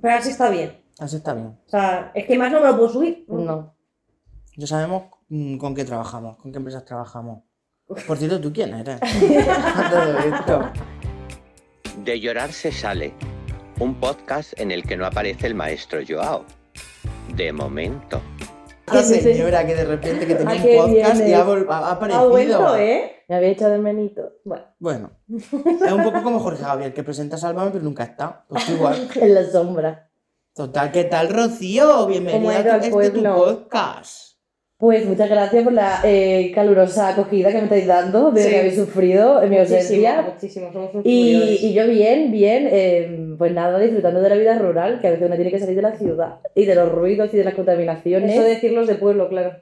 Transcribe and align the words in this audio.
Pero 0.00 0.14
así 0.14 0.30
está 0.30 0.50
bien. 0.50 0.80
Así 0.98 1.16
está 1.16 1.34
bien. 1.34 1.48
O 1.66 1.68
sea, 1.68 2.10
es 2.14 2.26
que 2.26 2.38
más 2.38 2.50
no 2.50 2.60
me 2.60 2.68
lo 2.68 2.76
puedo 2.76 2.88
subir. 2.90 3.24
No. 3.28 3.74
Ya 4.56 4.66
sabemos 4.66 5.04
mm, 5.28 5.58
con 5.58 5.74
qué 5.74 5.84
trabajamos, 5.84 6.36
con 6.38 6.50
qué 6.52 6.58
empresas 6.58 6.84
trabajamos. 6.84 7.42
Por 8.06 8.16
cierto, 8.16 8.40
¿tú 8.40 8.52
quién 8.52 8.74
eres? 8.74 8.98
Todo 9.00 10.18
esto. 10.36 10.70
De 12.04 12.20
llorar 12.20 12.52
se 12.52 12.72
sale. 12.72 13.12
Un 13.78 13.94
podcast 14.00 14.58
en 14.58 14.70
el 14.70 14.82
que 14.82 14.96
no 14.96 15.06
aparece 15.06 15.46
el 15.46 15.54
maestro 15.54 16.00
Joao. 16.06 16.44
De 17.34 17.52
momento. 17.52 18.20
Sí, 18.92 19.02
sí. 19.14 19.20
señora 19.20 19.66
que 19.66 19.74
de 19.74 19.84
repente 19.84 20.26
que 20.26 20.34
tenía 20.36 20.54
¿A 20.54 20.64
un 20.64 20.76
podcast 20.94 21.16
y 21.20 21.24
viene? 21.24 21.34
ha, 21.34 21.44
vol- 21.46 21.66
ha- 21.68 21.78
ha 21.88 21.90
aparecido. 21.92 22.24
Ha 22.24 22.28
vuelto, 22.28 22.76
¿eh? 22.76 23.12
Me 23.28 23.34
había 23.36 23.48
echado 23.48 23.72
de 23.72 23.78
menito. 23.78 24.22
Bueno, 24.44 24.64
Bueno, 24.78 25.10
es 25.36 25.92
un 25.92 26.02
poco 26.04 26.22
como 26.22 26.38
Jorge 26.38 26.62
Javier, 26.62 26.94
que 26.94 27.02
presenta 27.02 27.36
Sálvame 27.36 27.70
pero 27.72 27.82
nunca 27.84 28.04
está. 28.04 28.44
Pues 28.48 28.68
igual. 28.70 29.08
en 29.16 29.34
la 29.34 29.44
sombra. 29.50 30.08
Total, 30.54 30.90
¿qué 30.92 31.04
tal, 31.04 31.28
Rocío? 31.30 32.06
Bienvenida 32.06 32.38
¿Cómo 32.38 32.50
ha 32.50 32.58
a 32.58 32.62
tu- 32.62 32.68
este 33.00 33.10
tu 33.10 33.22
pueblo? 33.22 33.34
podcast. 33.34 34.26
Pues 34.78 35.06
muchas 35.06 35.30
gracias 35.30 35.64
por 35.64 35.72
la 35.72 36.00
eh, 36.04 36.52
calurosa 36.54 37.08
acogida 37.08 37.48
que 37.50 37.56
me 37.56 37.62
estáis 37.64 37.86
dando, 37.86 38.30
de 38.30 38.42
Sí. 38.42 38.50
que 38.50 38.58
habéis 38.58 38.76
sufrido 38.76 39.42
en 39.42 39.48
mi 39.50 39.58
ausencia. 39.58 40.20
muchísimo. 40.34 40.70
Somos 40.70 40.90
Y, 41.02 41.34
y 41.66 41.72
yo 41.72 41.86
bien, 41.88 42.30
bien, 42.30 42.68
eh, 42.70 43.25
pues 43.36 43.52
nada, 43.52 43.78
disfrutando 43.78 44.20
de 44.20 44.28
la 44.28 44.36
vida 44.36 44.58
rural, 44.58 45.00
que 45.00 45.08
a 45.08 45.10
veces 45.10 45.26
uno 45.26 45.36
tiene 45.36 45.50
que 45.50 45.58
salir 45.58 45.76
de 45.76 45.82
la 45.82 45.96
ciudad 45.96 46.40
y 46.54 46.64
de 46.64 46.74
los 46.74 46.90
ruidos 46.92 47.32
y 47.34 47.36
de 47.36 47.44
las 47.44 47.54
contaminaciones. 47.54 48.32
Eso 48.32 48.42
decirlos 48.42 48.86
de 48.86 48.94
pueblo, 48.96 49.28
claro. 49.28 49.56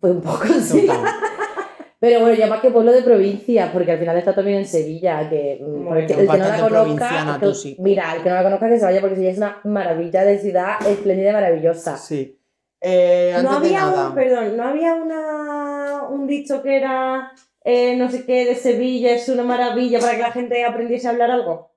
Pues 0.00 0.12
un 0.14 0.20
poco 0.22 0.44
sí. 0.60 0.86
Pero 2.00 2.18
bueno, 2.18 2.34
ya 2.34 2.48
más 2.48 2.60
que 2.60 2.70
pueblo 2.72 2.90
de 2.90 3.02
provincia, 3.02 3.70
porque 3.72 3.92
al 3.92 3.98
final 4.00 4.16
está 4.16 4.34
también 4.34 4.58
en 4.58 4.66
Sevilla, 4.66 5.30
que 5.30 5.60
mm, 5.64 5.84
Bueno, 5.84 6.00
el 6.00 6.06
que 6.06 6.12
el 6.14 6.18
que 6.28 6.38
no 6.38 6.48
la 6.48 6.58
conozca, 6.60 7.38
que- 7.40 7.54
sí. 7.54 7.76
mira, 7.78 8.16
el 8.16 8.22
que 8.24 8.28
no 8.28 8.34
la 8.34 8.42
conozca 8.42 8.68
que 8.68 8.78
se 8.80 8.84
vaya 8.84 9.00
porque 9.00 9.14
Sevilla 9.14 9.30
es 9.32 9.38
una 9.38 9.60
maravilla 9.62 10.24
de 10.24 10.38
ciudad, 10.38 10.84
espléndida 10.84 11.30
y 11.30 11.32
maravillosa. 11.34 11.96
Sí. 11.96 12.40
Eh, 12.80 13.32
antes 13.36 13.48
No 13.52 13.60
de 13.60 13.66
había 13.68 13.80
nada, 13.82 14.08
un, 14.08 14.14
perdón, 14.16 14.56
no 14.56 14.64
había 14.64 14.94
una, 14.94 16.02
un 16.10 16.26
dicho 16.26 16.60
que 16.64 16.76
era 16.78 17.30
eh, 17.64 17.94
no 17.96 18.10
sé 18.10 18.26
qué 18.26 18.46
de 18.46 18.56
Sevilla 18.56 19.12
es 19.14 19.28
una 19.28 19.44
maravilla 19.44 20.00
para 20.00 20.16
que 20.16 20.22
la 20.22 20.32
gente 20.32 20.64
aprendiese 20.64 21.06
a 21.06 21.10
hablar 21.12 21.30
algo. 21.30 21.71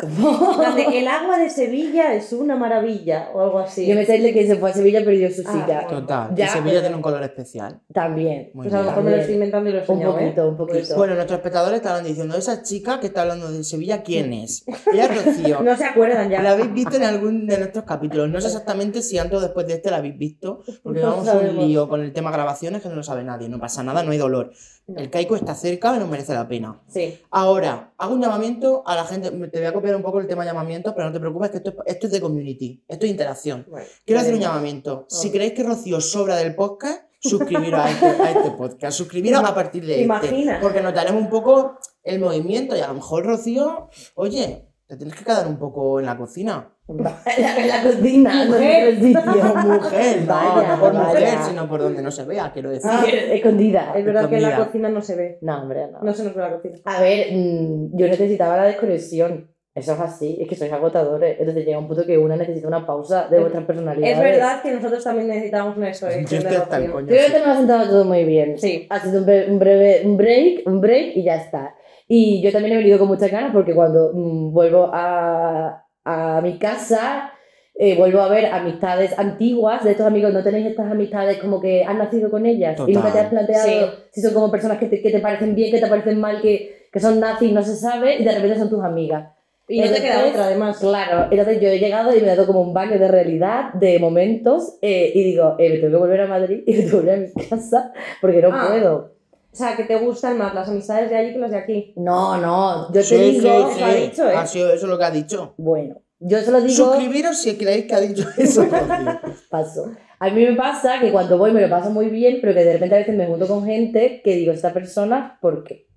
¿Cómo? 0.00 0.56
La 0.62 0.74
de 0.74 0.98
el 0.98 1.06
agua 1.08 1.38
de 1.38 1.50
Sevilla 1.50 2.14
es 2.14 2.32
una 2.32 2.56
maravilla 2.56 3.28
o 3.34 3.40
algo 3.42 3.58
así. 3.58 3.86
Yo 3.86 3.94
me 3.94 4.06
sé 4.06 4.18
de 4.18 4.32
que 4.32 4.46
se 4.46 4.56
fue 4.56 4.70
a 4.70 4.72
Sevilla 4.72 5.04
perdió 5.04 5.30
su 5.30 5.42
Ah, 5.46 5.52
silla. 5.52 5.86
Total, 5.86 6.30
Ya, 6.34 6.46
que 6.46 6.52
Sevilla 6.52 6.70
pero- 6.70 6.80
tiene 6.80 6.96
un 6.96 7.02
color 7.02 7.22
especial. 7.22 7.80
También. 7.92 8.50
Muy 8.54 8.64
Pues 8.68 8.74
a 8.74 8.78
lo 8.78 8.82
bien. 8.84 8.86
mejor 8.94 9.04
me 9.04 9.10
lo 9.10 9.16
estoy 9.18 9.34
inventando 9.34 9.70
y 9.70 9.72
lo 9.72 9.78
he 9.80 9.84
Un 9.90 10.02
¿eh? 10.02 10.04
poquito, 10.06 10.48
un 10.48 10.56
poquito. 10.56 10.96
Bueno, 10.96 11.14
nuestros 11.14 11.38
espectadores 11.38 11.76
estarán 11.76 12.04
diciendo, 12.04 12.36
esa 12.36 12.62
chica 12.62 12.98
que 13.00 13.06
está 13.08 13.22
hablando 13.22 13.50
de 13.52 13.62
Sevilla, 13.64 14.02
¿quién 14.02 14.32
es? 14.32 14.64
Ella 14.92 15.04
es 15.06 15.24
Rocío. 15.24 15.60
No 15.62 15.76
se 15.76 15.84
acuerdan 15.84 16.30
ya. 16.30 16.42
La 16.42 16.52
habéis 16.52 16.72
visto 16.72 16.96
en 16.96 17.04
algún 17.04 17.46
de 17.46 17.58
nuestros 17.58 17.84
capítulos. 17.84 18.28
No 18.30 18.40
sé 18.40 18.46
exactamente 18.48 19.02
si 19.02 19.18
antes 19.18 19.38
o 19.38 19.40
después 19.40 19.66
de 19.66 19.74
este 19.74 19.90
la 19.90 19.98
habéis 19.98 20.16
visto, 20.16 20.62
porque 20.82 21.00
No 21.00 21.06
vamos 21.10 21.20
un 21.26 21.26
sabemos. 21.32 21.64
lío 21.66 21.88
con 21.88 22.00
el 22.02 22.12
tema 22.12 22.30
grabaciones 22.30 22.82
que 22.82 22.88
no 22.88 22.94
lo 22.96 23.02
sabe 23.02 23.22
nadie. 23.24 23.48
No 23.48 23.58
pasa 23.60 23.82
nada, 23.82 24.02
no 24.02 24.12
hay 24.12 24.18
dolor. 24.18 24.52
El 24.96 25.10
Kaiku 25.10 25.34
está 25.34 25.54
cerca 25.54 25.94
y 25.96 25.98
nos 25.98 26.08
merece 26.08 26.32
la 26.34 26.46
pena. 26.48 26.80
Sí. 26.88 27.18
Ahora, 27.30 27.92
hago 27.98 28.14
un 28.14 28.20
llamamiento 28.22 28.82
a 28.86 28.94
la 28.96 29.04
gente. 29.04 29.30
Te 29.30 29.58
voy 29.58 29.66
a 29.66 29.72
copiar 29.72 29.96
un 29.96 30.02
poco 30.02 30.20
el 30.20 30.26
tema 30.26 30.44
llamamientos, 30.44 30.92
pero 30.94 31.06
no 31.06 31.12
te 31.12 31.20
preocupes, 31.20 31.50
que 31.50 31.56
esto, 31.58 31.70
es- 31.70 31.76
esto 31.94 32.06
es 32.06 32.12
de 32.12 32.20
community, 32.20 32.84
esto 32.88 33.04
es 33.06 33.10
interacción. 33.10 33.66
Bueno, 33.68 33.86
Quiero 34.04 34.20
hacer 34.20 34.34
un 34.34 34.40
llamamiento. 34.40 35.06
Si 35.08 35.30
creéis 35.30 35.52
que 35.52 35.62
Rocío 35.62 36.00
sobra 36.00 36.36
del 36.36 36.54
podcast, 36.54 37.02
suscribiros 37.20 37.78
a 37.80 37.90
este, 37.90 38.06
a 38.06 38.30
este 38.30 38.50
podcast. 38.52 38.96
Suscribiros 38.96 39.42
a 39.44 39.54
partir 39.54 39.84
de 39.84 40.00
Imagina. 40.02 40.52
este. 40.54 40.62
Porque 40.62 40.80
notaremos 40.80 41.20
un 41.22 41.28
poco 41.30 41.78
el 42.02 42.18
movimiento 42.18 42.76
y 42.76 42.80
a 42.80 42.88
lo 42.88 42.94
mejor 42.94 43.26
Rocío, 43.26 43.88
oye, 44.14 44.66
te 44.86 44.96
tienes 44.96 45.14
que 45.14 45.24
quedar 45.24 45.46
un 45.46 45.58
poco 45.58 46.00
en 46.00 46.06
la 46.06 46.16
cocina. 46.16 46.74
En 46.90 47.68
la, 47.68 47.82
cocina, 47.82 48.44
no 48.44 48.52
Mujer. 48.52 48.88
otro 48.94 49.06
sitio. 49.06 49.22
Mujer, 49.64 50.20
no, 50.22 50.34
Vaya, 50.34 50.68
no 50.76 50.80
por 50.80 50.92
vaya. 50.92 51.04
mujer, 51.08 51.28
sino 51.48 51.68
por 51.68 51.80
donde 51.80 52.02
no 52.02 52.10
se 52.10 52.24
vea, 52.24 52.50
quiero 52.52 52.70
decir. 52.70 52.90
Ah. 52.92 53.04
Escondida. 53.32 53.92
Es 53.96 54.04
verdad 54.04 54.28
que 54.28 54.36
en 54.36 54.42
la 54.42 54.56
cocina 54.56 54.88
no 54.88 55.00
se 55.00 55.16
ve. 55.16 55.38
No, 55.42 55.62
hombre, 55.62 55.86
no. 55.92 56.00
No 56.02 56.12
se 56.12 56.24
nos 56.24 56.34
ve 56.34 56.40
la 56.42 56.52
cocina. 56.52 56.76
A 56.84 57.00
ver, 57.00 57.28
mm, 57.32 57.96
yo 57.96 58.06
necesitaba 58.08 58.56
la 58.56 58.64
desconexión. 58.64 59.50
Eso 59.72 59.92
es 59.92 60.00
así, 60.00 60.36
es 60.40 60.48
que 60.48 60.56
sois 60.56 60.72
agotadores. 60.72 61.36
Entonces 61.38 61.64
llega 61.64 61.78
un 61.78 61.86
punto 61.86 62.04
que 62.04 62.18
una 62.18 62.34
necesita 62.36 62.66
una 62.66 62.84
pausa 62.84 63.28
de 63.28 63.36
Es- 63.36 63.40
vuestras 63.42 63.64
personalidades. 63.64 64.16
Es 64.16 64.20
verdad 64.22 64.62
que 64.62 64.72
nosotros 64.72 65.04
también 65.04 65.28
necesitamos 65.28 65.76
una 65.76 65.90
eso. 65.90 66.08
¿eh? 66.08 66.24
Yo 66.28 66.38
estoy 66.38 66.56
hasta 66.56 66.76
el 66.78 66.90
coño. 66.90 67.06
Creo 67.06 67.26
que 67.32 67.38
nos 67.38 67.48
ha 67.48 67.56
sentado 67.56 67.88
todo 67.88 68.04
muy 68.04 68.24
bien. 68.24 68.58
Sí. 68.58 68.86
Ha 68.90 68.98
sido 68.98 69.22
un, 69.22 69.30
un 69.52 69.58
breve 69.60 70.02
un 70.04 70.16
break, 70.16 70.66
un 70.66 70.80
break 70.80 71.16
y 71.16 71.22
ya 71.22 71.36
está. 71.36 71.76
Y 72.08 72.42
yo 72.42 72.50
también 72.50 72.74
he 72.74 72.78
venido 72.78 72.98
con 72.98 73.06
muchas 73.06 73.30
ganas 73.30 73.52
porque 73.52 73.72
cuando 73.72 74.10
mm, 74.12 74.52
vuelvo 74.52 74.90
a, 74.92 75.84
a 76.10 76.40
mi 76.40 76.58
casa, 76.58 77.32
eh, 77.74 77.96
vuelvo 77.96 78.20
a 78.20 78.28
ver 78.28 78.46
amistades 78.46 79.18
antiguas 79.18 79.82
de 79.84 79.92
estos 79.92 80.06
amigos. 80.06 80.32
¿No 80.32 80.42
tenéis 80.42 80.66
estas 80.66 80.90
amistades 80.90 81.38
como 81.38 81.60
que 81.60 81.84
has 81.84 81.96
nacido 81.96 82.30
con 82.30 82.44
ellas? 82.46 82.76
Y 82.86 82.92
nunca 82.92 83.08
te 83.12 83.18
Total. 83.18 83.24
has 83.24 83.30
planteado 83.30 83.68
Sí. 83.68 83.98
si 84.12 84.20
son 84.22 84.34
como 84.34 84.50
personas 84.50 84.78
que 84.78 84.86
te, 84.86 85.00
que 85.00 85.10
te 85.10 85.20
parecen 85.20 85.54
bien, 85.54 85.70
que 85.70 85.80
te 85.80 85.86
parecen 85.86 86.20
mal, 86.20 86.40
que, 86.42 86.86
que 86.92 87.00
son 87.00 87.20
nazis, 87.20 87.52
no 87.52 87.62
se 87.62 87.76
sabe, 87.76 88.16
y 88.16 88.24
de 88.24 88.32
repente 88.32 88.58
son 88.58 88.68
tus 88.70 88.82
amigas. 88.84 89.30
Y 89.68 89.80
no 89.80 89.86
te 89.88 90.02
queda 90.02 90.26
otra, 90.26 90.46
además. 90.46 90.78
Claro, 90.80 91.28
entonces 91.30 91.60
yo 91.60 91.68
he 91.68 91.78
llegado 91.78 92.10
y 92.14 92.18
me 92.20 92.26
he 92.26 92.30
dado 92.34 92.44
como 92.46 92.60
un 92.60 92.74
baño 92.74 92.98
de 92.98 93.06
realidad, 93.06 93.72
de 93.74 94.00
momentos, 94.00 94.78
eh, 94.82 95.12
y 95.14 95.22
digo, 95.22 95.54
eh, 95.60 95.70
me 95.70 95.76
tengo 95.76 95.92
que 95.92 95.96
volver 95.98 96.20
a 96.22 96.26
Madrid 96.26 96.64
y 96.66 96.72
me 96.72 96.78
tengo 96.78 96.90
que 96.90 96.96
volver 96.96 97.14
a 97.14 97.18
mi 97.18 97.46
casa 97.48 97.92
porque 98.20 98.42
no 98.42 98.48
Ah. 98.52 98.66
puedo. 98.68 99.12
O 99.52 99.56
sea, 99.56 99.76
que 99.76 99.84
te 99.84 99.96
gustan 99.96 100.38
más 100.38 100.54
las 100.54 100.68
amistades 100.68 101.10
de 101.10 101.16
allí 101.16 101.32
que 101.32 101.38
las 101.38 101.50
de 101.50 101.58
aquí. 101.58 101.92
No, 101.96 102.36
no, 102.38 102.92
yo 102.92 103.02
Sí, 103.02 103.16
te 103.16 103.22
digo, 103.30 103.40
sí, 103.42 103.48
eso 103.48 103.84
ha 103.84 103.92
sí. 103.92 104.00
dicho, 104.00 104.28
¿eh? 104.30 104.34
Ha 104.36 104.46
sido 104.46 104.72
eso 104.72 104.86
lo 104.86 104.96
que 104.98 105.04
ha 105.04 105.10
dicho. 105.10 105.54
bueno, 105.58 106.02
yo 106.20 106.38
se 106.40 106.50
lo 106.50 106.60
digo, 106.60 106.74
Suscribiros 106.92 107.38
si 107.38 107.56
creéis 107.56 107.86
que 107.86 107.94
ha 107.94 108.00
dicho 108.00 108.28
eso. 108.36 108.64
Paso. 109.50 109.90
A 110.18 110.28
mí 110.30 110.44
me 110.44 110.54
pasa 110.54 111.00
que 111.00 111.10
cuando 111.10 111.38
voy 111.38 111.50
me 111.50 111.62
lo 111.62 111.70
paso 111.70 111.90
muy 111.90 112.10
bien, 112.10 112.38
pero 112.42 112.52
que 112.52 112.62
de 112.62 112.74
repente 112.74 112.94
a 112.94 112.98
veces 112.98 113.16
me 113.16 113.26
junto 113.26 113.48
con 113.48 113.64
gente 113.64 114.20
que 114.22 114.34
digo, 114.36 114.52
esta 114.52 114.72
persona, 114.72 115.38
¿por 115.40 115.64
qué? 115.64 115.88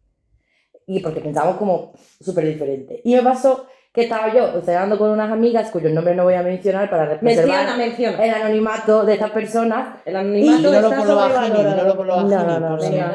Y 0.87 1.01
porque 1.01 1.19
pensamos 1.19 1.57
como 1.57 1.91
súper 2.21 2.45
diferente. 2.45 3.01
Y 3.03 3.15
me 3.15 3.21
pasó 3.21 3.67
que 3.93 4.01
estaba 4.01 4.33
yo 4.33 4.59
cenando 4.65 4.97
con 4.97 5.11
unas 5.11 5.31
amigas 5.31 5.69
cuyos 5.69 5.91
nombres 5.91 6.15
no 6.17 6.23
voy 6.23 6.33
a 6.33 6.41
mencionar 6.41 6.89
para 6.89 7.19
Menciona, 7.21 7.21
preservar 7.55 7.77
menciona. 7.77 8.25
el 8.25 8.33
anonimato 8.33 9.05
de 9.05 9.13
estas 9.13 9.29
personas 9.29 9.97
El 10.05 10.13
Y 10.13 10.17
anonimato 10.17 10.61
no 10.63 10.71
lo 10.71 10.77
está 10.89 10.97
por 10.97 11.07
lo 11.07 11.15
bajini, 11.15 11.63
no 11.63 11.83
lo 11.83 11.95
por 11.97 12.05
lo 12.07 12.15
No, 12.21 12.23
bajini, 12.27 12.53
no, 12.53 12.59
no, 12.59 12.67
por 12.69 12.77
no, 12.79 12.83
si- 12.83 12.95
no. 12.97 13.05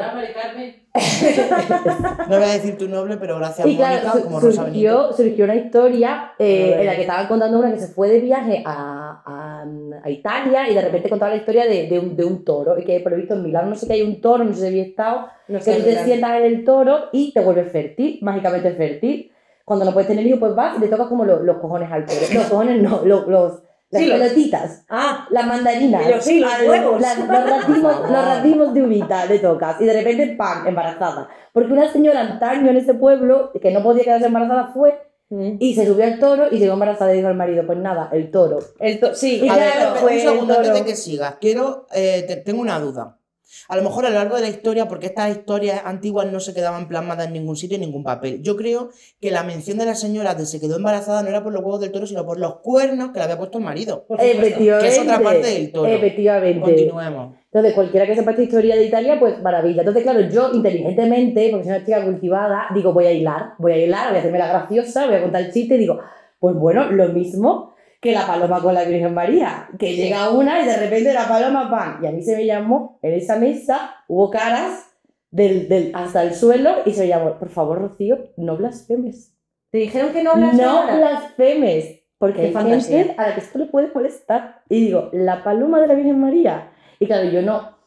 No 2.29 2.35
voy 2.37 2.45
a 2.45 2.53
decir 2.53 2.77
tu 2.77 2.87
nombre, 2.87 3.17
pero 3.17 3.37
gracias 3.37 3.67
Y 3.67 3.71
Mónica, 3.73 3.99
claro, 4.01 4.17
su- 4.19 4.23
como 4.23 4.39
Rosa 4.39 4.63
Benito. 4.63 4.89
surgió, 5.09 5.13
surgió 5.13 5.45
una 5.45 5.55
historia 5.55 6.31
eh, 6.39 6.77
en 6.79 6.85
la 6.85 6.95
que 6.95 7.01
estaban 7.01 7.27
contando 7.27 7.59
una 7.59 7.71
que 7.73 7.79
se 7.79 7.87
fue 7.87 8.07
de 8.09 8.19
viaje 8.21 8.63
a, 8.65 9.21
a, 9.25 9.65
a 10.03 10.09
Italia 10.09 10.69
y 10.69 10.75
de 10.75 10.81
repente 10.81 11.09
contaba 11.09 11.31
la 11.31 11.37
historia 11.37 11.65
de, 11.65 11.87
de, 11.87 11.99
un, 11.99 12.15
de 12.15 12.23
un 12.23 12.43
toro 12.45 12.79
y 12.79 12.85
que 12.85 12.99
por 13.01 13.11
lo 13.11 13.17
visto 13.17 13.33
en 13.33 13.43
Milán 13.43 13.69
no 13.69 13.75
sé 13.75 13.85
que 13.87 13.93
hay 13.93 14.01
un 14.01 14.21
toro, 14.21 14.43
no 14.43 14.53
sé 14.53 14.61
si 14.61 14.67
había 14.67 14.83
estado, 14.83 15.27
No 15.47 15.57
que 15.59 15.63
sé, 15.65 15.73
tú 15.75 15.83
te 15.83 15.89
mira. 15.89 16.03
sientas 16.05 16.31
en 16.39 16.45
el 16.45 16.63
toro 16.63 17.09
y 17.11 17.33
te 17.33 17.39
vuelves 17.41 17.71
fértil, 17.71 18.19
mágicamente 18.21 18.71
fértil. 18.71 19.31
Cuando 19.69 19.85
no 19.85 19.93
puedes 19.93 20.07
tener 20.07 20.25
hijos, 20.25 20.39
pues 20.39 20.55
vas 20.55 20.75
y 20.77 20.79
le 20.81 20.87
tocas 20.87 21.05
como 21.05 21.25
los, 21.25 21.43
los 21.43 21.57
cojones 21.57 21.91
al 21.91 22.03
toro. 22.03 22.19
Los 22.33 22.45
cojones 22.47 22.81
no, 22.81 23.01
los, 23.05 23.27
los, 23.27 23.61
las 23.91 24.01
Sí, 24.01 24.07
los- 24.09 24.19
pelotitas, 24.19 24.83
Ah, 24.89 25.27
las 25.29 25.45
mandarinas, 25.45 26.09
los- 26.09 26.23
sí, 26.25 26.39
los 26.39 26.51
huevos. 26.67 26.99
las- 26.99 27.19
los, 27.19 27.27
racimos, 27.27 27.99
los 28.01 28.25
racimos 28.25 28.73
de 28.73 28.81
uvita 28.81 29.25
le 29.27 29.37
tocas 29.37 29.79
y 29.79 29.85
de 29.85 29.93
repente, 29.93 30.35
¡pam!, 30.35 30.65
embarazada. 30.67 31.29
Porque 31.53 31.71
una 31.71 31.87
señora 31.91 32.21
antaño 32.21 32.71
en 32.71 32.77
ese 32.77 32.95
pueblo 32.95 33.51
que 33.61 33.69
no 33.69 33.83
podía 33.83 34.03
quedarse 34.05 34.25
embarazada 34.25 34.71
fue 34.73 34.99
mm. 35.29 35.57
y 35.59 35.75
se 35.75 35.85
subió 35.85 36.03
al 36.05 36.17
toro 36.17 36.47
y 36.49 36.57
llegó 36.57 36.73
embarazada 36.73 37.13
y 37.13 37.17
dijo 37.17 37.27
al 37.27 37.35
marido, 37.35 37.63
pues 37.67 37.77
nada, 37.77 38.09
el 38.11 38.31
toro. 38.31 38.57
el 38.79 38.99
to- 38.99 39.13
sí, 39.13 39.47
A 39.47 39.55
ver, 39.55 39.71
fue 39.97 40.15
un 40.15 40.19
segundo 40.19 40.53
antes 40.55 40.73
de 40.73 40.83
que 40.83 40.95
sigas. 40.95 41.35
Quiero, 41.39 41.85
eh, 41.93 42.25
te- 42.27 42.37
tengo 42.37 42.61
una 42.63 42.79
duda. 42.79 43.18
A 43.67 43.75
lo 43.75 43.83
mejor 43.83 44.05
a 44.05 44.09
lo 44.09 44.15
largo 44.15 44.35
de 44.35 44.41
la 44.41 44.49
historia, 44.49 44.87
porque 44.87 45.07
estas 45.07 45.29
historias 45.31 45.81
antiguas 45.85 46.31
no 46.31 46.39
se 46.39 46.53
quedaban 46.53 46.87
plasmadas 46.87 47.27
en 47.27 47.33
ningún 47.33 47.55
sitio, 47.55 47.75
en 47.75 47.81
ningún 47.81 48.03
papel. 48.03 48.41
Yo 48.41 48.55
creo 48.55 48.89
que 49.21 49.31
la 49.31 49.43
mención 49.43 49.77
de 49.77 49.85
la 49.85 49.95
señora 49.95 50.35
de 50.35 50.45
se 50.45 50.59
quedó 50.59 50.77
embarazada 50.77 51.23
no 51.23 51.29
era 51.29 51.43
por 51.43 51.53
los 51.53 51.61
huevos 51.61 51.79
del 51.79 51.91
toro, 51.91 52.07
sino 52.07 52.25
por 52.25 52.39
los 52.39 52.57
cuernos 52.57 53.11
que 53.11 53.19
le 53.19 53.23
había 53.23 53.37
puesto 53.37 53.57
el 53.57 53.63
marido. 53.63 54.05
Efectivamente. 54.17 54.87
Que 54.87 54.93
es 54.93 54.99
otra 54.99 55.19
parte 55.19 55.47
del 55.47 55.71
toro. 55.71 55.91
Efectivamente. 55.91 56.61
Continuemos. 56.61 57.35
Entonces, 57.45 57.73
cualquiera 57.73 58.05
que 58.05 58.15
sepa 58.15 58.31
esta 58.31 58.43
historia 58.43 58.75
de 58.75 58.85
Italia, 58.85 59.19
pues 59.19 59.41
maravilla. 59.41 59.81
Entonces, 59.81 60.03
claro, 60.03 60.21
yo 60.21 60.51
inteligentemente, 60.53 61.49
porque 61.49 61.65
soy 61.65 61.75
una 61.75 61.85
chica 61.85 62.05
cultivada, 62.05 62.67
digo, 62.75 62.93
voy 62.93 63.05
a 63.05 63.11
hilar, 63.11 63.53
voy 63.57 63.71
a 63.71 63.77
hilar, 63.77 64.09
voy 64.09 64.17
a 64.17 64.19
hacerme 64.19 64.37
la 64.37 64.49
graciosa, 64.49 65.07
voy 65.07 65.15
a 65.15 65.21
contar 65.21 65.41
el 65.41 65.51
chiste 65.51 65.75
y 65.75 65.79
digo, 65.79 65.99
pues 66.39 66.55
bueno, 66.55 66.91
lo 66.91 67.09
mismo 67.09 67.73
que 68.01 68.13
la 68.13 68.25
paloma 68.25 68.61
con 68.61 68.73
la 68.73 68.83
Virgen 68.85 69.13
María, 69.13 69.67
que 69.77 69.93
llega 69.95 70.29
una 70.31 70.61
y 70.61 70.65
de 70.65 70.77
repente 70.77 71.13
la 71.13 71.27
paloma 71.27 71.69
pan. 71.69 71.99
Y 72.01 72.07
a 72.07 72.11
mí 72.11 72.21
se 72.23 72.35
me 72.37 72.45
llamó, 72.45 72.97
en 73.01 73.13
esa 73.13 73.37
mesa 73.37 73.95
hubo 74.07 74.29
caras 74.29 74.85
del, 75.31 75.67
del- 75.67 75.91
hasta 75.93 76.23
el 76.23 76.33
suelo 76.33 76.77
y 76.85 76.93
se 76.93 77.01
me 77.01 77.07
llamó, 77.09 77.37
por 77.37 77.49
favor, 77.49 77.79
Rocío, 77.79 78.31
no 78.37 78.55
blasfemes. 78.57 79.33
Te 79.71 79.79
dijeron 79.79 80.13
que 80.13 80.23
no 80.23 80.35
No, 80.35 80.79
hablas 80.79 80.97
blasfemes, 80.97 82.01
porque 82.17 82.41
hay 82.47 82.53
gente 82.87 83.15
a 83.17 83.27
la 83.27 83.33
que 83.35 83.41
esto 83.41 83.59
le 83.59 83.65
puede 83.65 83.91
molestar. 83.93 84.63
Y 84.69 84.85
digo, 84.85 85.09
la 85.13 85.43
paloma 85.43 85.79
de 85.81 85.87
la 85.87 85.93
Virgen 85.93 86.19
María. 86.19 86.71
Y 86.99 87.05
claro, 87.05 87.29
yo 87.29 87.41
no. 87.41 87.77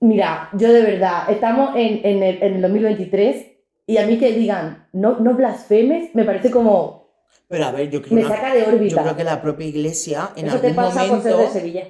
Mira, 0.00 0.50
yo 0.52 0.72
de 0.72 0.82
verdad, 0.82 1.30
estamos 1.30 1.74
en, 1.76 2.00
en, 2.04 2.22
el, 2.22 2.42
en 2.42 2.54
el 2.56 2.62
2023 2.62 3.46
y 3.86 3.96
a 3.98 4.06
mí 4.06 4.18
que 4.18 4.32
digan, 4.32 4.86
no, 4.92 5.18
no 5.18 5.34
blasfemes, 5.34 6.14
me 6.14 6.24
parece 6.24 6.50
como. 6.50 7.03
Pero 7.48 7.64
a 7.66 7.72
ver, 7.72 7.90
yo 7.90 8.00
creo, 8.02 8.14
Me 8.14 8.22
saca 8.26 8.52
de 8.54 8.60
yo 8.62 8.68
órbita. 8.68 9.02
creo 9.02 9.16
que 9.16 9.24
la 9.24 9.40
propia 9.42 9.66
iglesia 9.66 10.30
en 10.36 10.46
Eso 10.46 10.58
te 10.58 10.68
algún 10.68 10.84
pasa 10.84 11.04
por 11.06 11.22
ser 11.22 11.32
momento. 11.32 11.38
de 11.38 11.48
Sevilla. 11.60 11.84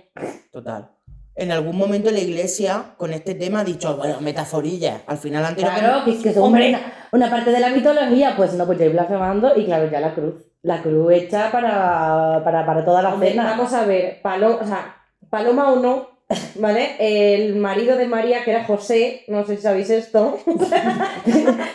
Total. 0.51 0.91
En 1.37 1.51
algún 1.51 1.77
momento 1.77 2.11
la 2.11 2.21
iglesia 2.21 2.95
con 2.97 3.13
este 3.13 3.35
tema 3.35 3.61
ha 3.61 3.65
dicho, 3.65 3.97
bueno, 3.97 4.21
metaforillas. 4.21 5.03
Al 5.07 5.19
final 5.19 5.45
han 5.45 5.57
tenido 5.57 5.75
que- 5.75 5.81
Claro, 5.81 6.05
que 6.05 6.11
es 6.13 6.23
que 6.23 6.33
son 6.33 6.43
Hombre. 6.45 6.69
una, 6.69 6.81
una 7.13 7.31
parte 7.31 7.51
de 7.51 7.61
la 7.61 7.71
mitología, 7.71 8.35
pues 8.37 8.53
no, 8.55 8.67
pues 8.67 8.79
ya 8.79 8.89
blasfemando 8.89 9.53
y 9.57 9.65
claro, 9.65 9.91
ya 9.91 10.01
la 10.01 10.15
cruz. 10.15 10.35
La 10.63 10.81
cruz 10.83 11.13
hecha 11.13 11.51
para, 11.53 12.41
para, 12.45 12.65
para 12.65 12.85
toda 12.85 13.03
la 13.03 13.13
Hombre, 13.15 13.31
cena. 13.31 13.45
vamos 13.51 13.73
a 13.75 13.85
ver, 13.85 14.21
Paloma, 14.23 14.59
o 14.63 14.67
sea, 14.67 14.97
Paloma 15.29 15.73
o 15.73 15.77
no, 15.81 16.09
¿vale? 16.57 16.97
El 16.99 17.57
marido 17.57 17.97
de 17.97 18.07
María, 18.07 18.43
que 18.45 18.51
era 18.53 18.65
José, 18.65 19.25
no 19.29 19.45
sé 19.47 19.57
si 19.57 19.63
sabéis 19.63 19.91
esto, 19.91 20.39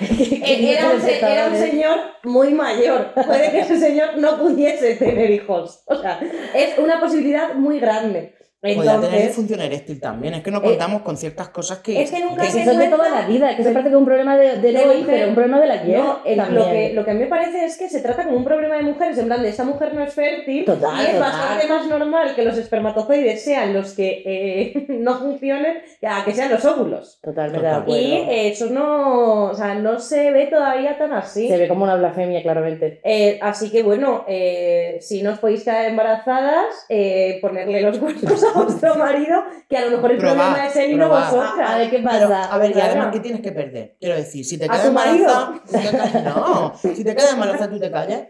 era 0.02 0.90
un, 0.92 1.02
se- 1.02 1.20
era 1.20 1.48
un 1.50 1.56
señor 1.56 1.98
muy 2.24 2.54
mayor. 2.54 3.14
Puede 3.14 3.52
que 3.52 3.60
ese 3.60 3.80
señor 3.80 4.18
no 4.18 4.38
pudiese 4.40 4.96
tener 4.96 5.30
hijos. 5.32 5.82
O 5.86 5.96
sea, 5.96 6.20
es 6.54 6.78
una 6.78 7.00
posibilidad 7.00 7.54
muy 7.56 7.80
grande. 7.80 8.34
Podía 8.62 9.00
tener 9.00 9.22
disfunción 9.28 9.62
eréctil 9.62 10.02
también. 10.02 10.34
Es 10.34 10.44
que 10.44 10.52
no 10.52 10.58
Eh, 10.60 10.64
contamos 10.64 11.02
con 11.04 11.16
ciertas 11.16 11.48
cosas 11.50 11.80
que. 11.80 12.02
es 12.02 12.12
que 12.12 12.20
nunca 12.20 12.44
Es 12.44 12.50
se 12.52 12.58
que 12.58 12.62
eso 12.64 12.72
es 12.74 12.78
de 12.78 12.88
toda 12.88 13.10
la 13.10 13.26
vida, 13.26 13.56
que 13.56 13.64
se 13.64 13.72
parece 13.72 13.90
que 13.90 13.96
es 13.96 14.00
un 14.00 14.06
problema 14.06 14.36
de, 14.38 14.58
de, 14.58 14.72
de 14.74 14.80
hoy, 14.86 14.98
mujer. 14.98 15.06
pero 15.16 15.28
un 15.30 15.36
problema 15.36 15.60
de 15.62 15.68
la 15.68 15.74
ayer. 15.76 15.98
No, 16.00 16.20
el- 16.26 16.36
también. 16.38 16.56
lo, 16.66 16.70
que, 16.72 16.94
lo 16.94 17.06
que 17.06 17.12
a 17.12 17.14
mí 17.14 17.20
me 17.22 17.28
parece 17.28 17.64
es 17.66 17.78
que 17.78 17.88
se 17.90 18.02
trata 18.02 18.26
como 18.26 18.36
un 18.36 18.44
problema 18.44 18.76
de 18.76 18.84
mujeres, 18.84 19.18
en 19.18 19.28
plan 19.28 19.42
de 19.42 19.50
esta 19.50 19.64
mujer 19.64 19.94
no 19.94 20.04
es 20.04 20.14
fértil 20.14 20.66
Total, 20.66 20.94
y 20.98 21.06
es 21.06 21.14
total. 21.14 21.20
bastante 21.32 21.68
más 21.68 21.88
normal 21.88 22.36
que 22.36 22.44
los 22.44 22.58
espermatozoides 22.58 23.42
sean 23.44 23.74
los 23.74 23.94
que 23.94 24.24
eh, 24.26 24.86
no 24.90 25.18
funcionen 25.20 25.78
a 26.06 26.26
que 26.26 26.34
sean 26.34 26.52
los 26.52 26.66
óvulos. 26.66 27.20
Totalmente 27.22 27.60
Total. 27.66 27.76
de 27.76 27.82
acuerdo. 27.82 28.02
Y 28.02 28.12
eh, 28.14 28.50
eso 28.50 28.66
no, 28.70 29.46
o 29.46 29.54
sea, 29.54 29.76
no 29.76 30.00
se 30.00 30.32
ve 30.32 30.48
todavía 30.48 30.98
tan 30.98 31.14
así. 31.14 31.48
Se 31.48 31.58
ve 31.58 31.68
como 31.70 31.86
una 31.86 31.96
blasfemia, 31.96 32.42
claramente. 32.42 33.00
Eh, 33.06 33.40
así 33.42 33.70
que 33.72 33.84
bueno, 33.84 34.26
eh, 34.28 34.98
si 35.00 35.22
no 35.24 35.32
os 35.32 35.40
podéis 35.40 35.64
quedar 35.64 35.86
embarazadas, 35.86 36.86
eh, 36.90 37.38
ponerle 37.42 37.82
los 37.82 37.98
cuernos 38.00 38.44
a 38.44 38.49
vuestro 38.64 38.96
marido, 38.96 39.44
que 39.70 39.78
a 39.78 39.86
lo 39.86 39.92
mejor 39.92 40.12
el 40.12 40.18
Probad, 40.18 40.36
problema 40.36 40.68
es 40.68 40.76
él 40.76 40.92
y 40.92 40.96
no 40.96 41.10
vosotras. 41.10 41.70
A 41.70 41.78
ver 41.78 41.90
qué 41.90 41.98
Pero, 42.00 42.30
pasa. 42.30 42.54
a 42.54 42.58
ver, 42.58 42.76
y 42.76 42.80
además, 42.80 43.10
¿qué 43.12 43.20
tienes 43.20 43.42
que 43.42 43.52
perder? 43.52 43.96
Quiero 44.00 44.16
decir, 44.16 44.46
si 44.46 44.58
te 44.58 44.66
¿A 44.66 44.70
quedas 44.70 44.86
embarazada. 44.86 45.54
si 45.66 45.72
te 45.78 45.90
quedas- 45.90 46.24
No, 46.24 46.74
si 46.76 47.04
te 47.04 47.16
quedas 47.16 47.34
embarazada, 47.34 47.70
tú 47.70 47.80
te 47.80 47.92
callas. 47.92 48.22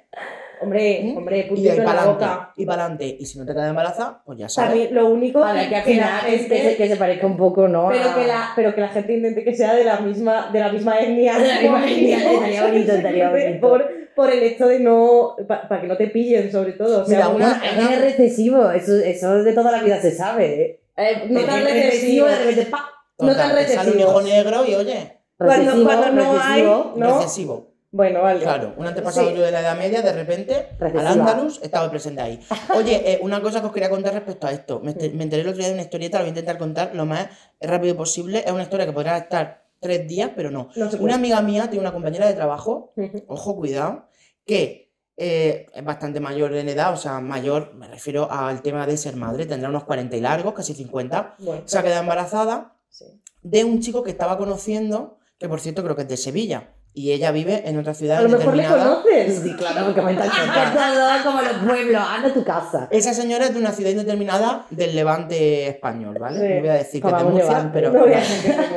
Hombre, 0.61 1.01
¿Mm? 1.05 1.17
hombre, 1.17 1.39
Y 1.39 1.43
puntito 1.43 1.71
ahí 1.71 1.77
en 1.77 1.85
la 1.85 2.03
boca. 2.05 2.51
Y 2.57 2.65
para 2.65 2.81
adelante. 2.83 3.15
Y 3.17 3.25
si 3.25 3.39
no 3.39 3.45
te 3.45 3.53
quedas 3.53 3.69
embarazada, 3.69 4.21
pues 4.25 4.37
ya 4.39 4.49
sabes. 4.49 4.71
También 4.71 4.93
lo 4.93 5.07
único 5.07 5.39
Vale, 5.39 5.61
que 5.61 5.69
que 5.69 5.75
la 5.75 5.81
final 5.83 6.25
es 6.27 6.45
que, 6.47 6.61
se, 6.71 6.75
que 6.75 6.87
se 6.89 6.95
parezca 6.97 7.27
un 7.27 7.37
poco, 7.37 7.69
¿no? 7.69 7.87
pero 7.87 8.09
A- 8.09 8.13
que 8.15 8.27
la 8.27 8.49
pero 8.57 8.75
que 8.75 8.81
la 8.81 8.89
gente 8.89 9.13
intente 9.13 9.45
que 9.45 9.55
sea 9.55 9.73
de 9.73 9.85
la 9.85 10.01
misma 10.01 10.49
de 10.51 10.59
la 10.59 10.69
misma 10.69 10.99
etnia 10.99 11.39
De 11.39 11.47
la 11.47 11.61
misma 11.61 11.85
etnia, 11.89 12.17
estaría 12.33 12.63
bonito, 12.67 12.91
estaría 12.91 13.29
bonito. 13.29 13.61
por, 13.61 13.89
por 14.15 14.31
el 14.31 14.43
hecho 14.43 14.67
de 14.67 14.79
no 14.79 15.35
para 15.47 15.81
que 15.81 15.87
no 15.87 15.97
te 15.97 16.07
pillen 16.07 16.51
sobre 16.51 16.73
todo 16.73 17.03
o 17.03 17.05
sea, 17.05 17.17
Mira, 17.17 17.29
una- 17.29 17.61
una- 17.77 17.93
Es 17.93 18.01
recesivo, 18.01 18.69
eso, 18.71 18.95
eso 18.97 19.43
de 19.43 19.53
toda 19.53 19.71
la 19.71 19.81
vida 19.83 20.01
se 20.01 20.11
sabe. 20.11 20.61
¿eh? 20.61 20.81
eh, 20.97 21.27
no 21.29 21.41
tan 21.45 21.63
recesivo 21.63 22.25
de 22.27 22.35
repente, 22.37 22.65
¡pa! 22.65 22.85
no 23.19 23.35
tan 23.35 23.55
te 23.55 23.67
sale 23.67 23.91
un 23.91 23.99
hijo 23.99 24.21
negro 24.21 24.65
y 24.65 24.75
oye, 24.75 25.15
Cuando- 25.37 25.55
Recesivo, 25.71 25.85
cuando 25.85 26.09
no 26.11 26.31
hay- 26.41 26.61
recesivo. 26.61 26.93
¿No? 26.97 27.17
recesivo. 27.19 27.69
bueno 27.91 28.21
vale 28.21 28.41
Claro, 28.41 28.73
un 28.77 28.85
antepasado 28.85 29.29
Sí. 29.29 29.35
yo 29.37 29.41
de 29.43 29.51
la 29.51 29.61
Edad 29.61 29.77
Media, 29.77 30.01
de 30.01 30.11
repente, 30.13 30.67
Recesiva. 30.77 31.09
al 31.11 31.19
Andalus, 31.19 31.59
estaba 31.63 31.89
presente 31.89 32.21
ahí. 32.21 32.39
Oye, 32.75 33.01
eh, 33.13 33.19
una 33.21 33.41
cosa 33.41 33.61
que 33.61 33.67
os 33.67 33.71
quería 33.73 33.89
contar 33.89 34.13
respecto 34.13 34.45
a 34.47 34.51
esto. 34.51 34.79
Me, 34.83 34.93
me 34.93 35.23
enteré 35.23 35.41
el 35.43 35.47
otro 35.47 35.59
día 35.59 35.67
de 35.69 35.73
una 35.73 35.83
historieta, 35.83 36.17
la 36.17 36.23
voy 36.23 36.27
a 36.27 36.29
intentar 36.29 36.57
contar 36.57 36.91
lo 36.93 37.05
más 37.05 37.27
rápido 37.61 37.95
posible. 37.95 38.43
Es 38.45 38.51
una 38.51 38.63
historia 38.63 38.85
que 38.85 38.91
podrá 38.91 39.17
estar 39.17 39.58
tres 39.79 40.07
días, 40.07 40.31
pero 40.35 40.51
no. 40.51 40.69
Una 40.99 41.15
amiga 41.15 41.41
mía 41.41 41.69
tiene 41.69 41.81
una 41.81 41.93
compañera 41.93 42.27
de 42.27 42.33
trabajo, 42.33 42.93
ojo, 43.27 43.55
cuidado, 43.55 44.07
que 44.45 44.91
eh, 45.17 45.67
es 45.73 45.83
bastante 45.83 46.19
mayor 46.19 46.55
en 46.55 46.69
edad, 46.69 46.93
o 46.93 46.97
sea, 46.97 47.19
mayor, 47.19 47.73
me 47.75 47.87
refiero 47.87 48.31
al 48.31 48.61
tema 48.61 48.87
de 48.87 48.95
ser 48.97 49.15
madre, 49.15 49.45
tendrá 49.45 49.69
unos 49.69 49.83
40 49.83 50.15
y 50.15 50.21
largos, 50.21 50.53
casi 50.53 50.73
50. 50.73 51.35
bueno 51.39 51.63
Se 51.65 51.77
ha 51.77 51.83
quedado 51.83 52.01
embarazada 52.01 52.77
sí. 52.89 53.05
de 53.41 53.63
un 53.63 53.81
chico 53.81 54.03
que 54.03 54.11
estaba 54.11 54.37
conociendo, 54.37 55.17
que 55.37 55.49
por 55.49 55.59
cierto 55.59 55.83
creo 55.83 55.95
que 55.95 56.03
es 56.03 56.07
de 56.07 56.17
Sevilla, 56.17 56.73
y 56.99 57.11
ella 57.13 57.31
vive 57.31 57.63
en 57.65 57.77
otra 57.79 57.93
ciudad 57.93 58.17
a 58.17 58.21
lo 58.21 58.29
mejor 58.29 58.55
le 58.55 58.65
conoces 58.67 59.39
Sí, 59.41 59.53
claro, 59.55 59.85
porque 59.85 60.01
me 60.01 60.13
todo 60.15 60.29
como 61.23 61.41
los 61.41 61.53
pueblos, 61.65 62.01
anda 62.07 62.27
a 62.29 62.33
tu 62.33 62.43
casa. 62.43 62.87
Esa 62.91 63.13
señora 63.13 63.45
es 63.45 63.53
de 63.53 63.59
una 63.59 63.71
ciudad 63.71 63.91
indeterminada 63.91 64.65
del 64.69 64.95
levante 64.95 65.67
español, 65.67 66.17
¿vale? 66.19 66.39
Sí. 66.39 66.53
No 66.55 66.59
voy 66.61 66.69
a 66.69 66.73
decir 66.73 67.01
que 67.01 67.07
es 67.09 67.17
de 67.17 67.23
Murcia, 67.23 67.69
pero... 67.73 67.91
no. 67.93 68.05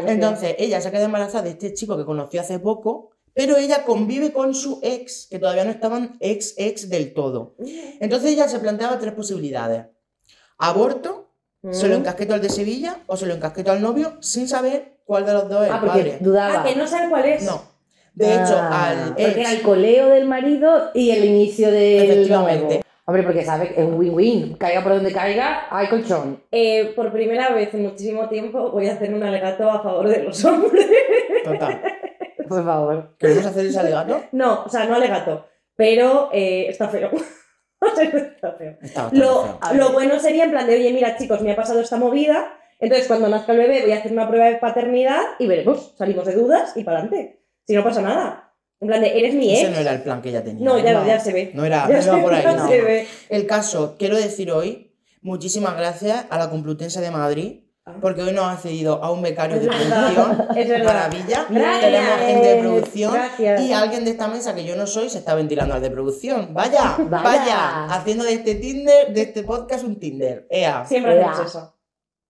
Entonces, 0.09 0.55
ella 0.59 0.81
se 0.81 0.89
ha 0.89 0.91
quedado 0.91 1.07
embarazada 1.07 1.45
de 1.45 1.51
este 1.51 1.75
chico 1.75 1.97
que 1.97 2.05
conoció 2.05 2.41
hace 2.41 2.59
poco, 2.59 3.11
pero 3.35 3.57
ella 3.57 3.85
convive 3.85 4.33
con 4.33 4.55
su 4.55 4.79
ex, 4.83 5.27
que 5.31 5.39
todavía 5.39 5.65
no 5.65 5.71
estaban 5.71 6.17
ex 6.21 6.55
ex 6.59 6.89
del 6.89 7.15
todo. 7.15 7.55
Entonces 8.01 8.31
ella 8.31 8.47
se 8.49 8.59
planteaba 8.59 8.99
tres 8.99 9.15
posibilidades. 9.15 9.87
Aborto, 10.59 11.31
se 11.71 11.89
lo 11.89 11.95
Mm. 11.97 11.99
encasqueto 12.01 12.35
al 12.35 12.41
de 12.43 12.51
Sevilla 12.51 12.99
o 13.07 13.17
se 13.17 13.27
lo 13.27 13.35
encasqueto 13.35 13.71
al 13.73 13.81
novio 13.81 14.17
sin 14.21 14.49
saber 14.49 14.99
cuál 15.05 15.25
de 15.25 15.33
los 15.33 15.49
dos 15.49 15.65
es 15.65 15.71
Ah, 15.71 15.75
el 15.77 15.81
porque 15.81 15.99
padre. 15.99 16.19
dudaba. 16.21 16.61
ah 16.61 16.65
que 16.65 16.77
no 16.77 16.87
sabe 16.87 17.09
cuál 17.09 17.25
es 17.25 17.43
No. 17.45 17.63
De 18.15 18.27
hecho, 18.35 18.57
Ah, 18.59 18.91
al 18.91 19.09
Porque 19.15 19.23
era 19.41 19.51
ex... 19.51 19.53
el 19.53 19.63
coleo 19.63 20.09
del 20.09 20.27
marido 20.27 20.91
y 20.95 21.11
el 21.11 21.25
inicio 21.25 21.71
del 21.71 22.11
Efectivamente. 22.11 22.65
nuevo. 22.67 22.83
Hombre, 23.05 23.23
porque 23.25 23.45
sabe 23.45 23.69
que 23.75 23.81
es 23.81 23.87
un 23.87 23.95
win-win. 23.95 24.55
Caiga 24.59 24.83
por 24.83 24.93
donde 24.95 25.13
caiga, 25.13 25.67
hay 25.71 25.89
colchón. 25.89 26.41
Eh, 26.53 26.93
por 26.95 27.11
primera 27.11 27.51
vez 27.51 27.75
en 27.75 27.83
muchísimo 27.83 28.29
tiempo 28.29 28.71
voy 28.71 28.87
a 28.89 28.93
hacer 28.93 29.13
un 29.13 29.23
alegato 29.25 29.69
a 29.71 29.83
favor 29.83 30.09
de 30.09 30.23
los 30.23 30.45
hombres 30.45 30.87
Total. 31.45 31.83
Por 32.49 32.65
favor. 32.65 33.15
¿Queremos 33.19 33.47
hacer 33.47 33.67
ese 33.67 33.81
alegato? 33.81 34.21
no 34.33 34.65
o 34.65 34.69
sea 34.69 34.85
no 34.85 34.95
alegato 34.95 35.47
pero 35.75 36.29
eh, 36.33 36.67
está 36.69 36.89
feo 36.89 37.11
está 37.83 38.53
feo 38.53 38.77
Está 38.81 39.09
Lo, 39.13 39.45
feo. 39.45 39.59
Lo 39.75 39.93
bueno 39.93 40.19
sería 40.21 40.45
en 40.45 40.51
plan 40.51 40.67
de, 40.67 40.75
oye, 40.77 40.93
mira 40.93 41.17
chicos, 41.17 41.41
me 41.41 41.53
ha 41.53 41.57
pasado 41.57 41.81
esta 41.81 41.97
movida, 41.97 42.55
entonces 42.79 43.09
cuando 43.09 43.29
nazca 43.29 43.53
el 43.53 43.59
bebé 43.59 43.83
voy 43.83 43.93
a 43.93 43.99
hacer 43.99 44.13
una 44.13 44.29
prueba 44.29 44.47
de 44.47 44.57
paternidad 44.57 45.23
y 45.39 45.47
veremos, 45.49 45.95
salimos 45.97 46.27
de 46.27 46.35
dudas 46.35 46.77
y 46.77 46.85
para 46.85 46.99
adelante. 47.01 47.42
Si 47.67 47.75
no 47.75 47.85
pasa 47.85 48.03
nada. 48.03 48.55
En 48.81 48.89
plan 48.89 49.01
de, 49.01 49.17
eres 49.19 49.35
mi 49.35 49.53
Ese 49.53 49.63
ex. 49.67 49.71
no 49.71 49.79
era 49.79 49.93
el 49.93 50.03
plan 50.03 50.21
que 50.21 50.31
ella 50.31 50.43
tenía. 50.43 50.65
No, 50.65 50.77
ya, 50.79 50.93
No. 50.95 51.07
ya 51.07 51.21
se 51.21 51.33
ve. 51.33 51.53
No 51.55 51.65
era, 51.65 51.87
Ya 51.89 51.99
no 52.01 52.03
iba 52.19 52.23
por 52.23 52.35
ahí. 52.35 52.43
ya 52.43 52.53
no. 52.57 52.69
se 52.69 52.81
ve. 52.83 53.07
El 53.29 53.47
caso, 53.47 53.95
quiero 53.99 54.17
decir 54.17 54.51
hoy, 54.51 54.93
muchísimas 55.21 55.77
gracias 55.77 56.27
a 56.31 56.39
la 56.39 56.51
Complutense 56.51 57.01
de 57.01 57.11
Madrid, 57.11 57.59
Ah. 57.85 57.97
porque 58.01 58.23
hoy 58.23 58.31
nos 58.33 58.45
ha 58.45 58.57
cedido 58.59 59.03
a 59.03 59.11
un 59.11 59.23
becario 59.23 59.59
de 59.59 59.67
producción. 59.67 60.47
es. 60.57 60.85
Maravilla. 60.85 61.47
Gracias. 61.51 61.81
Tenemos 61.81 62.19
gente 62.27 62.47
de 62.47 62.61
producción. 62.61 63.13
Gracias. 63.13 63.61
Y 63.61 63.73
alguien 63.73 64.05
de 64.05 64.11
esta 64.13 64.29
mesa 64.29 64.55
que 64.55 64.65
yo 64.65 64.77
no 64.77 64.87
soy 64.87 65.11
se 65.11 65.19
está 65.19 65.35
ventilando 65.35 65.75
al 65.75 65.83
de 65.83 65.91
producción. 65.91 66.55
Vaya, 66.55 66.97
vaya, 66.99 67.23
Vaya. 67.23 67.85
haciendo 67.87 68.23
de 68.23 68.35
este 68.35 68.55
Tinder, 68.55 69.13
de 69.13 69.23
este 69.23 69.43
podcast 69.43 69.83
un 69.85 69.99
Tinder. 69.99 70.47
Ea. 70.49 70.85
Siempre 70.87 71.21
hacemos 71.25 71.49
eso. 71.51 71.75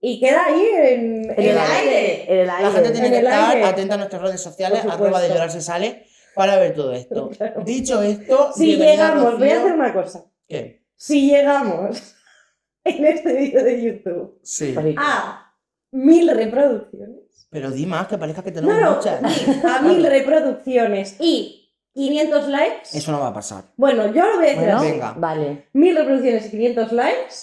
Y 0.05 0.19
queda 0.19 0.47
ahí 0.47 0.67
en, 0.75 1.25
En 1.31 1.31
en 1.31 1.51
el 1.51 1.59
aire. 1.59 2.25
En 2.33 2.39
el 2.41 2.51
aire. 2.51 2.63
La 2.65 2.71
gente 2.73 2.91
tiene 2.91 3.07
En 3.07 3.13
que 3.13 3.19
estar 3.21 3.51
aire. 3.55 3.65
atenta 3.65 3.95
a 3.95 3.99
nuestras 3.99 4.21
redes 4.23 4.41
sociales, 4.41 4.85
arroba 4.85 5.21
de 5.21 5.29
llorar 5.29 5.51
se 5.53 5.61
sale, 5.61 6.07
para 6.35 6.57
ver 6.57 6.75
todo 6.75 6.93
esto. 6.93 7.31
Claro. 7.39 7.63
Dicho 7.65 8.03
esto, 8.03 8.51
Si 8.53 8.77
llegamos, 8.77 9.39
voy 9.39 9.49
a 9.51 9.61
hacer 9.61 9.73
una 9.73 9.93
cosa. 9.95 10.25
¿Qué? 10.49 10.83
Si 10.97 11.31
llegamos 11.31 12.17
en 12.85 13.07
este 13.07 13.33
vídeo 13.33 13.63
de 13.63 13.81
YouTube 13.83 14.41
Sí. 14.43 14.75
a 14.99 15.55
mil 15.93 16.29
reproducciones, 16.35 17.47
Pero 17.51 17.71
di 17.71 17.87
más, 17.87 18.09
que 18.09 18.19
parezca 18.19 18.43
que 18.43 18.51
tenemos 18.51 18.81
no, 18.81 18.97
muchas. 18.97 19.23
a 19.65 19.83
mil 19.83 20.05
reproducciones 20.05 21.15
y 21.21 21.71
500 21.95 22.49
likes, 22.49 22.89
Eso 22.99 23.13
no 23.13 23.21
va 23.21 23.29
a 23.29 23.35
pasar. 23.35 23.65
bueno, 23.77 24.07
yo 24.13 24.27
lo 24.27 24.37
voy 24.39 24.47
a 24.47 24.49
decir 24.49 24.63
Bueno. 24.65 24.81
Venga. 24.81 25.15
Vale. 25.17 25.69
mil 25.75 25.95
reproducciones 25.97 26.47
y 26.47 26.51
500 26.51 26.93
likes, 26.93 27.35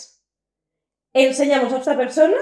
enseñamos 1.14 1.74
a 1.74 1.78
esta 1.78 1.98
persona, 1.98 2.38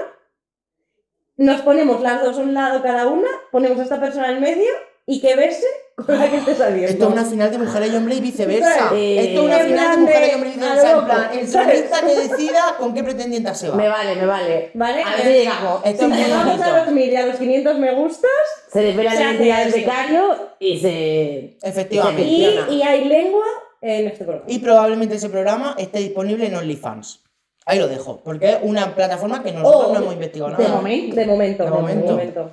nos 1.36 1.60
ponemos 1.62 2.00
las 2.00 2.22
dos 2.22 2.38
a 2.38 2.40
un 2.40 2.54
lado 2.54 2.82
cada 2.82 3.06
una, 3.06 3.28
ponemos 3.52 3.78
a 3.78 3.82
esta 3.84 4.00
persona 4.00 4.30
en 4.30 4.40
medio 4.40 4.70
y 5.06 5.20
que 5.20 5.36
bese 5.36 5.66
con 5.96 6.18
la 6.18 6.30
que 6.30 6.36
esté 6.36 6.54
saliendo. 6.54 6.90
Esto 6.90 7.04
es 7.06 7.12
una 7.12 7.24
final 7.24 7.50
de 7.50 7.58
mujer 7.58 7.86
y 7.90 7.96
hombre 7.96 8.14
y 8.16 8.20
viceversa. 8.20 8.90
Eh, 8.94 9.18
Esto 9.20 9.40
es 9.40 9.46
una 9.46 9.58
final 9.58 9.90
de 9.90 9.96
mujer 9.98 10.30
y 10.30 10.34
hombre 10.34 10.50
y 10.50 10.52
viceversa. 10.52 10.92
En 10.92 11.04
plan, 11.06 11.70
el 11.70 12.06
que 12.14 12.28
decida 12.28 12.76
con 12.78 12.94
qué 12.94 13.02
pretendiente 13.04 13.54
se 13.54 13.70
va. 13.70 13.76
Me 13.76 13.88
vale, 13.88 14.14
me 14.16 14.26
vale. 14.26 14.70
¿Vale? 14.74 15.02
A 15.02 15.16
ver 15.16 15.22
si 15.22 15.32
llegamos. 15.32 15.80
Esto 15.84 16.06
Si 16.06 16.12
es 16.12 16.18
llegamos 16.18 16.60
a 16.60 16.84
los 16.84 16.92
mil 16.92 17.10
y 17.10 17.16
a 17.16 17.26
los 17.26 17.36
500 17.36 17.78
me 17.78 17.94
gustas 17.94 18.30
Se 18.72 18.80
desvela 18.80 19.14
la 19.14 19.20
identidad 19.22 19.64
del 19.64 19.72
becario 19.72 20.36
y 20.58 20.78
se. 20.78 21.58
Efectivamente. 21.62 22.22
y, 22.22 22.58
y 22.70 22.82
hay 22.82 23.04
lengua 23.04 23.44
en 23.80 24.08
este 24.08 24.24
programa. 24.24 24.46
Y 24.50 24.58
probablemente 24.58 25.14
ese 25.14 25.30
programa 25.30 25.74
esté 25.78 26.00
disponible 26.00 26.46
en 26.46 26.54
OnlyFans. 26.56 27.24
Ahí 27.68 27.78
lo 27.78 27.86
dejo, 27.86 28.20
porque 28.24 28.50
es 28.52 28.58
una 28.62 28.94
plataforma 28.94 29.42
que 29.42 29.52
nosotros 29.52 29.84
Oh, 29.88 29.92
no 29.92 29.98
hemos 30.00 30.14
investigado 30.14 30.56
de 30.56 30.62
nada. 30.64 30.74
momento. 30.76 31.16
De 31.16 31.26
momento, 31.26 31.64
De 31.64 31.70
de 31.70 31.76
momento. 31.76 32.50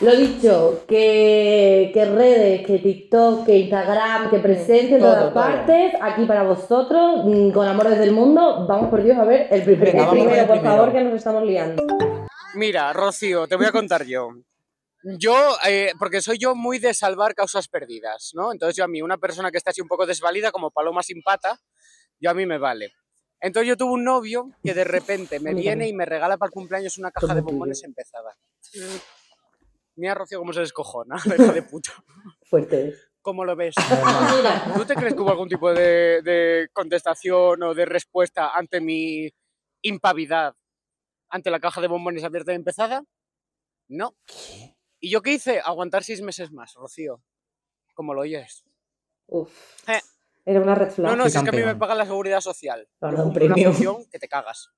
Lo 0.00 0.14
dicho, 0.16 0.84
que, 0.86 1.90
que 1.92 2.04
redes, 2.04 2.64
que 2.66 2.78
TikTok, 2.78 3.44
que 3.44 3.58
Instagram, 3.58 4.30
que 4.30 4.38
presencia 4.38 4.94
en 4.96 5.00
Todo, 5.00 5.10
todas 5.10 5.24
todo. 5.24 5.34
partes, 5.34 5.92
aquí 6.00 6.24
para 6.24 6.44
vosotros, 6.44 7.22
mm, 7.24 7.50
con 7.50 7.66
amor 7.66 7.88
desde 7.90 8.04
el 8.04 8.12
mundo. 8.12 8.64
Vamos 8.68 8.90
por 8.90 9.02
Dios 9.02 9.18
a 9.18 9.24
ver 9.24 9.48
el 9.50 9.62
primer 9.62 9.92
Venga, 9.92 10.04
El 10.04 10.10
primero, 10.10 10.30
el 10.40 10.46
por 10.46 10.56
primero. 10.58 10.76
favor, 10.76 10.92
que 10.92 11.04
nos 11.04 11.14
estamos 11.14 11.42
liando. 11.42 11.82
Mira, 12.54 12.92
Rocío, 12.92 13.46
te 13.48 13.56
voy 13.56 13.66
a 13.66 13.72
contar 13.72 14.04
yo. 14.04 14.30
Yo, 15.18 15.34
eh, 15.68 15.92
porque 15.98 16.20
soy 16.22 16.38
yo 16.38 16.54
muy 16.54 16.78
de 16.78 16.94
salvar 16.94 17.34
causas 17.34 17.66
perdidas, 17.68 18.30
¿no? 18.34 18.52
Entonces 18.52 18.76
yo 18.76 18.84
a 18.84 18.88
mí, 18.88 19.02
una 19.02 19.18
persona 19.18 19.50
que 19.50 19.58
está 19.58 19.70
así 19.70 19.80
un 19.80 19.88
poco 19.88 20.06
desvalida, 20.06 20.50
como 20.52 20.70
paloma 20.70 21.02
sin 21.02 21.22
pata, 21.22 21.58
yo 22.20 22.30
a 22.30 22.34
mí 22.34 22.46
me 22.46 22.58
vale. 22.58 22.92
Entonces 23.40 23.68
yo 23.68 23.76
tuve 23.76 23.92
un 23.92 24.04
novio 24.04 24.50
que 24.62 24.74
de 24.74 24.84
repente 24.84 25.40
me 25.40 25.54
viene 25.54 25.88
y 25.88 25.92
me 25.92 26.04
regala 26.04 26.36
para 26.36 26.48
el 26.48 26.52
cumpleaños 26.52 26.98
una 26.98 27.10
caja 27.10 27.34
de 27.34 27.40
bombones 27.40 27.82
empezada. 27.84 28.36
Mira 29.96 30.14
Rocío 30.14 30.38
cómo 30.38 30.52
se 30.52 30.60
descojona, 30.60 31.16
hija 31.24 31.52
de 31.52 31.62
puta. 31.62 31.92
Fuerte. 32.44 32.94
¿Cómo 33.20 33.44
lo 33.44 33.56
ves? 33.56 33.74
¿Tú 34.74 34.84
te 34.84 34.94
crees 34.94 35.14
que 35.14 35.20
hubo 35.20 35.30
algún 35.30 35.48
tipo 35.48 35.72
de, 35.72 36.22
de 36.22 36.68
contestación 36.72 37.62
o 37.62 37.74
de 37.74 37.84
respuesta 37.84 38.54
ante 38.54 38.80
mi 38.80 39.28
impavidad 39.82 40.54
ante 41.30 41.50
la 41.50 41.60
caja 41.60 41.80
de 41.80 41.88
bombones 41.88 42.24
abierta 42.24 42.52
y 42.52 42.56
empezada? 42.56 43.04
No. 43.88 44.16
¿Y 45.00 45.10
yo 45.10 45.22
qué 45.22 45.32
hice? 45.32 45.60
Aguantar 45.60 46.04
seis 46.04 46.22
meses 46.22 46.52
más, 46.52 46.74
Rocío. 46.74 47.22
Como 47.94 48.14
lo 48.14 48.22
oyes. 48.22 48.64
Uf. 49.26 49.88
Eh. 49.88 50.00
Era 50.48 50.60
una 50.60 50.74
red 50.74 50.90
flag. 50.90 51.10
No, 51.10 51.16
no, 51.16 51.28
si 51.28 51.36
es 51.36 51.42
que 51.44 51.50
a 51.50 51.52
mí 51.52 51.62
me 51.62 51.76
paga 51.76 51.94
la 51.94 52.04
seguridad 52.06 52.40
social. 52.40 52.88
Yo 53.02 53.08
un 53.08 53.14
una 53.20 53.32
premio. 53.32 53.72
función 53.72 53.96
que 54.10 54.18
te 54.18 54.28
cagas. 54.28 54.70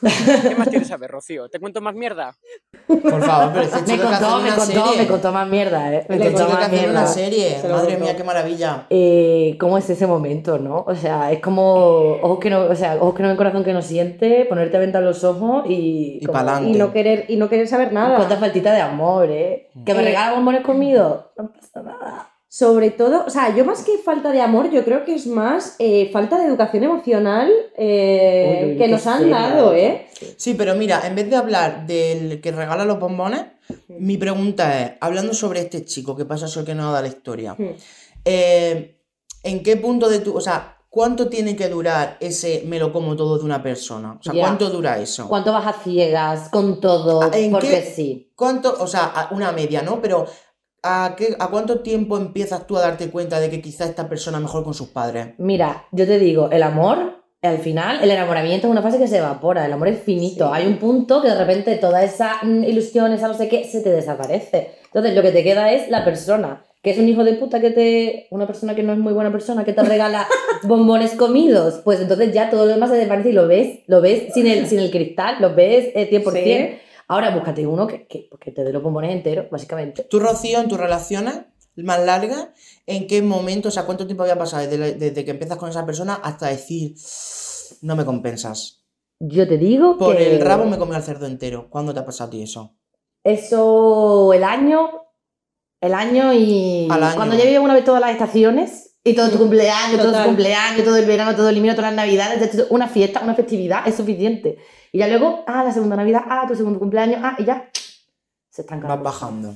¿Qué 0.00 0.54
más 0.56 0.68
quieres 0.68 0.86
saber, 0.86 1.10
Rocío? 1.10 1.48
¿Te 1.48 1.58
cuento 1.58 1.80
más 1.80 1.96
mierda? 1.96 2.36
Por 2.86 3.20
favor, 3.24 3.50
pero 3.52 3.64
este 3.64 3.96
Me 3.96 4.00
contó, 4.00 4.36
me 4.38 4.42
una 4.44 4.54
contó, 4.54 4.64
serie. 4.86 4.96
me 5.02 5.06
contó 5.08 5.32
más 5.32 5.48
mierda, 5.48 5.92
¿eh? 5.92 6.06
Me 6.08 6.16
Este 6.18 6.28
contó 6.28 6.38
chico 6.38 6.48
que 6.50 6.54
más 6.54 6.62
hace 6.68 6.76
una 6.76 6.86
mierda. 6.92 7.06
serie. 7.08 7.58
Se 7.60 7.68
Madre 7.68 7.96
mía, 7.96 8.16
qué 8.16 8.22
maravilla. 8.22 8.86
Eh, 8.90 9.56
¿Cómo 9.58 9.76
es 9.78 9.90
ese 9.90 10.06
momento, 10.06 10.60
no? 10.60 10.84
O 10.86 10.94
sea, 10.94 11.32
es 11.32 11.40
como 11.40 11.64
ojos 12.22 12.38
que 12.38 12.48
no, 12.50 12.66
o 12.66 12.76
sea, 12.76 12.94
ojos 12.94 13.14
que 13.16 13.22
no 13.24 13.28
ven, 13.30 13.36
corazón 13.36 13.64
que 13.64 13.72
no 13.72 13.82
siente, 13.82 14.44
ponerte 14.44 14.76
a 14.76 14.80
ventar 14.80 15.02
los 15.02 15.24
ojos 15.24 15.64
y. 15.68 16.18
Y 16.22 16.26
como- 16.26 16.38
pa'lante. 16.38 16.68
Y 16.70 16.74
no 16.74 16.92
querer, 16.92 17.24
y 17.28 17.34
no 17.34 17.48
querer 17.48 17.66
saber 17.66 17.92
nada. 17.92 18.14
Cuánta 18.18 18.36
faltita 18.36 18.72
de 18.72 18.80
amor, 18.82 19.28
¿eh? 19.32 19.68
Que 19.84 19.94
me 19.94 20.02
Eh. 20.02 20.04
regala 20.04 20.34
bombones 20.34 20.62
comidos. 20.62 21.24
No 21.36 21.52
pasa 21.52 21.82
nada. 21.82 22.28
Sobre 22.54 22.90
todo, 22.90 23.24
o 23.26 23.30
sea, 23.30 23.56
yo 23.56 23.64
más 23.64 23.82
que 23.82 23.96
falta 23.96 24.30
de 24.30 24.42
amor, 24.42 24.70
yo 24.70 24.84
creo 24.84 25.06
que 25.06 25.14
es 25.14 25.26
más 25.26 25.74
eh, 25.78 26.10
falta 26.12 26.36
de 26.38 26.44
educación 26.44 26.84
emocional 26.84 27.50
eh, 27.78 28.60
Uy, 28.64 28.72
uy, 28.72 28.76
que 28.76 28.88
nos 28.88 29.06
han 29.06 29.30
dado, 29.30 29.72
¿eh? 29.72 30.06
Sí, 30.36 30.52
pero 30.52 30.74
mira, 30.74 31.00
en 31.06 31.14
vez 31.14 31.30
de 31.30 31.36
hablar 31.36 31.86
del 31.86 32.42
que 32.42 32.52
regala 32.52 32.84
los 32.84 33.00
bombones, 33.00 33.46
mi 33.88 34.18
pregunta 34.18 34.82
es, 34.82 34.92
hablando 35.00 35.32
sobre 35.32 35.60
este 35.60 35.86
chico, 35.86 36.14
que 36.14 36.26
pasa 36.26 36.44
eso 36.44 36.62
que 36.62 36.74
no 36.74 36.92
da 36.92 37.00
la 37.00 37.08
historia, 37.08 37.56
eh, 38.26 38.98
¿en 39.44 39.62
qué 39.62 39.78
punto 39.78 40.10
de 40.10 40.18
tu, 40.18 40.36
o 40.36 40.40
sea, 40.42 40.76
cuánto 40.90 41.30
tiene 41.30 41.56
que 41.56 41.70
durar 41.70 42.18
ese 42.20 42.64
me 42.66 42.78
lo 42.78 42.92
como 42.92 43.16
todo 43.16 43.38
de 43.38 43.44
una 43.46 43.62
persona? 43.62 44.18
O 44.20 44.22
sea, 44.22 44.34
Ya. 44.34 44.42
¿cuánto 44.42 44.68
dura 44.68 44.98
eso? 44.98 45.26
¿Cuánto 45.26 45.54
vas 45.54 45.66
a 45.66 45.72
ciegas 45.72 46.50
con 46.50 46.82
todo? 46.82 47.22
Ah, 47.22 47.30
¿En 47.32 47.50
Porque 47.50 47.68
qué- 47.70 47.92
sí. 47.96 48.30
¿Cuánto, 48.36 48.76
o 48.78 48.86
sea, 48.86 49.28
una 49.30 49.52
media, 49.52 49.80
¿no? 49.80 50.02
Pero 50.02 50.26
¿a, 50.82 51.14
qué, 51.16 51.36
¿a 51.38 51.48
cuánto 51.48 51.80
tiempo 51.80 52.16
empiezas 52.16 52.66
tú 52.66 52.76
a 52.76 52.80
darte 52.80 53.10
cuenta 53.10 53.40
de 53.40 53.50
que 53.50 53.60
quizá 53.60 53.84
esta 53.84 54.08
persona 54.08 54.40
mejor 54.40 54.64
con 54.64 54.74
sus 54.74 54.88
padres? 54.88 55.28
Mira, 55.38 55.86
yo 55.92 56.06
te 56.06 56.18
digo, 56.18 56.50
el 56.50 56.62
amor, 56.62 57.22
al 57.42 57.58
final, 57.58 58.02
el 58.02 58.10
enamoramiento 58.10 58.66
es 58.66 58.70
una 58.70 58.82
fase 58.82 58.98
que 58.98 59.08
se 59.08 59.18
evapora, 59.18 59.66
el 59.66 59.72
amor 59.72 59.88
es 59.88 60.00
finito. 60.00 60.46
Sí. 60.46 60.50
Hay 60.54 60.66
un 60.66 60.78
punto 60.78 61.22
que 61.22 61.28
de 61.28 61.38
repente 61.38 61.76
toda 61.76 62.02
esa 62.04 62.36
mm, 62.42 62.64
ilusión, 62.64 63.12
esa 63.12 63.28
no 63.28 63.34
sé 63.34 63.48
qué, 63.48 63.64
se 63.64 63.80
te 63.80 63.90
desaparece. 63.90 64.72
Entonces, 64.86 65.14
lo 65.14 65.22
que 65.22 65.32
te 65.32 65.42
queda 65.42 65.72
es 65.72 65.88
la 65.88 66.04
persona, 66.04 66.64
que 66.82 66.90
es 66.90 66.98
un 66.98 67.08
hijo 67.08 67.24
de 67.24 67.34
puta 67.34 67.60
que 67.60 67.70
te. 67.70 68.26
Una 68.30 68.46
persona 68.46 68.74
que 68.74 68.82
no 68.82 68.92
es 68.92 68.98
muy 68.98 69.12
buena 69.12 69.32
persona, 69.32 69.64
que 69.64 69.72
te 69.72 69.82
regala 69.82 70.26
bombones 70.64 71.12
comidos. 71.12 71.80
Pues 71.84 72.00
entonces 72.00 72.32
ya 72.32 72.50
todo 72.50 72.66
lo 72.66 72.72
demás 72.72 72.90
se 72.90 72.96
desvanece 72.96 73.30
y 73.30 73.32
lo 73.32 73.46
ves, 73.46 73.80
lo 73.86 74.00
ves 74.00 74.34
sin 74.34 74.46
el, 74.46 74.66
sin 74.66 74.80
el 74.80 74.90
cristal, 74.90 75.36
lo 75.40 75.54
ves 75.54 75.90
eh, 75.94 76.10
100%. 76.10 76.42
Sí. 76.42 76.78
Ahora 77.12 77.30
búscate 77.34 77.66
uno 77.66 77.86
que, 77.86 78.06
que, 78.06 78.28
que 78.40 78.52
te 78.52 78.64
dé 78.64 78.72
los 78.72 78.82
bombones 78.82 79.12
enteros, 79.12 79.50
básicamente. 79.50 80.04
Tú, 80.04 80.18
Rocío, 80.18 80.60
en 80.60 80.68
tus 80.68 80.78
relaciones 80.78 81.40
más 81.76 82.00
largas, 82.04 82.48
¿en 82.86 83.06
qué 83.06 83.20
momento, 83.22 83.68
o 83.68 83.70
sea, 83.70 83.84
cuánto 83.84 84.06
tiempo 84.06 84.22
había 84.22 84.38
pasado 84.38 84.62
desde, 84.62 84.78
la- 84.78 84.92
desde 84.92 85.24
que 85.24 85.30
empiezas 85.32 85.58
con 85.58 85.68
esa 85.68 85.84
persona 85.84 86.14
hasta 86.14 86.48
decir, 86.48 86.94
no 87.82 87.96
me 87.96 88.04
compensas? 88.04 88.84
Yo 89.20 89.46
te 89.46 89.58
digo 89.58 89.98
Por 89.98 90.16
que. 90.16 90.34
el 90.36 90.40
rabo 90.40 90.64
me 90.64 90.78
comí 90.78 90.94
al 90.94 91.02
cerdo 91.02 91.26
entero. 91.26 91.68
¿Cuándo 91.70 91.92
te 91.94 92.00
ha 92.00 92.04
pasado 92.06 92.28
a 92.28 92.30
ti 92.30 92.42
eso? 92.42 92.74
Eso, 93.24 94.32
el 94.32 94.42
año, 94.44 94.90
el 95.80 95.94
año 95.94 96.32
y 96.32 96.88
Al 96.90 97.02
año. 97.02 97.16
cuando 97.16 97.36
vives 97.36 97.58
una 97.58 97.74
vez 97.74 97.84
todas 97.84 98.00
las 98.00 98.10
estaciones 98.12 98.81
y 99.04 99.14
todo 99.14 99.30
tu 99.30 99.38
cumpleaños, 99.38 99.96
todo 99.96 100.06
Total. 100.08 100.22
tu 100.22 100.28
cumpleaños, 100.28 100.84
todo 100.84 100.96
el 100.96 101.06
verano, 101.06 101.34
todo 101.34 101.48
el 101.48 101.56
invierno, 101.56 101.76
todas 101.76 101.92
las 101.94 102.04
navidades, 102.06 102.50
todo- 102.50 102.66
una 102.70 102.86
fiesta, 102.88 103.20
una 103.22 103.34
festividad 103.34 103.86
es 103.86 103.96
suficiente. 103.96 104.58
Y 104.92 104.98
ya 104.98 105.08
luego, 105.08 105.44
ah, 105.46 105.64
la 105.64 105.72
segunda 105.72 105.96
navidad, 105.96 106.22
ah, 106.28 106.44
tu 106.46 106.54
segundo 106.54 106.78
cumpleaños, 106.78 107.20
ah, 107.22 107.34
y 107.38 107.44
ya 107.44 107.68
se 108.50 108.62
están 108.62 108.80
Vas 108.82 109.02
bajando. 109.02 109.54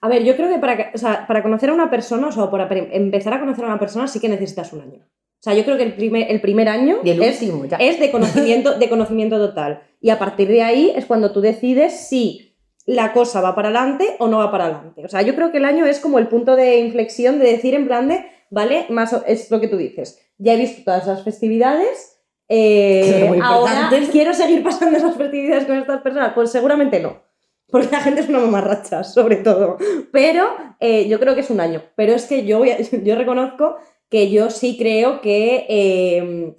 A 0.00 0.08
ver, 0.08 0.24
yo 0.24 0.34
creo 0.36 0.48
que 0.48 0.58
para, 0.58 0.76
que- 0.76 0.90
o 0.94 0.98
sea, 0.98 1.26
para 1.26 1.42
conocer 1.42 1.68
a 1.70 1.74
una 1.74 1.90
persona, 1.90 2.28
o 2.28 2.32
sea, 2.32 2.50
para 2.50 2.68
empezar 2.72 3.34
a 3.34 3.40
conocer 3.40 3.64
a 3.64 3.68
una 3.68 3.78
persona, 3.78 4.06
sí 4.08 4.18
que 4.18 4.28
necesitas 4.28 4.72
un 4.72 4.80
año. 4.80 5.00
O 5.02 5.42
sea, 5.42 5.54
yo 5.54 5.64
creo 5.64 5.76
que 5.76 5.82
el 5.84 5.94
primer, 5.94 6.30
el 6.30 6.40
primer 6.40 6.68
año 6.68 6.98
Y 7.02 7.10
el 7.10 7.22
es, 7.22 7.40
último, 7.42 7.64
ya. 7.64 7.76
es 7.78 7.98
de 7.98 8.10
conocimiento, 8.10 8.78
de 8.78 8.88
conocimiento 8.88 9.38
total. 9.38 9.82
Y 10.00 10.10
a 10.10 10.18
partir 10.18 10.48
de 10.48 10.62
ahí 10.62 10.92
es 10.94 11.06
cuando 11.06 11.32
tú 11.32 11.40
decides 11.40 12.08
si 12.08 12.56
la 12.86 13.12
cosa 13.12 13.40
va 13.40 13.54
para 13.54 13.68
adelante 13.68 14.16
o 14.18 14.28
no 14.28 14.38
va 14.38 14.50
para 14.50 14.64
adelante. 14.66 15.04
O 15.04 15.08
sea, 15.08 15.22
yo 15.22 15.34
creo 15.34 15.50
que 15.50 15.58
el 15.58 15.64
año 15.64 15.86
es 15.86 15.98
como 16.00 16.18
el 16.18 16.28
punto 16.28 16.56
de 16.56 16.78
inflexión 16.78 17.38
de 17.38 17.46
decir 17.52 17.74
en 17.74 17.86
plan 17.86 18.08
de, 18.08 18.26
vale, 18.50 18.86
más 18.90 19.14
es 19.26 19.50
lo 19.50 19.60
que 19.60 19.68
tú 19.68 19.76
dices. 19.76 20.18
Ya 20.38 20.54
he 20.54 20.56
visto 20.56 20.82
todas 20.84 21.06
las 21.06 21.22
festividades. 21.24 22.18
eh, 22.48 23.38
ahora 23.42 23.88
quiero 24.10 24.34
seguir 24.34 24.62
pasando 24.64 24.96
esas 24.98 25.16
festividades 25.16 25.64
con 25.66 25.76
estas 25.78 26.02
personas. 26.02 26.32
Pues 26.34 26.50
seguramente 26.50 27.00
no. 27.00 27.22
Porque 27.70 27.88
la 27.92 28.00
gente 28.00 28.22
es 28.22 28.28
una 28.28 28.40
mamarracha, 28.40 29.04
sobre 29.04 29.36
todo. 29.36 29.76
Pero 30.12 30.48
eh, 30.80 31.06
yo 31.08 31.20
creo 31.20 31.34
que 31.34 31.40
es 31.42 31.50
un 31.50 31.60
año. 31.60 31.82
Pero 31.96 32.12
es 32.14 32.26
que 32.26 32.44
yo, 32.44 32.58
voy 32.58 32.70
a- 32.70 32.78
yo 33.04 33.14
reconozco 33.16 33.76
que 34.08 34.30
yo 34.30 34.50
sí 34.50 34.76
creo 34.76 35.20
que, 35.20 35.66
eh, 35.68 36.54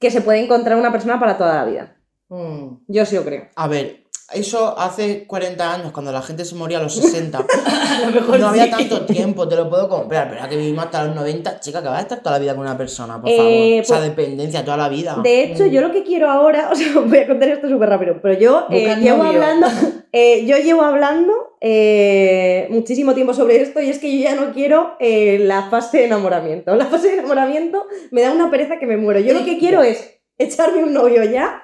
que 0.00 0.10
se 0.10 0.20
puede 0.20 0.40
encontrar 0.40 0.76
una 0.76 0.90
persona 0.90 1.20
para 1.20 1.38
toda 1.38 1.54
la 1.54 1.64
vida. 1.70 1.96
Mm. 2.28 2.78
Yo 2.88 3.06
sí 3.06 3.14
lo 3.14 3.24
creo. 3.24 3.48
A 3.54 3.68
ver, 3.68 4.01
eso 4.34 4.78
hace 4.78 5.26
40 5.26 5.72
años, 5.74 5.92
cuando 5.92 6.12
la 6.12 6.22
gente 6.22 6.44
se 6.44 6.54
moría 6.54 6.78
a 6.78 6.82
los 6.82 6.94
60. 6.94 7.38
A 7.92 8.00
lo 8.00 8.10
mejor 8.10 8.40
no 8.40 8.48
había 8.48 8.64
sí. 8.64 8.70
tanto 8.70 9.04
tiempo, 9.06 9.46
te 9.48 9.54
lo 9.56 9.68
puedo 9.68 9.88
comprar. 9.88 10.30
Pero 10.30 10.48
que 10.48 10.56
vivimos 10.56 10.84
hasta 10.86 11.04
los 11.04 11.14
90, 11.14 11.60
chica, 11.60 11.82
que 11.82 11.88
vas 11.88 11.98
a 11.98 12.02
estar 12.02 12.20
toda 12.20 12.32
la 12.36 12.38
vida 12.38 12.52
con 12.54 12.62
una 12.62 12.76
persona, 12.76 13.20
por 13.20 13.30
Eh, 13.30 13.36
favor. 13.36 13.52
O 13.52 13.84
sea, 13.84 13.96
pues- 13.98 14.16
dependencia 14.16 14.64
toda 14.64 14.76
la 14.78 14.88
vida. 14.88 15.18
De 15.22 15.44
hecho, 15.44 15.66
yo 15.66 15.80
lo 15.82 15.92
que 15.92 16.02
quiero 16.02 16.30
ahora, 16.30 16.68
o 16.72 16.74
sea, 16.74 16.86
voy 17.00 17.18
a 17.18 17.26
contar 17.26 17.48
esto 17.50 17.68
súper 17.68 17.88
rápido, 17.88 18.16
pero 18.22 18.38
yo 18.38 18.66
eh, 18.70 18.96
llevo 19.00 19.18
novio. 19.24 19.32
hablando, 19.32 19.66
eh, 20.12 20.44
yo 20.46 20.56
llevo 20.58 20.82
hablando 20.82 21.32
muchísimo 22.70 23.14
tiempo 23.14 23.34
sobre 23.34 23.60
esto 23.62 23.80
y 23.80 23.88
es 23.90 23.98
que 23.98 24.16
yo 24.16 24.24
ya 24.24 24.34
no 24.34 24.52
quiero 24.52 24.96
la 25.00 25.68
fase 25.70 25.98
de 25.98 26.04
enamoramiento. 26.06 26.74
La 26.74 26.86
fase 26.86 27.08
de 27.08 27.14
enamoramiento 27.18 27.86
me 28.10 28.22
da 28.22 28.32
una 28.32 28.50
pereza 28.50 28.78
que 28.78 28.86
me 28.86 28.96
muero. 28.96 29.20
Yo 29.20 29.34
lo 29.34 29.44
que 29.44 29.58
quiero 29.58 29.82
es 29.82 30.18
echarme 30.38 30.82
un 30.82 30.92
novio 30.92 31.22
ya 31.24 31.62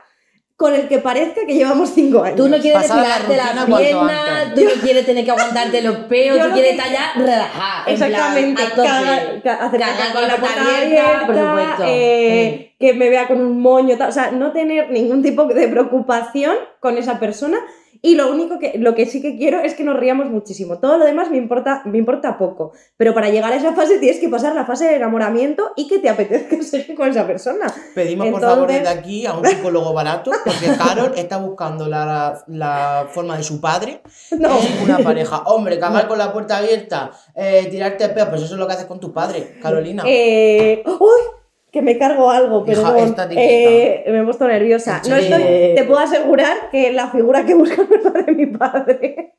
con 0.58 0.74
el 0.74 0.88
que 0.88 0.98
parezca 0.98 1.42
que 1.46 1.54
llevamos 1.54 1.90
cinco 1.94 2.20
años. 2.20 2.36
Tú 2.36 2.48
no 2.48 2.58
quieres 2.58 2.88
la 2.88 2.96
depilarte 2.96 3.36
la, 3.36 3.44
cuanto 3.52 3.76
pierna, 3.78 4.52
tú 4.56 4.60
no 4.64 4.70
quieres 4.82 5.06
tener 5.06 5.24
que 5.24 5.30
aguantarte 5.30 5.82
los 5.82 5.96
peos, 5.98 6.36
tú 6.36 6.48
lo 6.48 6.52
quieres 6.52 6.72
que- 6.72 6.76
estar 6.78 6.92
ya 6.92 7.12
relajada. 7.16 7.84
en 7.86 7.96
plan, 7.96 8.10
Exactamente, 8.10 8.62
cagar- 8.74 9.42
ca- 9.44 9.64
hacer 9.66 9.80
Cagar 9.80 10.12
con 10.12 10.22
la 10.26 10.36
puerta 10.36 10.60
abierta, 10.82 11.26
por 11.26 11.36
supuesto. 11.36 11.82
eh, 11.86 12.74
que 12.80 12.92
me 12.92 13.08
vea 13.08 13.28
con 13.28 13.40
un 13.40 13.60
moño, 13.62 13.96
tal, 13.96 14.08
o 14.08 14.12
sea, 14.12 14.32
no 14.32 14.50
tener 14.50 14.90
ningún 14.90 15.22
tipo 15.22 15.44
de 15.44 15.68
preocupación 15.68 16.56
con 16.80 16.98
esa 16.98 17.20
persona 17.20 17.58
y 18.02 18.14
lo 18.14 18.30
único 18.30 18.58
que, 18.58 18.78
lo 18.78 18.94
que 18.94 19.06
sí 19.06 19.20
que 19.20 19.36
quiero 19.36 19.60
es 19.60 19.74
que 19.74 19.84
nos 19.84 19.96
riamos 19.98 20.26
muchísimo. 20.30 20.78
Todo 20.78 20.98
lo 20.98 21.04
demás 21.04 21.30
me 21.30 21.36
importa, 21.36 21.82
me 21.84 21.98
importa 21.98 22.38
poco, 22.38 22.72
pero 22.96 23.14
para 23.14 23.28
llegar 23.28 23.52
a 23.52 23.56
esa 23.56 23.74
fase 23.74 23.98
tienes 23.98 24.20
que 24.20 24.28
pasar 24.28 24.54
la 24.54 24.64
fase 24.64 24.86
de 24.86 24.96
enamoramiento 24.96 25.72
y 25.76 25.88
que 25.88 25.98
te 25.98 26.08
apetezca 26.08 26.62
seguir 26.62 26.96
con 26.96 27.08
esa 27.08 27.26
persona. 27.26 27.66
Pedimos 27.94 28.28
por 28.28 28.40
favor 28.40 28.68
desde 28.68 28.88
aquí 28.88 29.26
a 29.26 29.34
un 29.34 29.44
psicólogo 29.44 29.92
barato, 29.92 30.30
porque 30.44 30.66
Carol 30.78 31.12
está 31.16 31.38
buscando 31.38 31.88
la, 31.88 32.42
la 32.48 33.08
forma 33.10 33.36
de 33.36 33.42
su 33.42 33.60
padre 33.60 34.02
No. 34.32 34.58
una 34.84 34.98
pareja. 34.98 35.42
Hombre, 35.46 35.78
cagar 35.80 36.08
con 36.08 36.18
la 36.18 36.32
puerta 36.32 36.58
abierta, 36.58 37.10
eh, 37.34 37.68
tirarte 37.70 38.08
peor, 38.10 38.30
pues 38.30 38.42
eso 38.42 38.54
es 38.54 38.60
lo 38.60 38.66
que 38.66 38.74
haces 38.74 38.86
con 38.86 39.00
tu 39.00 39.12
padre, 39.12 39.56
Carolina. 39.62 40.04
Eh, 40.06 40.82
¡Uy! 40.86 41.37
Que 41.70 41.82
me 41.82 41.98
cargo 41.98 42.30
algo, 42.30 42.64
Hija, 42.66 42.94
quieta. 42.94 43.28
Eh, 43.32 44.04
me 44.08 44.20
he 44.20 44.24
puesto 44.24 44.46
nerviosa. 44.48 45.02
No 45.08 45.16
estoy- 45.16 45.74
te 45.76 45.84
puedo 45.84 45.98
asegurar 46.00 46.70
que 46.70 46.92
la 46.92 47.08
figura 47.08 47.44
que 47.44 47.54
busco 47.54 47.82
no 47.90 47.96
es 47.96 48.04
la 48.04 48.22
de 48.22 48.32
mi 48.32 48.46
padre. 48.46 49.34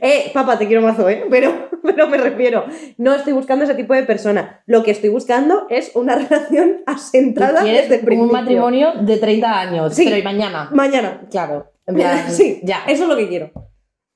Eh, 0.00 0.30
papá, 0.32 0.56
te 0.58 0.66
quiero 0.66 0.80
mazo, 0.80 1.08
¿eh? 1.08 1.24
Pero, 1.28 1.68
pero 1.82 2.06
me 2.08 2.16
refiero, 2.16 2.64
no 2.98 3.14
estoy 3.14 3.32
buscando 3.34 3.64
ese 3.64 3.74
tipo 3.74 3.94
de 3.94 4.04
persona. 4.04 4.62
Lo 4.66 4.82
que 4.82 4.90
estoy 4.92 5.10
buscando 5.10 5.66
es 5.68 5.90
una 5.94 6.14
relación 6.14 6.82
asentada 6.86 7.62
desde 7.62 7.96
el 7.96 8.00
principio. 8.02 8.24
un 8.24 8.32
matrimonio 8.32 8.92
de 9.00 9.16
30 9.18 9.60
años, 9.60 9.94
Sí. 9.94 10.04
pero 10.04 10.16
¿y 10.16 10.22
mañana? 10.22 10.70
Mañana. 10.72 11.26
Claro. 11.30 11.72
En 11.86 11.94
plan, 11.94 12.30
sí, 12.30 12.60
ya. 12.64 12.84
eso 12.88 13.02
es 13.04 13.08
lo 13.08 13.16
que 13.16 13.28
quiero. 13.28 13.50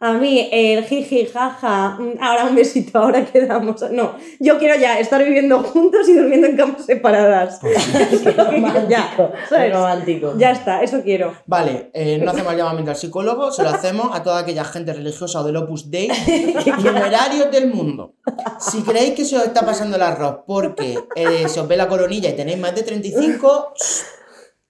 A 0.02 0.14
mí 0.14 0.49
el 0.50 0.83
jiji, 0.85 1.26
jaja, 1.26 1.99
mm, 1.99 2.23
ahora 2.23 2.47
un 2.47 2.54
besito, 2.54 2.99
ahora 2.99 3.23
quedamos. 3.26 3.83
No, 3.90 4.14
yo 4.38 4.59
quiero 4.59 4.75
ya 4.80 4.99
estar 4.99 5.23
viviendo 5.23 5.62
juntos 5.62 6.09
y 6.09 6.14
durmiendo 6.14 6.47
en 6.47 6.57
camas 6.57 6.87
separadas. 6.87 7.61
ya, 8.88 9.35
¿sabes? 9.47 9.75
romántico. 9.75 10.33
Ya 10.38 10.52
está, 10.52 10.83
eso 10.83 11.02
quiero. 11.02 11.35
Vale, 11.45 11.90
eh, 11.92 12.16
no 12.16 12.30
hacemos 12.30 12.52
el 12.52 12.59
llamamiento 12.59 12.92
al 12.92 12.97
psicólogo, 12.97 13.52
se 13.52 13.62
lo 13.62 13.69
hacemos 13.69 14.16
a 14.16 14.23
toda 14.23 14.38
aquella 14.38 14.64
gente 14.64 14.95
religiosa 14.95 15.42
o 15.42 15.45
del 15.45 15.59
Opus 15.59 15.90
Dei, 15.90 16.09
numerarios 16.83 17.50
del 17.50 17.69
mundo. 17.69 18.14
Si 18.59 18.83
creéis 18.83 19.12
que 19.12 19.26
se 19.26 19.37
os 19.37 19.45
está 19.45 19.66
pasando 19.66 19.97
el 19.97 20.02
arroz 20.02 20.45
porque 20.47 20.99
eh, 21.14 21.47
se 21.47 21.61
os 21.61 21.69
ve 21.69 21.76
la 21.76 21.88
coronilla 21.88 22.30
y 22.30 22.37
tenéis 22.37 22.59
más 22.59 22.75
de 22.75 22.85
35, 22.85 23.75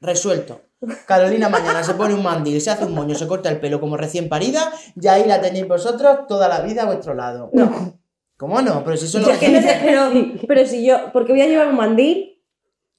resuelto. 0.00 0.69
Carolina 1.06 1.48
mañana 1.48 1.82
se 1.82 1.94
pone 1.94 2.14
un 2.14 2.22
mandil, 2.22 2.60
se 2.60 2.70
hace 2.70 2.84
un 2.86 2.94
moño, 2.94 3.14
se 3.14 3.26
corta 3.26 3.48
el 3.50 3.60
pelo 3.60 3.80
como 3.80 3.96
recién 3.96 4.28
parida 4.28 4.72
y 5.00 5.06
ahí 5.08 5.24
la 5.26 5.40
tenéis 5.40 5.68
vosotros 5.68 6.26
toda 6.26 6.48
la 6.48 6.60
vida 6.60 6.82
a 6.82 6.86
vuestro 6.86 7.14
lado. 7.14 7.50
No. 7.52 7.98
¿Cómo 8.38 8.62
no? 8.62 8.82
Pero 8.84 8.96
si 8.96 9.04
eso 9.04 9.18
es 9.18 9.26
Yo 9.26 9.32
lo 9.34 9.38
que 9.38 9.48
no 9.50 9.60
sé, 9.60 9.78
pero, 9.84 10.10
pero 10.48 10.66
si 10.66 10.84
yo, 10.86 11.12
porque 11.12 11.32
voy 11.32 11.42
a 11.42 11.46
llevar 11.46 11.68
un 11.68 11.76
mandil 11.76 12.42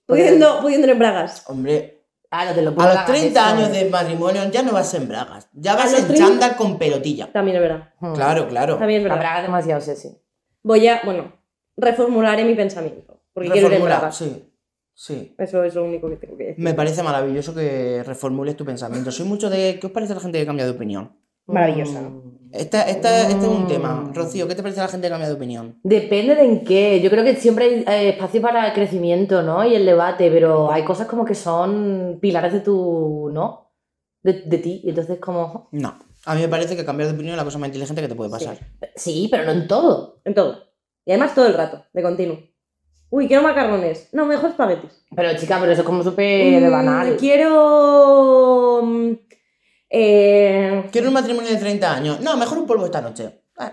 pudiendo, 0.06 0.60
pudiendo 0.62 0.88
en 0.90 1.00
bragas. 1.00 1.44
Hombre, 1.48 1.98
Ah, 2.34 2.46
no 2.46 2.54
te 2.54 2.62
lo 2.62 2.70
a 2.70 2.74
los 2.74 2.86
hacer 2.96 3.06
30 3.08 3.40
eso. 3.42 3.50
años 3.58 3.72
de 3.74 3.90
matrimonio 3.90 4.42
ya 4.52 4.62
no 4.64 4.72
vas 4.72 4.94
en 4.94 5.06
bragas, 5.10 5.50
ya 5.52 5.76
vas 5.76 5.92
en 5.92 6.08
30? 6.08 6.16
chándal 6.28 6.56
con 6.56 6.78
pelotilla. 6.80 7.30
También 7.34 7.58
es 7.58 7.62
verdad. 7.62 7.90
Hmm. 8.00 8.14
Claro, 8.14 8.48
claro. 8.48 8.78
También 8.78 9.02
es 9.02 9.08
La 9.08 9.16
verdad. 9.16 9.26
braga 9.26 9.40
es 9.42 9.48
demasiado 9.48 9.82
sexy. 9.82 10.18
Voy 10.64 10.88
a, 10.88 11.02
bueno, 11.04 11.34
reformularé 11.76 12.46
mi 12.46 12.56
pensamiento. 12.56 13.20
Porque 13.34 13.50
quiero 13.50 13.68
ir 13.68 13.74
en 13.74 13.80
Reformula, 13.82 13.98
bragas. 14.00 14.16
sí, 14.18 14.51
sí. 14.94 15.34
Eso 15.38 15.64
es 15.64 15.76
lo 15.76 15.84
único 15.86 16.10
que 16.10 16.16
tengo 16.18 16.38
que 16.38 16.44
decir. 16.46 16.64
Me 16.64 16.74
parece 16.74 17.04
maravilloso 17.04 17.54
que 17.56 18.04
reformules 18.04 18.56
tu 18.58 18.66
pensamiento. 18.66 19.12
Soy 19.12 19.26
mucho 19.26 19.50
de... 19.50 19.78
¿Qué 19.80 19.88
os 19.88 19.94
parece 19.94 20.14
la 20.14 20.20
gente 20.20 20.40
que 20.40 20.46
cambia 20.46 20.66
de 20.66 20.72
opinión? 20.72 21.16
Maravillosa. 21.48 22.02
Mm. 22.02 22.40
Esta, 22.54 22.84
esta- 22.84 23.30
este 23.30 23.38
es 23.46 23.48
un 23.48 23.64
Mm. 23.64 23.68
tema. 23.68 24.12
Rocío, 24.14 24.48
¿qué 24.48 24.56
te 24.56 24.62
parece 24.62 24.82
la 24.82 24.88
gente 24.90 25.08
que 25.08 25.12
cambia 25.12 25.28
de 25.30 25.36
opinión? 25.36 25.80
Depende 25.84 26.36
de 26.36 26.44
en 26.44 26.64
qué. 26.66 27.00
Yo 27.02 27.10
creo 27.10 27.24
que 27.24 27.36
siempre 27.36 27.66
hay 27.66 28.06
eh, 28.06 28.10
espacio 28.10 28.42
para 28.42 28.68
el 28.68 28.74
crecimiento, 28.74 29.42
¿no? 29.42 29.66
Y 29.66 29.74
el 29.76 29.86
debate, 29.86 30.30
pero 30.30 30.72
hay 30.72 30.84
cosas 30.84 31.08
como 31.08 31.24
que 31.26 31.34
son 31.36 32.20
pilares 32.22 32.54
de 32.54 32.60
tu, 32.60 33.30
¿no? 33.34 33.72
De, 34.22 34.34
de 34.46 34.58
ti. 34.60 34.82
Y 34.84 34.90
entonces 34.90 35.18
como... 35.20 35.70
No. 35.72 35.98
A 36.26 36.36
mí 36.36 36.42
me 36.42 36.48
parece 36.50 36.76
que 36.76 36.86
cambiar 36.86 37.08
de 37.10 37.16
opinión 37.16 37.34
es 37.34 37.38
la 37.38 37.44
cosa 37.46 37.58
más 37.58 37.68
inteligente 37.70 38.02
que 38.02 38.08
te 38.08 38.16
puede 38.16 38.30
pasar. 38.30 38.58
Sí, 38.96 39.28
pero 39.32 39.44
no 39.46 39.52
en 39.52 39.68
todo. 39.68 40.22
En 40.24 40.36
todo. 40.36 40.58
Y 41.06 41.12
además 41.12 41.34
todo 41.34 41.48
el 41.48 41.56
rato, 41.56 41.84
de 41.94 42.04
continuo. 42.04 42.38
Uy, 43.12 43.28
quiero 43.28 43.44
macarrones. 43.44 44.08
No, 44.14 44.26
mejor 44.26 44.50
espaguetis. 44.52 45.06
Pero 45.16 45.36
chica, 45.38 45.58
pero 45.60 45.72
eso 45.74 45.82
es 45.82 45.86
como 45.86 46.02
súper 46.02 46.62
Mm, 46.64 46.72
banal. 46.72 47.18
Quiero... 47.18 48.80
mm, 48.84 49.12
eh, 49.90 50.86
Quiero 50.92 51.08
un 51.10 51.14
matrimonio 51.14 51.52
de 51.52 51.58
30 51.58 51.94
años. 51.94 52.20
No, 52.22 52.38
mejor 52.38 52.58
un 52.58 52.66
polvo 52.66 52.86
esta 52.86 53.02
noche. 53.02 53.42
Ah, 53.58 53.72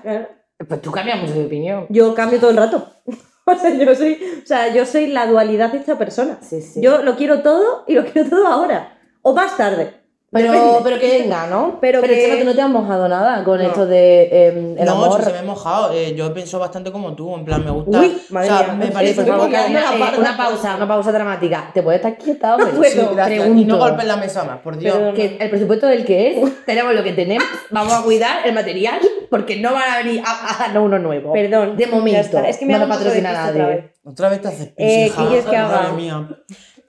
Pues 0.68 0.82
tú 0.82 0.90
cambias 0.90 1.20
mucho 1.20 1.34
de 1.34 1.46
opinión. 1.46 1.86
Yo 1.88 2.14
cambio 2.14 2.38
todo 2.40 2.50
el 2.50 2.56
rato. 2.56 2.86
O 3.50 3.56
sea, 3.56 3.72
yo 3.72 3.94
soy, 3.94 4.18
o 4.42 4.46
sea, 4.46 4.74
yo 4.74 4.84
soy 4.84 5.06
la 5.06 5.26
dualidad 5.26 5.74
hecha 5.74 5.96
persona. 5.96 6.36
Sí, 6.42 6.60
sí. 6.60 6.82
Yo 6.82 7.02
lo 7.02 7.16
quiero 7.16 7.40
todo 7.40 7.82
y 7.86 7.94
lo 7.94 8.04
quiero 8.04 8.28
todo 8.28 8.46
ahora. 8.46 8.98
O 9.22 9.32
más 9.32 9.56
tarde. 9.56 9.97
Pero, 10.30 10.52
Depende. 10.52 10.78
pero 10.84 10.98
que 10.98 11.18
venga, 11.20 11.46
¿no? 11.46 11.78
Pero 11.80 12.00
pero 12.02 12.12
que- 12.12 12.22
Chema, 12.22 12.38
tú 12.40 12.44
no 12.44 12.54
te 12.54 12.60
has 12.60 12.68
mojado 12.70 13.08
nada 13.08 13.42
con 13.44 13.58
No. 13.58 13.66
esto 13.66 13.86
de 13.86 14.48
em, 14.48 14.78
el 14.78 14.84
no, 14.84 14.92
amor. 14.92 15.18
si 15.20 15.24
se 15.26 15.32
me 15.32 15.38
he 15.38 15.42
mojado. 15.42 15.90
Eh, 15.92 16.14
yo 16.14 16.34
pienso 16.34 16.58
bastante 16.58 16.92
como 16.92 17.14
tú. 17.14 17.34
En 17.34 17.44
plan, 17.46 17.64
me 17.64 17.70
gusta. 17.70 18.00
Uy, 18.00 18.20
madre 18.30 18.50
o 18.50 18.58
sea, 18.58 18.66
mía. 18.66 18.74
me 18.74 18.90
parece 18.92 19.24
Carolina, 19.24 19.68
la 19.70 19.94
eh, 19.94 20.18
una 20.18 20.36
pausa, 20.36 20.76
una 20.76 20.86
pausa 20.86 21.12
dramática. 21.12 21.70
¿Te 21.72 21.82
puedes 21.82 22.00
estar 22.04 22.18
quieta, 22.18 22.56
puedo. 22.58 22.80
Gracias. 23.14 23.26
Pregunto. 23.26 23.62
Y 23.62 23.64
no 23.64 23.78
golpes 23.78 24.04
la 24.04 24.16
mesa 24.18 24.44
más, 24.44 24.58
por 24.58 24.76
Dios. 24.76 25.14
Que 25.14 25.38
el 25.40 25.48
presupuesto 25.48 25.86
del 25.86 26.04
que 26.04 26.42
es, 26.42 26.64
tenemos 26.66 26.94
lo 26.94 27.02
que 27.02 27.12
tenemos, 27.12 27.46
vamos 27.70 27.94
a 27.94 28.02
cuidar 28.02 28.46
el 28.46 28.52
material 28.54 29.00
porque 29.30 29.56
no 29.56 29.72
van 29.72 29.90
a 29.90 29.96
venir 30.02 30.22
a, 30.26 30.54
a 30.56 30.58
darnos 30.58 30.84
uno 30.84 30.98
nuevo. 30.98 31.32
Perdón. 31.32 31.76
De 31.76 31.86
momento. 31.86 32.38
Es 32.40 32.58
que 32.58 32.66
me 32.66 32.78
no 32.78 32.86
patrocina 32.86 33.32
nadie. 33.32 33.62
vez. 33.64 33.84
Otra 34.04 34.28
vez 34.28 34.40
te 34.42 34.48
haces 34.48 34.72
Eh, 34.76 35.06
hija. 35.06 35.22
¿qué 35.22 35.28
quieres 35.28 35.44
que 35.46 35.56
Madre 35.58 35.92
mía. 35.92 36.28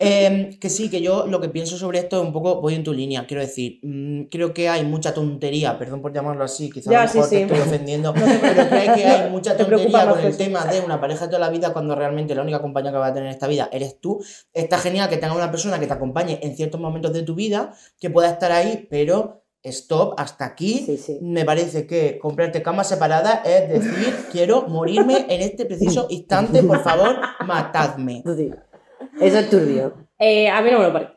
Eh, 0.01 0.57
que 0.61 0.69
sí, 0.69 0.89
que 0.89 1.01
yo 1.01 1.27
lo 1.27 1.41
que 1.41 1.49
pienso 1.49 1.77
sobre 1.77 1.99
esto 1.99 2.21
es 2.21 2.25
un 2.25 2.31
poco, 2.31 2.61
voy 2.61 2.73
en 2.73 2.85
tu 2.85 2.93
línea, 2.93 3.27
quiero 3.27 3.41
decir, 3.41 3.79
mm, 3.83 4.23
creo 4.31 4.53
que 4.53 4.69
hay 4.69 4.85
mucha 4.85 5.13
tontería, 5.13 5.77
perdón 5.77 6.01
por 6.01 6.13
llamarlo 6.13 6.45
así, 6.45 6.69
quizás 6.69 6.87
a 6.87 6.91
lo 6.91 6.99
mejor 7.01 7.23
sí, 7.25 7.29
te 7.29 7.35
sí. 7.35 7.41
estoy 7.41 7.59
ofendiendo, 7.59 8.13
pero 8.41 8.69
creo 8.69 8.95
que 8.95 9.05
hay 9.05 9.29
mucha 9.29 9.57
tontería 9.57 10.09
con 10.09 10.19
el 10.21 10.37
tema 10.37 10.65
de 10.67 10.79
una 10.79 11.01
pareja 11.01 11.25
de 11.25 11.31
toda 11.31 11.39
la 11.39 11.49
vida 11.49 11.73
cuando 11.73 11.95
realmente 11.95 12.33
la 12.33 12.43
única 12.43 12.61
compañía 12.61 12.91
que 12.93 12.97
va 12.97 13.07
a 13.07 13.13
tener 13.13 13.27
en 13.27 13.33
esta 13.33 13.47
vida 13.47 13.67
eres 13.73 13.99
tú. 13.99 14.23
Está 14.53 14.77
genial 14.77 15.09
que 15.09 15.17
tengas 15.17 15.35
una 15.35 15.51
persona 15.51 15.81
que 15.81 15.87
te 15.87 15.93
acompañe 15.93 16.39
en 16.43 16.55
ciertos 16.55 16.79
momentos 16.79 17.11
de 17.11 17.23
tu 17.23 17.35
vida, 17.35 17.73
que 17.99 18.09
pueda 18.09 18.29
estar 18.29 18.53
ahí, 18.53 18.87
pero 18.89 19.43
stop, 19.63 20.13
hasta 20.17 20.45
aquí. 20.45 20.83
Sí, 20.85 20.97
sí. 20.97 21.19
Me 21.21 21.43
parece 21.43 21.85
que 21.85 22.19
comprarte 22.19 22.62
camas 22.62 22.88
separadas 22.88 23.41
es 23.45 23.67
decir, 23.67 24.15
quiero 24.31 24.65
morirme 24.69 25.25
en 25.27 25.41
este 25.41 25.65
preciso 25.65 26.07
instante, 26.09 26.63
por 26.63 26.81
favor, 26.81 27.19
matadme. 27.45 28.23
Eso 29.21 29.39
es 29.39 29.49
turbio. 29.49 29.93
Eh, 30.17 30.49
a 30.49 30.62
mí 30.62 30.71
no 30.71 30.79
me 30.79 30.86
lo 30.86 30.93
parece. 30.93 31.13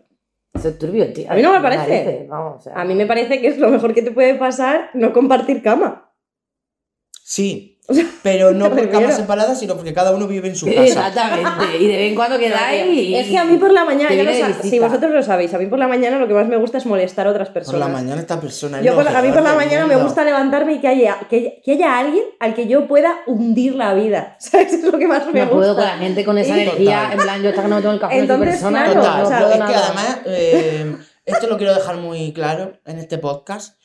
Eso 0.55 0.69
es 0.69 0.79
turbio, 0.79 1.13
tío. 1.13 1.31
A 1.31 1.35
mí 1.35 1.43
no 1.43 1.53
me 1.53 1.61
parece. 1.61 2.05
Narices, 2.05 2.29
Vamos, 2.29 2.59
o 2.59 2.61
sea. 2.61 2.75
A 2.75 2.85
mí 2.85 2.95
me 2.95 3.07
parece 3.07 3.41
que 3.41 3.49
es 3.49 3.59
lo 3.59 3.69
mejor 3.69 3.95
que 3.95 4.03
te 4.03 4.11
puede 4.11 4.35
pasar 4.35 4.91
no 4.95 5.13
compartir 5.13 5.63
cama. 5.63 6.13
Sí, 7.23 7.72
pero 8.23 8.53
no 8.53 8.69
por 8.69 8.77
refiero. 8.79 9.01
camas 9.01 9.17
separadas, 9.17 9.59
sino 9.59 9.75
porque 9.75 9.93
cada 9.93 10.13
uno 10.13 10.29
vive 10.29 10.49
en 10.49 10.55
su 10.57 10.67
casa. 10.67 10.85
Exactamente. 10.85 11.51
Y 11.81 11.87
de 11.89 11.97
vez 11.97 12.09
en 12.11 12.15
cuando 12.15 12.39
quedáis. 12.39 12.87
y- 12.87 13.15
Es 13.17 13.27
que 13.27 13.37
a 13.37 13.45
mí 13.45 13.57
por 13.59 13.73
la 13.73 13.85
mañana, 13.85 14.15
si 14.63 14.79
vosotros 14.79 15.11
lo 15.13 15.23
sabéis, 15.23 15.53
a 15.53 15.59
mí 15.59 15.67
por 15.67 15.79
la 15.81 15.89
mañana 15.89 16.19
lo 16.19 16.29
que 16.29 16.35
más 16.35 16.47
me 16.47 16.57
gusta 16.57 16.79
es 16.79 16.87
molestar 16.87 17.27
a 17.27 17.31
otras 17.31 17.49
Por 17.49 17.55
personas. 17.55 17.81
la 17.81 17.89
mañana 17.89 18.21
esta 18.21 18.41
persona. 18.41 18.81
Yo 18.81 18.95
por 18.95 19.07
a 19.09 19.21
mí 19.21 19.31
por 19.33 19.43
la 19.43 19.55
mañana 19.55 19.87
me 19.87 19.97
gusta 19.97 20.25
levantarme 20.25 20.75
y 20.75 20.81
que 20.81 20.89
haya, 20.89 21.17
que, 21.29 21.61
que 21.65 21.73
haya 21.73 21.99
alguien 21.99 22.25
al 22.39 22.55
que 22.55 22.69
yo 22.69 22.87
pueda 22.87 23.17
hundir 23.27 23.75
la 23.75 23.95
vida. 23.95 24.37
¿Sabes? 24.41 24.73
Es 24.75 24.85
lo 24.85 24.97
que 24.99 25.09
más 25.09 25.27
me 25.33 25.41
No 25.41 25.47
gusta. 25.47 25.55
puedo 25.57 25.75
con 25.75 25.85
la 25.85 25.99
gente 25.99 26.25
con 26.25 26.39
esa 26.39 26.55
energía. 26.55 26.97
Total. 27.01 27.13
En 27.13 27.19
plan, 27.19 27.43
yo 27.43 27.49
hasta 27.51 27.63
que 27.63 27.69
no 27.69 27.77
me 27.77 27.83
tomo 27.83 27.95
el 27.95 28.01
café 28.01 28.19
Entonces, 28.19 28.47
de 28.47 28.53
persona. 28.53 28.85
claro, 28.85 29.03
no, 29.03 29.23
o 29.25 29.27
sea, 29.27 29.41
es 29.41 29.57
que 29.57 29.75
además, 29.75 30.19
eh, 30.27 30.97
esto 31.27 31.47
lo 31.49 31.57
quiero 31.57 31.75
dejar 31.75 31.97
muy 31.97 32.33
claro 32.33 32.73
en 32.87 32.99
este 32.99 33.19
podcast. 33.19 33.77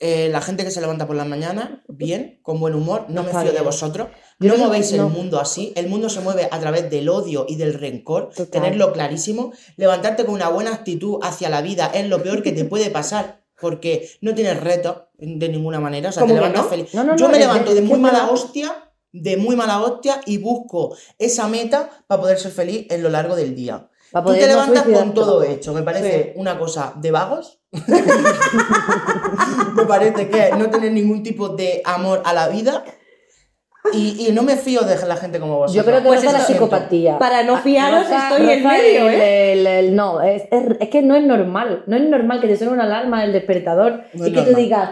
Eh, 0.00 0.28
la 0.30 0.40
gente 0.40 0.64
que 0.64 0.70
se 0.70 0.80
levanta 0.80 1.08
por 1.08 1.16
la 1.16 1.24
mañana, 1.24 1.82
bien, 1.88 2.38
con 2.42 2.60
buen 2.60 2.74
humor, 2.74 3.06
no 3.08 3.24
me 3.24 3.30
fío 3.30 3.52
de 3.52 3.60
vosotros. 3.60 4.08
No 4.38 4.56
movéis 4.56 4.92
el 4.92 5.02
mundo 5.02 5.40
así. 5.40 5.72
El 5.74 5.88
mundo 5.88 6.08
se 6.08 6.20
mueve 6.20 6.48
a 6.50 6.60
través 6.60 6.88
del 6.88 7.08
odio 7.08 7.46
y 7.48 7.56
del 7.56 7.74
rencor. 7.74 8.28
Total. 8.30 8.48
Tenerlo 8.48 8.92
clarísimo. 8.92 9.52
Levantarte 9.76 10.24
con 10.24 10.34
una 10.34 10.48
buena 10.48 10.72
actitud 10.72 11.18
hacia 11.22 11.48
la 11.48 11.62
vida 11.62 11.90
es 11.92 12.06
lo 12.06 12.22
peor 12.22 12.42
que 12.42 12.52
te 12.52 12.64
puede 12.64 12.90
pasar. 12.90 13.42
Porque 13.60 14.08
no 14.20 14.36
tienes 14.36 14.60
retos 14.60 14.98
de 15.18 15.48
ninguna 15.48 15.80
manera. 15.80 16.10
O 16.10 16.12
sea, 16.12 16.22
te 16.22 16.28
¿Cómo 16.28 16.34
que 16.34 16.40
levantas 16.40 16.64
no? 16.64 16.70
feliz. 16.70 16.94
No, 16.94 17.02
no, 17.02 17.16
Yo 17.16 17.28
me 17.28 17.40
levanto 17.40 17.74
de 17.74 17.82
muy 17.82 17.98
mala 17.98 18.30
hostia, 18.30 18.92
de 19.10 19.36
muy 19.36 19.56
mala 19.56 19.82
hostia, 19.82 20.20
y 20.26 20.38
busco 20.38 20.96
esa 21.18 21.48
meta 21.48 22.04
para 22.06 22.20
poder 22.20 22.38
ser 22.38 22.52
feliz 22.52 22.86
en 22.90 23.02
lo 23.02 23.08
largo 23.08 23.34
del 23.34 23.56
día. 23.56 23.90
Tú 24.12 24.32
te 24.32 24.46
levantas 24.46 24.84
con 24.84 25.12
todo 25.12 25.42
hecho, 25.42 25.74
me 25.74 25.82
parece 25.82 26.34
una 26.36 26.56
cosa 26.56 26.94
de 26.96 27.10
vagos. 27.10 27.57
me 29.76 29.84
parece 29.86 30.28
que 30.28 30.50
no 30.58 30.70
tener 30.70 30.92
ningún 30.92 31.22
tipo 31.22 31.50
de 31.50 31.82
amor 31.84 32.22
a 32.24 32.32
la 32.32 32.48
vida. 32.48 32.84
Y, 33.92 34.26
y 34.28 34.32
no 34.32 34.42
me 34.42 34.56
fío 34.56 34.82
de 34.82 34.96
la 35.06 35.16
gente 35.16 35.40
como 35.40 35.58
vosotros. 35.58 35.74
Yo 35.74 35.84
creo 35.90 36.02
que 36.02 36.08
Pues 36.08 36.24
roza 36.24 36.38
la 36.38 36.44
psicopatía. 36.44 37.18
Para 37.18 37.42
no 37.44 37.56
fiaros 37.58 38.04
Roza- 38.08 38.28
estoy 38.30 38.50
en 38.50 38.66
medio, 38.66 39.08
el- 39.08 39.14
¿eh? 39.20 39.52
el- 39.52 39.66
el- 39.66 39.96
no, 39.96 40.20
es, 40.20 40.42
es- 40.50 40.76
es 40.78 40.88
que 40.90 41.00
no 41.00 41.16
es 41.16 41.24
normal. 41.24 41.84
No 41.86 41.96
es 41.96 42.02
normal 42.02 42.40
que 42.40 42.48
te 42.48 42.56
suene 42.58 42.72
una 42.74 42.84
alarma 42.84 43.22
del 43.22 43.32
despertador 43.32 44.02
No 44.12 44.26
y 44.26 44.30
es 44.30 44.34
que 44.34 44.40
tú 44.40 44.46
normal. 44.46 44.62
digas. 44.62 44.90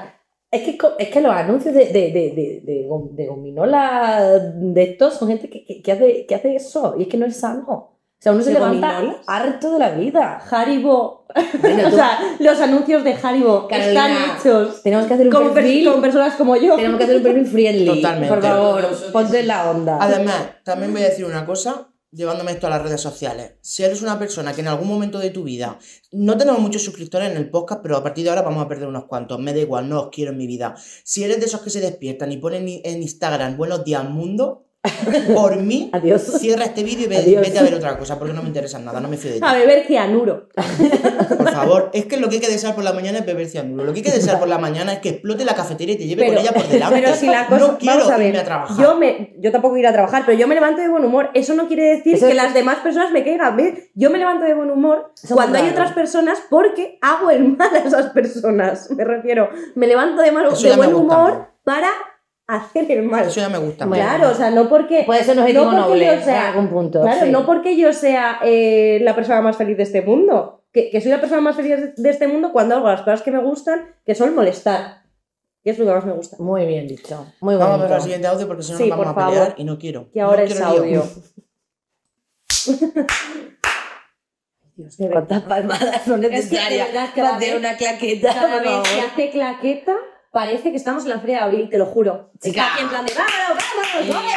Es 0.50 0.62
que, 0.62 0.78
es 0.98 1.08
que 1.08 1.20
los 1.20 1.32
anuncios 1.34 1.74
de, 1.74 1.86
de, 1.86 1.92
de, 1.92 2.32
de, 2.34 2.62
de, 2.64 2.86
gom- 2.88 3.10
de 3.10 3.26
gominola 3.26 4.38
de 4.54 4.82
estos 4.82 5.14
son 5.14 5.28
gente 5.28 5.50
que, 5.50 5.66
que, 5.66 5.82
que 5.82 5.92
hace, 5.92 6.24
que 6.26 6.34
hace 6.34 6.54
eso 6.54 6.94
y 6.96 7.02
es 7.02 7.08
que 7.08 7.18
no 7.18 7.26
es 7.26 7.36
sano. 7.38 7.95
O 8.18 8.22
sea, 8.22 8.32
uno 8.32 8.42
se 8.42 8.48
¿De 8.48 8.54
levanta 8.54 8.94
gominolas? 8.94 9.24
harto 9.26 9.70
de 9.72 9.78
la 9.78 9.90
vida. 9.90 10.42
Haribo. 10.50 11.26
Bueno, 11.60 11.88
o 11.88 11.90
sea, 11.90 12.18
los 12.38 12.58
anuncios 12.60 13.04
de 13.04 13.12
Haribo 13.22 13.68
Carolina, 13.68 14.08
están 14.08 14.36
hechos 14.38 14.82
tenemos 14.82 15.06
que 15.06 15.14
hacer 15.14 15.26
un 15.26 15.32
con, 15.32 15.44
per- 15.44 15.54
perfil. 15.54 15.92
con 15.92 16.00
personas 16.00 16.34
como 16.36 16.56
yo. 16.56 16.76
Tenemos 16.76 16.98
que 16.98 17.04
hacer 17.04 17.16
un 17.16 17.22
perfil 17.22 17.46
friendly. 17.46 17.86
Totalmente. 17.86 18.28
Por 18.34 18.42
favor, 18.42 18.88
ponte 19.12 19.40
en 19.40 19.46
la 19.46 19.70
onda. 19.70 19.98
Además, 20.00 20.36
también 20.64 20.92
voy 20.92 21.02
a 21.02 21.10
decir 21.10 21.26
una 21.26 21.44
cosa, 21.44 21.92
llevándome 22.10 22.52
esto 22.52 22.66
a 22.68 22.70
las 22.70 22.82
redes 22.82 23.02
sociales. 23.02 23.56
Si 23.60 23.84
eres 23.84 24.00
una 24.00 24.18
persona 24.18 24.54
que 24.54 24.62
en 24.62 24.68
algún 24.68 24.88
momento 24.88 25.18
de 25.18 25.28
tu 25.30 25.44
vida, 25.44 25.78
no 26.10 26.38
tenemos 26.38 26.60
muchos 26.62 26.82
suscriptores 26.82 27.30
en 27.30 27.36
el 27.36 27.50
podcast, 27.50 27.82
pero 27.82 27.98
a 27.98 28.02
partir 28.02 28.24
de 28.24 28.30
ahora 28.30 28.42
vamos 28.42 28.64
a 28.64 28.68
perder 28.68 28.88
unos 28.88 29.04
cuantos, 29.04 29.38
me 29.38 29.52
da 29.52 29.60
igual, 29.60 29.88
no 29.90 30.00
os 30.00 30.08
quiero 30.10 30.30
en 30.32 30.38
mi 30.38 30.46
vida. 30.46 30.74
Si 31.04 31.22
eres 31.22 31.38
de 31.38 31.46
esos 31.46 31.60
que 31.60 31.68
se 31.70 31.80
despiertan 31.80 32.32
y 32.32 32.38
ponen 32.38 32.66
en 32.82 33.02
Instagram 33.02 33.58
buenos 33.58 33.84
días 33.84 34.08
mundo, 34.08 34.65
por 35.34 35.56
mí, 35.56 35.90
Adiós. 35.92 36.22
cierra 36.22 36.64
este 36.64 36.82
vídeo 36.84 37.06
y 37.06 37.08
ve- 37.08 37.38
vete 37.40 37.58
a 37.58 37.62
ver 37.62 37.74
otra 37.74 37.98
cosa, 37.98 38.18
porque 38.18 38.32
no 38.34 38.42
me 38.42 38.48
interesa 38.48 38.78
nada, 38.78 39.00
no 39.00 39.08
me 39.08 39.16
fío 39.16 39.32
de 39.32 39.40
ti. 39.40 39.46
A 39.46 39.54
beber 39.54 39.84
cianuro. 39.86 40.48
Por 41.36 41.50
favor, 41.50 41.90
es 41.92 42.06
que 42.06 42.16
lo 42.18 42.28
que 42.28 42.36
hay 42.36 42.40
que 42.40 42.48
desear 42.50 42.74
por 42.74 42.84
la 42.84 42.92
mañana 42.92 43.18
es 43.18 43.26
beber 43.26 43.46
cianuro. 43.48 43.84
Lo 43.84 43.92
que 43.92 43.98
hay 44.00 44.04
que 44.04 44.12
desear 44.12 44.38
por 44.38 44.48
la 44.48 44.58
mañana 44.58 44.92
es 44.94 44.98
que 45.00 45.08
explote 45.10 45.44
la 45.44 45.54
cafetería 45.54 45.94
y 45.94 45.98
te 45.98 46.06
lleve 46.06 46.26
con 46.26 46.38
ella 46.38 46.52
por 46.52 46.66
delante. 46.68 47.00
Pero 47.00 47.14
si 47.14 47.26
la 47.26 47.46
cosa, 47.46 47.58
no 47.66 47.78
quiero 47.78 47.96
vamos 47.98 48.10
a 48.12 48.16
ver, 48.18 48.26
irme 48.28 48.38
a 48.40 48.44
trabajar. 48.44 48.76
Yo, 48.84 48.96
me, 48.96 49.34
yo 49.38 49.52
tampoco 49.52 49.76
iré 49.76 49.88
a 49.88 49.92
trabajar, 49.92 50.22
pero 50.26 50.38
yo 50.38 50.46
me 50.48 50.54
levanto 50.54 50.80
de 50.82 50.88
buen 50.88 51.04
humor. 51.04 51.30
Eso 51.34 51.54
no 51.54 51.66
quiere 51.68 51.84
decir 51.96 52.14
Eso 52.14 52.26
que 52.26 52.32
es- 52.32 52.36
las 52.36 52.54
demás 52.54 52.78
personas 52.78 53.10
me 53.12 53.24
caigan 53.24 53.56
bien. 53.56 53.78
Yo 53.94 54.10
me 54.10 54.18
levanto 54.18 54.44
de 54.44 54.54
buen 54.54 54.70
humor 54.70 55.12
Eso 55.22 55.34
cuando 55.34 55.56
hay 55.58 55.64
raro. 55.64 55.74
otras 55.74 55.92
personas 55.92 56.38
porque 56.50 56.98
hago 57.02 57.30
el 57.30 57.56
mal 57.56 57.74
a 57.74 57.78
esas 57.78 58.06
personas. 58.10 58.90
Me 58.96 59.04
refiero, 59.04 59.48
me 59.74 59.86
levanto 59.86 60.22
de, 60.22 60.32
mal, 60.32 60.48
de 60.52 60.76
buen 60.76 60.94
humor 60.94 61.48
para 61.64 61.88
hacer 62.46 62.90
el 62.92 63.02
mal. 63.02 63.26
Eso 63.26 63.40
ya 63.40 63.48
me 63.48 63.58
gusta. 63.58 63.86
Bueno. 63.86 64.04
Claro, 64.04 64.30
o 64.30 64.34
sea, 64.34 64.50
no 64.50 64.68
porque... 64.68 65.02
Puede 65.04 65.24
ser 65.24 65.34
un 65.36 65.40
objetivo 65.42 65.64
no 65.66 65.72
noble 65.88 66.06
yo 66.06 66.22
sea- 66.24 66.40
en 66.42 66.46
algún 66.54 66.68
punto. 66.70 67.02
Claro, 67.02 67.26
sí. 67.26 67.30
no 67.32 67.44
porque 67.46 67.76
yo 67.76 67.92
sea 67.92 68.38
eh, 68.44 68.98
la 69.02 69.14
persona 69.14 69.40
más 69.42 69.56
feliz 69.56 69.76
de 69.76 69.82
este 69.82 70.02
mundo. 70.02 70.64
Que, 70.72 70.90
que 70.90 71.00
soy 71.00 71.10
la 71.10 71.20
persona 71.20 71.40
más 71.40 71.56
feliz 71.56 71.94
de 71.96 72.10
este 72.10 72.28
mundo 72.28 72.52
cuando 72.52 72.76
hago 72.76 72.86
las 72.88 73.00
cosas 73.00 73.22
que 73.22 73.30
me 73.30 73.42
gustan, 73.42 73.94
que 74.04 74.14
son 74.14 74.34
molestar. 74.34 75.02
Que 75.64 75.70
es 75.70 75.78
lo 75.78 75.86
que 75.86 75.92
más 75.92 76.04
me 76.04 76.12
gusta. 76.12 76.36
Muy 76.38 76.64
bien 76.66 76.86
dicho. 76.86 77.26
Muy 77.40 77.56
Vamos 77.56 77.80
a 77.80 77.82
ver 77.84 77.92
al 77.94 78.02
siguiente 78.02 78.26
audio 78.28 78.46
porque 78.46 78.62
si 78.62 78.72
no 78.72 78.78
Sí, 78.78 78.88
nos 78.88 78.98
vamos 78.98 79.14
por 79.14 79.22
a 79.22 79.26
pelear 79.26 79.44
favor. 79.48 79.60
y 79.60 79.64
no 79.64 79.78
quiero. 79.78 80.10
Que 80.12 80.20
ahora 80.20 80.42
No 80.42 80.48
es 80.48 80.60
audio. 80.60 81.02
Dios, 84.76 84.96
¿Cuántas 85.10 85.42
palmadas 85.44 86.02
son 86.04 86.22
Es 86.22 86.28
que 86.30 86.36
de 86.36 86.42
necesarias 86.42 86.88
verdad 86.88 87.08
que 87.14 87.20
para 87.22 87.28
cada 87.30 87.36
hacer 87.38 87.50
vez- 87.50 87.58
una 87.60 87.76
claqueta? 87.78 88.34
Cada 88.34 88.60
vez 88.60 88.88
que 88.88 89.00
hace 89.00 89.30
claqueta, 89.30 89.96
parece 90.36 90.70
que 90.70 90.76
estamos 90.76 91.04
en 91.04 91.10
la 91.10 91.18
feria 91.20 91.38
de 91.38 91.42
abril, 91.44 91.68
te 91.70 91.78
lo 91.78 91.86
juro. 91.86 92.30
Chica. 92.42 92.60
Está 92.60 92.74
aquí 92.74 92.82
en 92.82 92.88
plan 92.90 93.06
de 93.06 93.12
¡vámonos, 93.14 93.64
vámonos, 94.04 94.22
ole". 94.22 94.32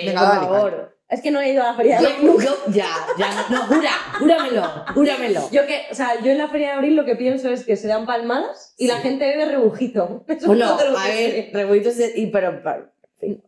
Eh, 0.00 0.06
Venga, 0.06 0.20
por 0.20 0.28
dale, 0.28 0.46
favor. 0.46 0.96
Es 1.08 1.20
que 1.22 1.30
no 1.30 1.40
he 1.40 1.50
ido 1.52 1.62
a 1.62 1.66
la 1.66 1.74
feria 1.74 1.96
de 1.98 2.02
Yo, 2.02 2.08
abril 2.10 2.26
nunca. 2.26 2.44
yo, 2.44 2.56
ya, 2.72 2.88
ya, 3.16 3.28
no, 3.48 3.56
no, 3.58 3.66
jura, 3.66 3.90
júramelo, 4.18 4.62
júramelo. 4.94 5.48
Yo 5.52 5.64
que, 5.66 5.82
o 5.92 5.94
sea, 5.94 6.20
yo 6.20 6.32
en 6.32 6.38
la 6.38 6.48
feria 6.48 6.70
de 6.70 6.74
abril 6.74 6.96
lo 6.96 7.04
que 7.04 7.14
pienso 7.14 7.50
es 7.50 7.64
que 7.64 7.76
se 7.76 7.86
dan 7.86 8.04
palmadas 8.04 8.74
y 8.78 8.88
la 8.88 8.96
gente 8.96 9.24
bebe 9.26 9.44
rebujito. 9.44 10.24
Eso 10.28 10.46
Bueno, 10.48 10.76
es 10.80 10.90
lo 10.90 10.98
a 10.98 11.04
ver, 11.04 11.14
sé. 11.30 11.50
revueltos 11.52 11.96
de- 11.98 12.12
y 12.16 12.26
pero, 12.28 12.60
pero, 12.64 12.90
en 13.20 13.20
fin. 13.20 13.44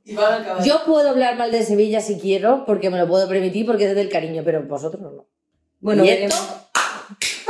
Yo 0.65 0.85
puedo 0.87 1.09
hablar 1.11 1.37
mal 1.37 1.51
de 1.51 1.65
Sevilla 1.65 2.01
si 2.01 2.21
quiero, 2.21 2.65
porque 2.67 2.89
me 2.89 2.99
lo 2.99 3.09
puedo 3.09 3.29
permitir, 3.29 3.67
porque 3.67 3.87
es 3.89 3.97
del 3.97 4.11
cariño, 4.11 4.43
pero 4.45 4.63
vosotros 4.63 5.03
no. 5.03 5.27
Bueno, 5.81 6.05
¿Y 6.05 6.11
esto? 6.11 6.37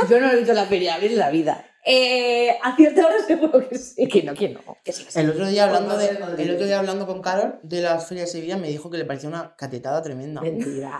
Yo 0.09 0.19
no 0.19 0.31
he 0.31 0.35
visto 0.37 0.53
la 0.53 0.65
feria 0.65 0.91
de 0.91 0.95
abril 0.95 1.11
en 1.13 1.19
la 1.19 1.29
vida. 1.29 1.65
Eh, 1.89 2.49
a 2.61 2.75
cierta 2.75 3.05
hora 3.05 3.15
seguro 3.25 3.67
que 3.69 3.77
sí. 3.77 4.07
Que 4.09 4.21
no, 4.23 4.33
que 4.33 4.49
no. 4.49 4.59
Que 4.83 4.91
sí, 4.91 5.05
que 5.05 5.11
sí. 5.11 5.19
El 5.19 5.29
otro 5.29 5.47
día 5.47 5.63
hablando 5.63 5.97
de, 5.97 6.09
el 6.09 6.51
otro 6.51 6.65
día 6.65 6.79
hablando 6.79 7.07
con 7.07 7.21
Carol 7.21 7.59
de 7.63 7.81
la 7.81 7.97
Feria 7.99 8.23
de 8.25 8.29
Sevilla 8.29 8.57
me 8.57 8.67
dijo 8.67 8.89
que 8.91 8.97
le 8.97 9.05
parecía 9.05 9.29
una 9.29 9.55
catetada 9.55 10.01
tremenda. 10.01 10.41
Mentira. 10.41 10.99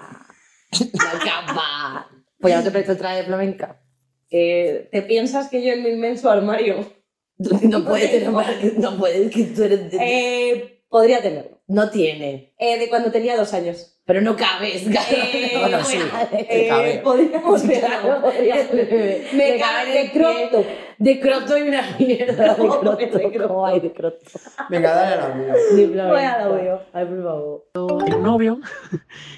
La 0.94 1.20
capa. 1.20 2.10
Pues 2.40 2.52
ya 2.54 2.60
no 2.60 2.64
te 2.64 2.72
presto 2.72 2.96
traje 2.96 3.18
de 3.18 3.24
flamenca. 3.26 3.82
Eh, 4.30 4.88
¿Te 4.92 5.02
piensas 5.02 5.50
que 5.50 5.62
yo 5.66 5.74
en 5.74 5.84
mi 5.84 5.90
inmenso 5.90 6.30
armario 6.30 6.86
No 7.38 7.84
puedes 7.86 8.12
tener 8.12 8.30
no 8.80 8.98
puedes, 8.98 9.32
que 9.32 9.44
tú 9.46 9.64
eres 9.64 9.92
de- 9.92 9.98
eh, 10.02 10.84
podría 10.90 11.22
tenerlo? 11.22 11.62
No 11.68 11.90
tiene. 11.90 12.54
Eh, 12.58 12.80
de 12.80 12.90
cuando 12.90 13.12
tenía 13.12 13.36
dos 13.36 13.54
años. 13.54 13.97
Pero 14.08 14.22
no 14.22 14.36
cabes. 14.38 14.88
Eh, 14.88 15.58
Bueno, 15.60 15.84
sí. 15.84 16.00
Eh, 16.32 16.68
cabe. 16.70 17.02
podríamos 17.04 17.68
verlo, 17.68 17.88
Claro. 18.02 18.22
podríamos. 18.22 18.66
Me 19.34 19.60
cabe 19.60 19.92
de 19.92 20.50
top. 20.50 20.66
De 20.98 21.20
croto 21.20 21.58
y 21.58 21.62
una 21.64 21.82
mierda. 22.00 22.56
De 22.56 22.64
No, 22.64 22.80
croto. 22.80 22.96
de 22.96 23.10
croto. 23.32 23.48
¿Cómo 23.50 23.66
hay 23.66 23.80
de 23.82 23.92
croto? 23.92 24.18
Venga, 24.70 24.94
dale 24.96 25.14
a 25.22 25.28
la 25.30 25.36
mía. 25.36 25.54
Voy 26.08 26.22
al 26.22 26.42
audio. 26.42 26.80
Ay, 26.94 27.06
por 27.06 27.24
favor. 27.24 27.64
un 28.16 28.24
novio 28.24 28.60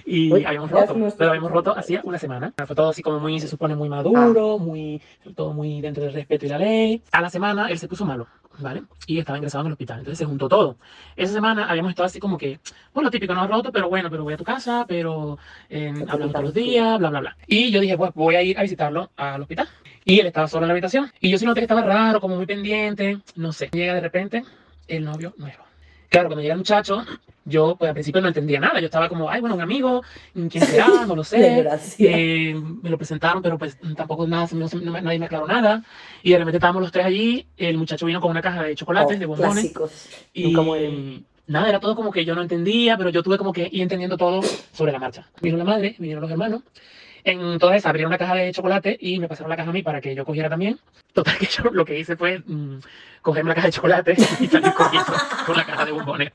y 0.06 0.32
Uy, 0.32 0.46
habíamos 0.46 0.70
roto, 0.72 0.94
nuestro 0.94 1.18
pero 1.18 1.30
habíamos 1.32 1.52
roto 1.52 1.76
hacía 1.76 2.02
una 2.04 2.20
semana. 2.20 2.54
Fue 2.66 2.76
todo 2.76 2.90
así 2.90 3.02
como 3.02 3.20
muy, 3.20 3.40
se 3.40 3.48
supone, 3.48 3.76
muy 3.76 3.90
maduro, 3.90 4.60
muy, 4.60 5.02
todo 5.36 5.52
muy 5.54 5.82
dentro 5.82 6.04
del 6.04 6.14
respeto 6.14 6.46
y 6.46 6.50
la 6.50 6.60
ley. 6.60 7.02
A 7.12 7.22
la 7.22 7.30
semana 7.32 7.70
él 7.70 7.80
se 7.80 7.88
puso 7.88 8.06
malo, 8.06 8.28
¿vale? 8.62 8.84
Y 9.08 9.20
estaba 9.20 9.38
ingresado 9.38 9.62
en 9.62 9.68
el 9.68 9.74
hospital, 9.74 10.00
entonces 10.00 10.20
se 10.20 10.26
juntó 10.26 10.48
todo. 10.50 10.78
Esa 11.16 11.34
semana 11.34 11.70
habíamos 11.70 11.92
estado 11.92 12.06
así 12.06 12.20
como 12.20 12.38
que, 12.38 12.60
bueno, 12.94 13.08
lo 13.08 13.12
típico, 13.12 13.34
no 13.34 13.42
has 13.42 13.50
roto, 13.50 13.72
pero 13.72 13.90
bueno, 13.90 14.10
pero 14.10 14.24
voy 14.24 14.34
a 14.34 14.38
tu 14.38 14.44
casa, 14.44 14.86
pero 14.88 15.38
eh, 15.70 15.94
hablamos 16.08 16.34
todos 16.34 16.46
los 16.46 16.54
días, 16.54 17.00
bla, 17.00 17.10
bla, 17.10 17.20
bla. 17.20 17.38
Y 17.48 17.72
yo 17.72 17.80
dije, 17.80 17.98
pues 17.98 18.14
voy 18.14 18.36
a 18.36 18.42
ir 18.42 18.58
a 18.58 18.62
visitarlo 18.62 19.12
al 19.16 19.42
hospital. 19.42 19.68
Y 20.06 20.20
él 20.20 20.28
estaba 20.28 20.48
solo 20.48 20.64
en 20.64 20.70
la 20.70 20.74
habitación. 20.74 21.12
Y 21.20 21.30
yo 21.30 21.38
sí 21.38 21.46
noté 21.46 21.62
que 21.62 21.66
estaba 21.66 21.82
raro, 21.82 22.20
como 22.20 22.36
muy 22.36 22.46
pendiente, 22.46 23.20
no 23.36 23.52
sé. 23.54 23.70
Llega 23.72 23.94
de 23.94 24.02
repente 24.02 24.44
el 24.88 25.04
novio 25.04 25.34
nuevo. 25.38 25.69
Claro, 26.10 26.28
cuando 26.28 26.42
llega 26.42 26.54
el 26.54 26.60
muchacho, 26.60 27.06
yo 27.46 27.76
pues 27.78 27.90
al 27.90 27.94
principio 27.94 28.22
no 28.22 28.28
entendía 28.28 28.60
nada. 28.60 28.80
Yo 28.80 28.86
estaba 28.86 29.10
como, 29.10 29.30
ay, 29.30 29.42
bueno, 29.42 29.56
un 29.56 29.62
amigo, 29.62 30.04
¿quién 30.34 30.66
será? 30.66 30.88
No 31.08 31.16
lo 31.16 31.24
sé. 31.24 31.66
Eh, 32.00 32.56
me 32.56 32.90
lo 32.90 32.98
presentaron, 32.98 33.42
pero 33.42 33.58
pues 33.58 33.78
tampoco 33.96 34.28
nada, 34.28 34.48
no, 34.54 34.68
no 34.68 35.02
nadie 35.02 35.20
me 35.20 35.26
aclaró 35.26 35.48
nada. 35.48 35.84
Y 36.24 36.32
de 36.32 36.40
repente 36.40 36.58
estábamos 36.58 36.82
los 36.82 36.92
tres 36.92 37.06
allí. 37.06 37.48
El 37.58 37.78
muchacho 37.78 38.06
vino 38.06 38.20
con 38.20 38.32
una 38.32 38.42
caja 38.42 38.64
de 38.64 38.76
chocolates, 38.76 39.18
Oh, 39.18 39.20
de 39.20 39.26
bombones. 39.26 39.54
Clásicos. 39.54 40.10
Y 40.34 40.52
Nunca 40.52 40.64
nada, 41.48 41.68
era 41.70 41.80
todo 41.80 41.96
como 41.96 42.12
que 42.12 42.26
yo 42.26 42.36
no 42.36 42.42
entendía, 42.42 42.96
pero 42.98 43.10
yo 43.10 43.24
tuve 43.24 43.38
como 43.38 43.52
que 43.52 43.68
ir 43.72 43.82
entendiendo 43.82 44.18
todo 44.18 44.42
sobre 44.72 44.92
la 44.92 45.00
marcha. 45.00 45.28
Vino 45.42 45.58
la 45.58 45.64
madre, 45.64 45.96
vinieron 45.98 46.22
los 46.22 46.32
hermanos. 46.32 46.62
En 47.24 47.60
toda 47.60 47.76
esa 47.76 47.90
abrieron 47.90 48.12
la 48.12 48.18
caja 48.18 48.36
de 48.36 48.52
chocolate 48.52 48.98
y 49.00 49.20
me 49.20 49.28
pasaron 49.28 49.50
la 49.50 49.58
caja 49.58 49.70
a 49.70 49.74
mí 49.74 49.82
para 49.82 50.02
que 50.02 50.16
yo 50.16 50.26
cogiera 50.26 50.50
también. 50.50 50.80
Total 51.14 51.38
que 51.38 51.46
yo 51.46 51.64
lo 51.72 51.86
que 51.86 52.00
hice 52.00 52.16
fue 52.16 52.40
mm, 52.40 52.80
cogerme 53.22 53.50
la 53.50 53.56
caja 53.56 53.68
de 53.68 53.74
chocolate 53.74 54.16
y 54.40 54.48
salir 54.48 54.74
con 55.46 55.58
la 55.58 55.66
caja 55.66 55.86
de 55.86 55.92
bombones. 55.92 56.32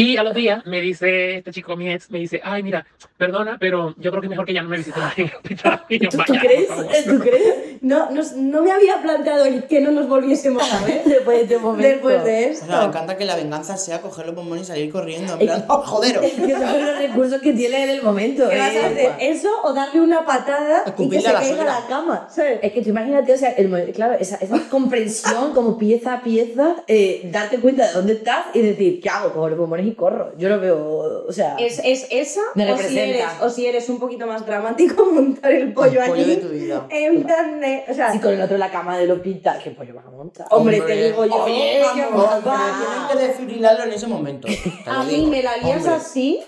Y 0.00 0.16
a 0.16 0.22
los 0.22 0.32
días 0.32 0.64
me 0.64 0.80
dice 0.80 1.38
este 1.38 1.50
chico, 1.50 1.74
mi 1.76 1.90
ex, 1.90 2.08
me 2.12 2.20
dice, 2.20 2.40
ay, 2.44 2.62
mira, 2.62 2.86
perdona, 3.16 3.56
pero 3.58 3.96
yo 3.98 4.12
creo 4.12 4.20
que 4.20 4.26
es 4.26 4.30
mejor 4.30 4.46
que 4.46 4.52
ya 4.54 4.62
no 4.62 4.68
me 4.68 4.76
visites 4.76 5.02
en 5.16 5.24
el 5.26 5.34
hospital. 5.34 5.82
Y 5.88 5.98
yo, 5.98 6.08
¿Tú, 6.08 6.18
tú 6.18 6.24
"Vaya, 6.28 6.40
crees? 6.40 6.68
favor". 6.68 6.86
¿Tú 7.04 7.18
crees? 7.18 7.54
No, 7.82 8.08
no, 8.12 8.22
no 8.36 8.62
me 8.62 8.70
había 8.70 9.02
planteado 9.02 9.44
el 9.46 9.64
que 9.64 9.80
no 9.80 9.90
nos 9.90 10.08
volviésemos 10.08 10.62
a 10.72 10.84
ver 10.84 11.02
Después 11.04 11.38
de 11.38 11.42
este 11.42 11.58
momento. 11.58 11.88
después 11.88 12.24
de 12.24 12.50
O 12.52 12.54
sea, 12.54 12.66
me 12.68 12.74
esto. 12.74 12.82
encanta 12.86 13.16
que 13.16 13.24
la 13.24 13.34
venganza 13.34 13.76
sea 13.76 14.00
coger 14.00 14.26
los 14.26 14.36
bombones 14.36 14.62
y 14.62 14.66
salir 14.66 14.92
corriendo. 14.92 15.32
En 15.32 15.46
plan, 15.46 15.64
¡oh, 15.68 15.82
joderos! 15.82 16.24
Es 16.24 16.32
que 16.34 16.52
son 16.52 16.60
los 16.86 16.98
recursos 16.98 17.40
que 17.42 17.52
tiene 17.54 17.82
en 17.82 17.90
el 17.90 18.02
momento. 18.02 18.48
¿Qué 18.48 18.56
vas 18.56 18.70
a 18.70 18.72
¿eh? 18.74 18.84
hacer? 18.86 19.12
¿Eso 19.18 19.48
o 19.64 19.72
darle 19.72 20.00
una 20.00 20.24
patada 20.24 20.84
y 20.96 21.08
que 21.08 21.20
se 21.20 21.32
la 21.32 21.40
caiga 21.40 21.62
a 21.62 21.80
la 21.80 21.86
cama? 21.88 22.28
¿sabes? 22.30 22.60
Es 22.62 22.70
que 22.72 22.82
tú 22.82 22.90
imagínate, 22.90 23.32
o 23.32 23.36
sea, 23.36 23.50
el 23.50 23.92
claro, 23.94 24.14
esa, 24.20 24.36
esa 24.36 24.60
comprensión 24.70 25.54
como 25.54 25.76
pieza 25.76 26.14
a 26.14 26.22
pieza, 26.22 26.76
eh, 26.86 27.28
darte 27.32 27.58
cuenta 27.58 27.84
de 27.88 27.92
dónde 27.94 28.12
estás 28.12 28.46
y 28.54 28.60
decir, 28.62 29.00
¿qué 29.00 29.08
hago? 29.08 29.32
Cojo 29.32 29.48
los 29.48 29.58
bombones 29.58 29.87
y 29.88 29.94
corro. 29.94 30.32
Yo 30.38 30.48
lo 30.48 30.60
veo, 30.60 31.24
o 31.26 31.32
sea, 31.32 31.56
Es, 31.58 31.80
es 31.84 32.06
esa, 32.10 32.40
Me 32.54 32.72
o 32.72 32.76
si, 32.78 32.98
eres, 32.98 33.24
o 33.40 33.50
si 33.50 33.66
eres 33.66 33.88
un 33.88 33.98
poquito 33.98 34.26
más 34.26 34.46
dramático, 34.46 35.04
montar 35.12 35.52
el 35.52 35.72
pollo 35.72 36.02
El 36.02 36.10
pollo 36.10 36.22
allí. 36.22 36.34
de 36.34 36.36
tu 36.36 36.48
vida. 36.48 36.86
En 36.90 37.22
plan 37.24 37.60
de. 37.60 37.84
O 37.88 37.94
sea, 37.94 38.12
si 38.12 38.20
con 38.20 38.32
el 38.32 38.40
otro 38.40 38.54
en 38.54 38.60
la 38.60 38.70
cama 38.70 38.96
del 38.98 39.10
hospital, 39.10 39.60
¿qué 39.62 39.70
pollo 39.70 39.94
vas 39.94 40.06
a 40.06 40.10
montar? 40.10 40.46
hombre, 40.50 40.80
te 40.80 41.08
digo 41.08 41.24
yo. 41.24 41.34
Oye, 41.44 41.82
que 41.94 42.02
tienen 42.02 43.08
que 43.10 43.26
desfibrilarlo 43.26 43.84
en 43.84 43.92
ese 43.92 44.06
momento. 44.06 44.48
A 44.86 45.02
mí 45.04 45.26
me 45.26 45.42
la 45.42 45.56
lías 45.56 45.78
Hombre. 45.78 45.92
así 45.94 46.40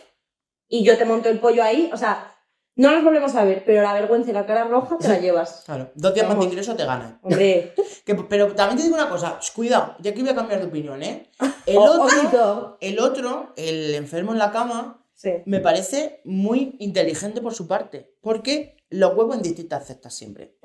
y 0.69 0.85
yo 0.85 0.97
te 0.97 1.05
monto 1.05 1.29
el 1.29 1.39
pollo 1.41 1.63
ahí. 1.63 1.91
O 1.93 1.97
sea, 1.97 2.33
no 2.77 2.91
nos 2.93 3.05
volvemos 3.05 3.35
a 3.35 3.45
ver, 3.45 3.65
pero 3.67 3.83
la 3.83 3.93
vergüenza 3.93 4.31
y 4.31 4.33
la 4.33 4.47
cara 4.47 4.65
roja 4.65 4.97
te 4.99 5.09
la 5.09 5.19
llevas. 5.19 5.63
Claro, 5.67 5.91
dos 5.95 6.15
días 6.15 6.27
más 6.29 6.39
de 6.39 6.45
ingreso 6.45 6.75
te 6.77 6.85
ganas. 6.87 7.15
Hombre, 7.23 7.75
Que- 8.05 8.15
pero 8.15 8.55
también 8.55 8.79
te 8.79 8.85
digo 8.85 8.95
una 8.95 9.09
cosa, 9.09 9.39
cuidado, 9.55 9.97
ya 10.01 10.15
que 10.15 10.21
voy 10.23 10.31
a 10.31 10.35
cambiar 10.35 10.61
de 10.61 10.67
opinión, 10.67 11.03
¿eh? 11.03 11.31
El 11.67 11.77
otro, 11.79 12.79
el 12.81 12.99
otro, 13.01 13.53
el 13.57 13.95
enfermo 13.95 14.33
en 14.33 14.39
la 14.39 14.51
cama, 14.51 15.05
sí. 15.15 15.31
me 15.45 15.61
parece 15.61 16.21
muy 16.25 16.77
inteligente 16.79 17.41
por 17.41 17.55
su 17.55 17.67
parte, 17.69 18.15
porque 18.23 18.77
los 18.89 19.15
huevos 19.15 19.37
en 19.37 19.43
distintas 19.43 19.87
cestas 19.87 20.15
siempre. 20.15 20.57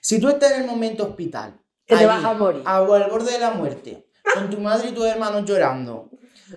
Si 0.00 0.18
tú 0.20 0.28
estás 0.28 0.52
en 0.52 0.62
el 0.62 0.66
momento 0.66 1.04
hospital, 1.04 1.60
Que 1.84 1.94
te 1.94 2.04
allí, 2.04 2.06
vas 2.06 2.24
a 2.24 2.34
morir. 2.34 2.62
al 2.64 2.86
borde 2.86 3.32
de 3.32 3.38
la 3.38 3.50
muerte, 3.50 4.08
con 4.34 4.48
tu 4.48 4.58
madre 4.58 4.88
y 4.88 4.92
tus 4.92 5.04
hermanos 5.06 5.44
llorando, 5.44 6.10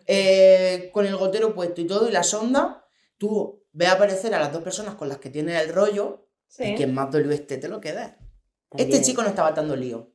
eh, 0.07 0.89
con 0.93 1.05
el 1.05 1.15
gotero 1.17 1.53
puesto 1.53 1.81
y 1.81 1.87
todo, 1.87 2.07
y 2.07 2.11
la 2.11 2.23
sonda, 2.23 2.85
tú 3.17 3.60
ves 3.73 3.89
aparecer 3.89 4.33
a 4.35 4.39
las 4.39 4.51
dos 4.53 4.63
personas 4.63 4.95
con 4.95 5.09
las 5.09 5.17
que 5.17 5.29
tienes 5.29 5.61
el 5.61 5.73
rollo, 5.73 6.27
sí. 6.47 6.63
y 6.63 6.75
quien 6.75 6.93
más 6.93 7.11
dolió 7.11 7.31
esté 7.31 7.57
te 7.57 7.67
lo 7.67 7.79
quedas. 7.81 8.13
Este 8.77 9.01
chico 9.01 9.21
no 9.21 9.29
estaba 9.29 9.51
dando 9.51 9.75
lío. 9.75 10.11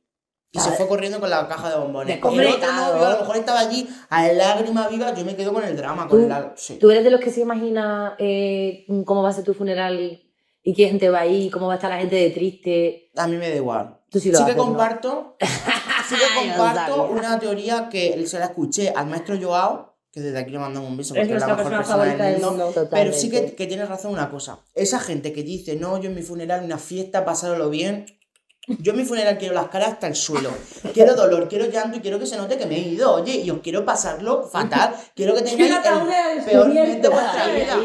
Y 0.51 0.59
se 0.59 0.71
fue 0.71 0.87
corriendo 0.87 1.19
con 1.19 1.29
la 1.29 1.47
caja 1.47 1.69
de 1.69 1.77
bombones. 1.77 2.17
El 2.17 2.23
otro 2.23 2.71
novio 2.71 3.05
a 3.05 3.13
lo 3.13 3.19
mejor 3.19 3.35
estaba 3.35 3.59
allí 3.59 3.87
a 4.09 4.27
lágrima 4.31 4.87
viva. 4.87 5.13
Yo 5.13 5.25
me 5.25 5.35
quedo 5.35 5.53
con 5.53 5.63
el 5.63 5.75
drama, 5.75 6.07
con 6.07 6.21
Tú- 6.21 6.27
la. 6.27 6.53
Sí. 6.55 6.77
¿Tú 6.79 6.89
eres 6.89 7.03
de 7.03 7.11
los 7.11 7.19
que 7.19 7.29
se 7.31 7.41
imagina 7.41 8.15
eh, 8.17 8.85
cómo 9.05 9.21
va 9.21 9.29
a 9.29 9.33
ser 9.33 9.43
tu 9.43 9.53
funeral 9.53 10.23
y 10.63 10.73
qué 10.73 10.87
gente 10.87 11.09
va 11.09 11.19
a 11.19 11.25
ir, 11.27 11.51
cómo 11.51 11.67
va 11.67 11.73
a 11.73 11.75
estar 11.75 11.89
la 11.91 11.99
gente 11.99 12.15
de 12.15 12.29
triste? 12.31 13.11
A 13.17 13.27
mí 13.27 13.35
me 13.35 13.49
da 13.49 13.55
igual. 13.55 13.99
Tú 14.09 14.19
sí 14.21 14.31
lo 14.31 14.37
sí 14.37 14.45
que 14.45 14.51
haces, 14.51 14.57
¿no? 14.57 14.63
comparto, 14.63 15.35
sí 16.07 16.15
que 16.15 16.47
comparto 16.57 17.09
una 17.09 17.37
teoría 17.37 17.89
que 17.89 18.25
se 18.25 18.39
la 18.39 18.45
escuché 18.45 18.89
al 18.95 19.07
maestro 19.07 19.37
Joao, 19.39 19.86
que 20.11 20.21
desde 20.21 20.39
aquí 20.39 20.51
le 20.51 20.59
mandamos 20.59 20.89
un 20.89 20.97
beso 20.97 21.15
Es 21.15 21.21
porque 21.21 21.33
es 21.35 21.39
la 21.41 21.47
mejor 21.47 21.63
persona 21.63 21.77
persona 21.79 21.97
favorita 21.97 22.25
del 22.25 22.41
mundo. 22.41 22.87
Pero 22.89 23.13
sí 23.13 23.29
que, 23.29 23.55
que 23.55 23.67
tienes 23.67 23.87
razón 23.87 24.13
una 24.13 24.29
cosa. 24.29 24.59
Esa 24.73 24.99
gente 24.99 25.33
que 25.33 25.43
dice, 25.43 25.75
no, 25.75 26.01
yo 26.01 26.09
en 26.09 26.15
mi 26.15 26.23
funeral, 26.23 26.63
una 26.63 26.77
fiesta, 26.77 27.25
pasároslo 27.25 27.69
bien. 27.69 28.05
Yo 28.67 28.91
en 28.91 28.97
mi 28.97 29.05
funeral 29.05 29.37
quiero 29.37 29.53
las 29.55 29.69
caras 29.69 29.93
hasta 29.93 30.07
el 30.07 30.15
suelo. 30.15 30.49
Quiero 30.93 31.15
dolor, 31.15 31.47
quiero 31.47 31.65
llanto 31.67 31.97
y 31.97 32.01
quiero 32.01 32.19
que 32.19 32.25
se 32.25 32.35
note 32.35 32.57
que 32.57 32.65
me 32.65 32.75
he 32.75 32.79
ido. 32.79 33.13
Oye, 33.13 33.35
y 33.37 33.49
os 33.49 33.59
quiero 33.61 33.85
pasarlo 33.85 34.43
fatal. 34.43 34.93
Quiero 35.15 35.33
que 35.33 35.41
tengáis 35.41 35.71
el 36.37 36.43
peor 36.43 36.67
mes 36.73 37.01
de 37.01 37.09
vuestra 37.09 37.47
vida. 37.47 37.77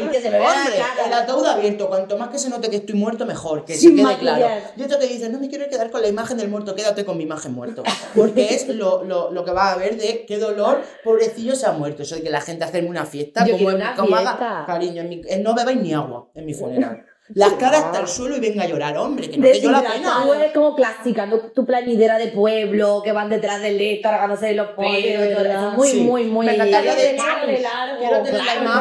Hombre, 0.59 0.75
el 1.05 1.13
ataúd 1.13 1.45
abierto. 1.45 1.87
Cuanto 1.87 2.17
más 2.17 2.29
que 2.29 2.37
se 2.37 2.49
note 2.49 2.69
que 2.69 2.75
estoy 2.77 2.95
muerto, 2.95 3.25
mejor. 3.25 3.63
Que 3.63 3.75
Sin 3.75 3.91
se 3.91 3.95
quede 3.95 4.03
maquillar. 4.03 4.37
claro. 4.37 4.55
Y 4.75 4.81
esto 4.81 4.99
que 4.99 5.07
dices, 5.07 5.29
no 5.31 5.39
me 5.39 5.47
quiero 5.47 5.69
quedar 5.69 5.89
con 5.89 6.01
la 6.01 6.09
imagen 6.09 6.37
del 6.37 6.49
muerto, 6.49 6.75
quédate 6.75 7.05
con 7.05 7.15
mi 7.17 7.23
imagen 7.23 7.53
muerto. 7.53 7.83
Porque 8.15 8.53
es 8.53 8.67
lo, 8.67 9.05
lo, 9.05 9.31
lo 9.31 9.45
que 9.45 9.51
va 9.51 9.69
a 9.69 9.73
haber 9.73 9.95
de 9.97 10.25
qué 10.27 10.37
dolor, 10.37 10.81
pobrecillo 11.03 11.55
se 11.55 11.65
ha 11.65 11.71
muerto. 11.71 12.03
Eso 12.03 12.15
de 12.15 12.23
que 12.23 12.29
la 12.29 12.41
gente 12.41 12.65
hacerme 12.65 12.89
una 12.89 13.05
fiesta. 13.05 13.45
Yo 13.45 13.53
como 13.57 13.69
en- 13.69 13.77
una 13.77 13.95
como 13.95 14.15
haga- 14.17 14.35
fiesta. 14.37 14.63
cariño, 14.67 15.01
en 15.03 15.09
mi- 15.09 15.21
no 15.41 15.55
bebáis 15.55 15.79
ni 15.79 15.93
agua 15.93 16.27
en 16.35 16.45
mi 16.45 16.53
funeral. 16.53 17.05
Las 17.29 17.53
caras 17.53 17.85
hasta 17.85 18.01
el 18.01 18.07
suelo 18.07 18.35
y 18.35 18.41
venga 18.41 18.63
a 18.63 18.67
llorar, 18.67 18.97
hombre, 18.97 19.29
que 19.29 19.37
no 19.37 19.43
te 19.47 19.59
dio 19.59 19.71
la 19.71 19.81
pena. 19.81 20.21
Tú 20.23 20.33
eres 20.33 20.51
como 20.51 20.75
clásica, 20.75 21.25
¿no? 21.25 21.37
tu 21.39 21.65
planidera 21.65 22.17
de 22.17 22.27
pueblo, 22.27 23.01
que 23.03 23.11
van 23.13 23.29
detrás 23.29 23.61
del 23.61 23.77
lecho, 23.77 24.01
cargándose 24.03 24.47
de 24.47 24.53
los 24.55 24.75
de 24.75 25.31
y 25.31 25.33
todo 25.33 25.45
eso. 25.45 25.71
muy, 25.71 25.87
Sí. 25.87 26.01
muy, 26.01 26.23
muy... 26.25 26.45
Me 26.45 26.55
encantaría 26.55 26.95
de 26.95 27.15
Quiero 27.15 27.61
largo. 27.61 27.99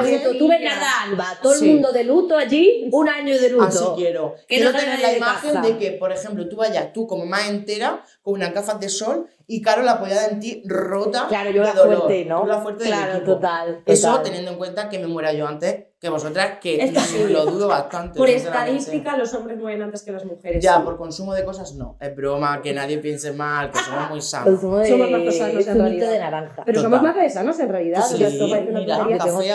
Quiero. 0.02 0.38
Tú 0.38 0.48
ves 0.48 0.60
nada, 0.60 1.02
Alba, 1.04 1.38
todo 1.40 1.54
Sí. 1.54 1.66
el 1.68 1.74
mundo 1.74 1.92
de 1.92 2.04
luto 2.04 2.36
allí, 2.36 2.88
un 2.90 3.08
año 3.08 3.38
de 3.38 3.48
luto. 3.48 3.64
Así 3.64 3.84
quiero. 3.96 4.34
Que 4.48 4.56
quiero 4.56 4.72
no 4.72 4.78
tener 4.78 4.98
la 5.00 5.10
de 5.10 5.16
imagen 5.18 5.52
casa. 5.54 5.66
de 5.68 5.78
que, 5.78 5.90
por 5.92 6.12
ejemplo, 6.12 6.48
tú 6.48 6.56
vayas 6.56 6.92
tú 6.92 7.06
como 7.06 7.24
más 7.26 7.48
entera, 7.48 8.04
con 8.22 8.34
unas 8.34 8.52
gafas 8.52 8.80
de 8.80 8.88
sol 8.88 9.28
y 9.46 9.60
Carol 9.62 9.88
apoyada 9.88 10.26
en 10.28 10.40
ti, 10.40 10.62
rota 10.66 11.26
Claro, 11.28 11.50
yo 11.50 11.62
de 11.62 11.68
la 11.68 11.74
dolor. 11.74 11.96
fuerte, 11.98 12.24
¿no? 12.24 12.46
La 12.46 12.58
fuerte 12.60 12.84
del 12.84 12.92
Claro, 12.92 13.12
equipo. 13.16 13.32
total, 13.34 13.82
Eso 13.86 14.08
total. 14.08 14.22
teniendo 14.24 14.50
en 14.52 14.58
cuenta 14.58 14.88
que 14.88 14.98
me 14.98 15.06
muera 15.06 15.32
yo 15.32 15.46
antes 15.46 15.84
que 16.00 16.08
vosotras, 16.08 16.58
que 16.60 16.82
Es 16.82 16.90
posible. 16.90 17.32
lo 17.32 17.46
dudo 17.46 17.68
bastante. 17.68 18.18
Por 18.18 18.28
estadística, 18.28 19.16
los 19.16 19.32
hombres 19.34 19.56
mueren 19.58 19.82
antes 19.82 20.02
que 20.02 20.10
las 20.10 20.24
mujeres. 20.24 20.62
Ya, 20.62 20.82
por 20.82 20.96
consumo 20.96 21.32
de 21.32 21.44
cosas 21.44 21.74
no. 21.74 21.96
Es 22.00 22.14
broma, 22.16 22.60
que 22.60 22.72
nadie 22.72 22.98
piense 22.98 23.32
mal, 23.32 23.70
que 23.70 23.78
somos 23.78 24.10
muy 24.10 24.20
sanos. 24.20 24.48
Consumo 24.50 24.78
de 24.78 24.88
Somos 24.88 25.10
más 25.10 25.36
sanos, 25.36 25.66
en 25.66 25.78
realidad. 25.78 26.10
de 26.10 26.18
naranja. 26.18 26.62
Pero 26.66 26.80
Total. 26.80 26.82
somos 26.82 27.02
más 27.02 27.14
pesanos 27.16 27.58
en 27.60 27.68
realidad. 27.68 28.02
Sí, 28.04 28.14
o 28.14 28.18
sea, 28.18 28.28
esto 28.28 28.50
parece 28.50 28.70
una 28.70 28.80
mira, 28.80 28.96
café, 28.98 29.08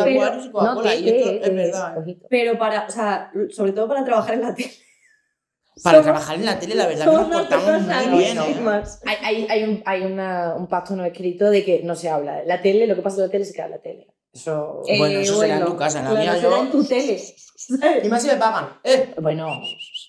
Pero- 0.04 0.22
Aquarius 0.24 0.46
y 0.46 0.52
Coca-Cola. 0.52 0.96
y 0.96 1.10
esto 1.10 1.30
té, 1.30 1.42
es 1.48 1.56
verdad. 1.56 1.94
¿eh? 1.96 2.00
ojito. 2.00 2.28
Pero 2.30 2.58
para, 2.58 2.86
o 2.88 2.92
sea, 2.92 3.32
sobre 3.50 3.72
todo 3.74 3.88
para 3.90 4.04
trabajar 4.06 4.36
en 4.36 4.42
la 4.42 4.54
tele. 4.56 4.72
Para 5.84 5.98
Somos- 5.98 6.04
trabajar 6.06 6.36
en 6.38 6.46
la 6.46 6.60
tele, 6.60 6.76
la 6.76 6.88
verdad 6.88 7.06
que 7.06 7.12
nos 7.12 7.28
portamos 7.28 7.82
muy 7.82 8.18
bien. 8.20 8.38
Hay, 8.40 9.16
hay, 9.24 9.48
hay, 9.50 9.64
un, 9.64 9.84
hay 9.86 10.02
una, 10.04 10.56
un 10.56 10.68
pacto 10.68 10.96
no 10.96 11.06
escrito 11.06 11.50
de 11.50 11.64
que 11.64 11.82
no 11.84 11.96
se 11.96 12.10
habla. 12.10 12.44
La 12.46 12.62
tele, 12.62 12.88
lo 12.88 12.96
que 12.96 13.02
pasa 13.02 13.18
en 13.18 13.24
la 13.24 13.30
tele 13.30 13.44
es 13.44 13.54
que 13.54 13.62
habla 13.62 13.76
la 13.78 13.82
tele. 13.82 14.08
Eso. 14.34 14.82
Eh, 14.88 14.98
Bueno, 14.98 15.20
eso 15.20 15.40
será 15.40 15.58
en 15.58 15.66
tu 15.66 15.76
casa, 15.78 16.00
en 16.00 16.06
la 16.06 16.12
mía 16.20 16.36
será 16.36 16.42
yo- 16.50 16.58
en 16.64 16.72
tu 16.72 16.84
tele. 16.84 17.22
Y 18.04 18.08
más 18.10 18.22
si 18.22 18.28
me 18.30 18.36
pagan. 18.38 18.70
¡Eh! 18.84 19.14
Bueno, 19.22 19.62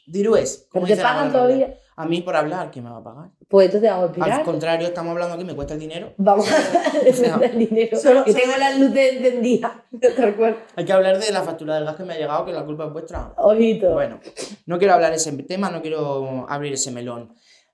Dirues. 0.06 0.68
¿pero 0.72 0.84
como 0.84 0.86
te 0.86 0.96
pagan 1.02 1.32
todavía? 1.32 1.74
A 2.00 2.06
mí 2.06 2.22
por 2.22 2.36
hablar, 2.36 2.70
¿quién 2.70 2.84
me 2.84 2.90
va 2.90 2.98
a 2.98 3.02
pagar? 3.02 3.30
Pues 3.48 3.66
entonces 3.66 3.90
vamos 3.90 4.02
a 4.04 4.06
Al 4.06 4.10
explicar. 4.16 4.44
contrario, 4.44 4.86
estamos 4.88 5.10
hablando 5.12 5.34
aquí, 5.34 5.44
me 5.44 5.54
cuesta 5.54 5.74
el 5.74 5.80
dinero. 5.80 6.12
Vamos 6.16 6.46
a 6.52 6.98
defender 7.04 7.50
el 7.50 7.58
dinero. 7.58 7.96
Solo- 7.98 8.24
que 8.24 8.32
solo- 8.32 8.44
tengo 8.44 8.56
las 8.58 8.78
luces 8.78 9.12
encendidas. 9.16 9.72
Tal 10.16 10.36
cual. 10.36 10.56
Hay 10.76 10.84
que 10.84 10.92
hablar 10.92 11.18
de 11.18 11.32
la 11.32 11.42
factura 11.42 11.74
del 11.74 11.84
gas 11.84 11.96
que 11.96 12.04
me 12.04 12.14
ha 12.14 12.18
llegado, 12.18 12.44
que 12.44 12.52
la 12.52 12.64
culpa 12.64 12.86
es 12.86 12.92
vuestra. 12.92 13.32
Ojito. 13.36 13.92
Bueno, 13.92 14.20
no 14.66 14.78
quiero 14.78 14.94
hablar 14.94 15.12
ese 15.12 15.32
tema, 15.42 15.70
no 15.70 15.82
quiero 15.82 16.46
abrir 16.48 16.72
ese 16.74 16.90
melón. 16.90 17.32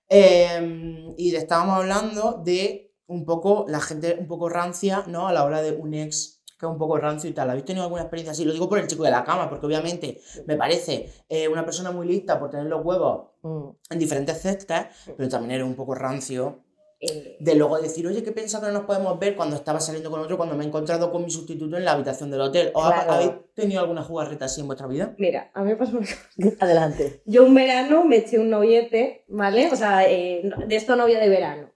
Eh, 0.08 1.12
y 1.16 1.30
de- 1.30 1.38
estábamos 1.38 1.76
hablando 1.76 2.40
de 2.44 2.92
un 3.06 3.24
poco 3.24 3.66
la 3.68 3.80
gente 3.80 4.16
un 4.18 4.26
poco 4.26 4.48
rancia, 4.48 5.04
¿no? 5.06 5.28
A 5.28 5.32
la 5.32 5.44
hora 5.44 5.60
de 5.62 5.72
un 5.72 5.92
ex 5.94 6.33
que 6.64 6.68
es 6.68 6.72
un 6.72 6.78
poco 6.78 6.96
rancio 6.98 7.30
y 7.30 7.32
tal. 7.32 7.50
¿Habéis 7.50 7.64
tenido 7.64 7.84
alguna 7.84 8.02
experiencia 8.02 8.32
así? 8.32 8.44
Lo 8.44 8.52
digo 8.52 8.68
por 8.68 8.78
el 8.78 8.86
chico 8.86 9.04
de 9.04 9.10
la 9.10 9.22
cama, 9.24 9.48
porque 9.48 9.66
obviamente 9.66 10.20
me 10.46 10.56
parece 10.56 11.10
eh, 11.28 11.48
una 11.48 11.64
persona 11.64 11.90
muy 11.92 12.06
lista 12.06 12.38
por 12.38 12.50
tener 12.50 12.66
los 12.66 12.84
huevos 12.84 13.28
Mm. 13.42 13.68
en 13.90 13.98
diferentes 13.98 14.40
cestas, 14.40 14.86
pero 15.18 15.28
también 15.28 15.50
eres 15.52 15.66
un 15.66 15.74
poco 15.74 15.94
rancio 15.94 16.60
Eh, 17.06 17.36
de 17.38 17.54
luego 17.56 17.78
decir, 17.78 18.06
oye, 18.06 18.22
¿qué 18.22 18.32
piensas 18.32 18.60
que 18.62 18.68
no 18.68 18.72
nos 18.72 18.84
podemos 18.84 19.18
ver 19.18 19.36
cuando 19.36 19.56
estaba 19.56 19.78
saliendo 19.78 20.10
con 20.10 20.20
otro, 20.20 20.38
cuando 20.38 20.54
me 20.54 20.64
he 20.64 20.66
encontrado 20.66 21.12
con 21.12 21.22
mi 21.22 21.30
sustituto 21.30 21.76
en 21.76 21.84
la 21.84 21.92
habitación 21.92 22.30
del 22.30 22.40
hotel? 22.40 22.70
¿O 22.72 22.80
Claro. 22.80 23.12
habéis 23.12 23.32
tenido 23.54 23.80
alguna 23.82 24.02
jugarreta 24.02 24.46
así 24.46 24.62
en 24.62 24.68
vuestra 24.68 24.86
vida? 24.86 25.14
Mira, 25.18 25.50
a 25.52 25.62
mí 25.62 25.70
me 25.70 25.76
pasó 25.76 25.98
una 25.98 26.06
cosa. 26.06 26.56
Adelante. 26.64 27.20
Yo 27.26 27.44
un 27.44 27.54
verano 27.54 28.04
me 28.06 28.16
eché 28.18 28.38
un 28.38 28.48
noviete, 28.48 29.26
¿vale? 29.28 29.70
O 29.70 29.76
sea, 29.76 30.08
eh, 30.10 30.48
de 30.66 30.76
esto 30.76 30.96
novia 30.96 31.20
de 31.20 31.28
verano. 31.28 31.70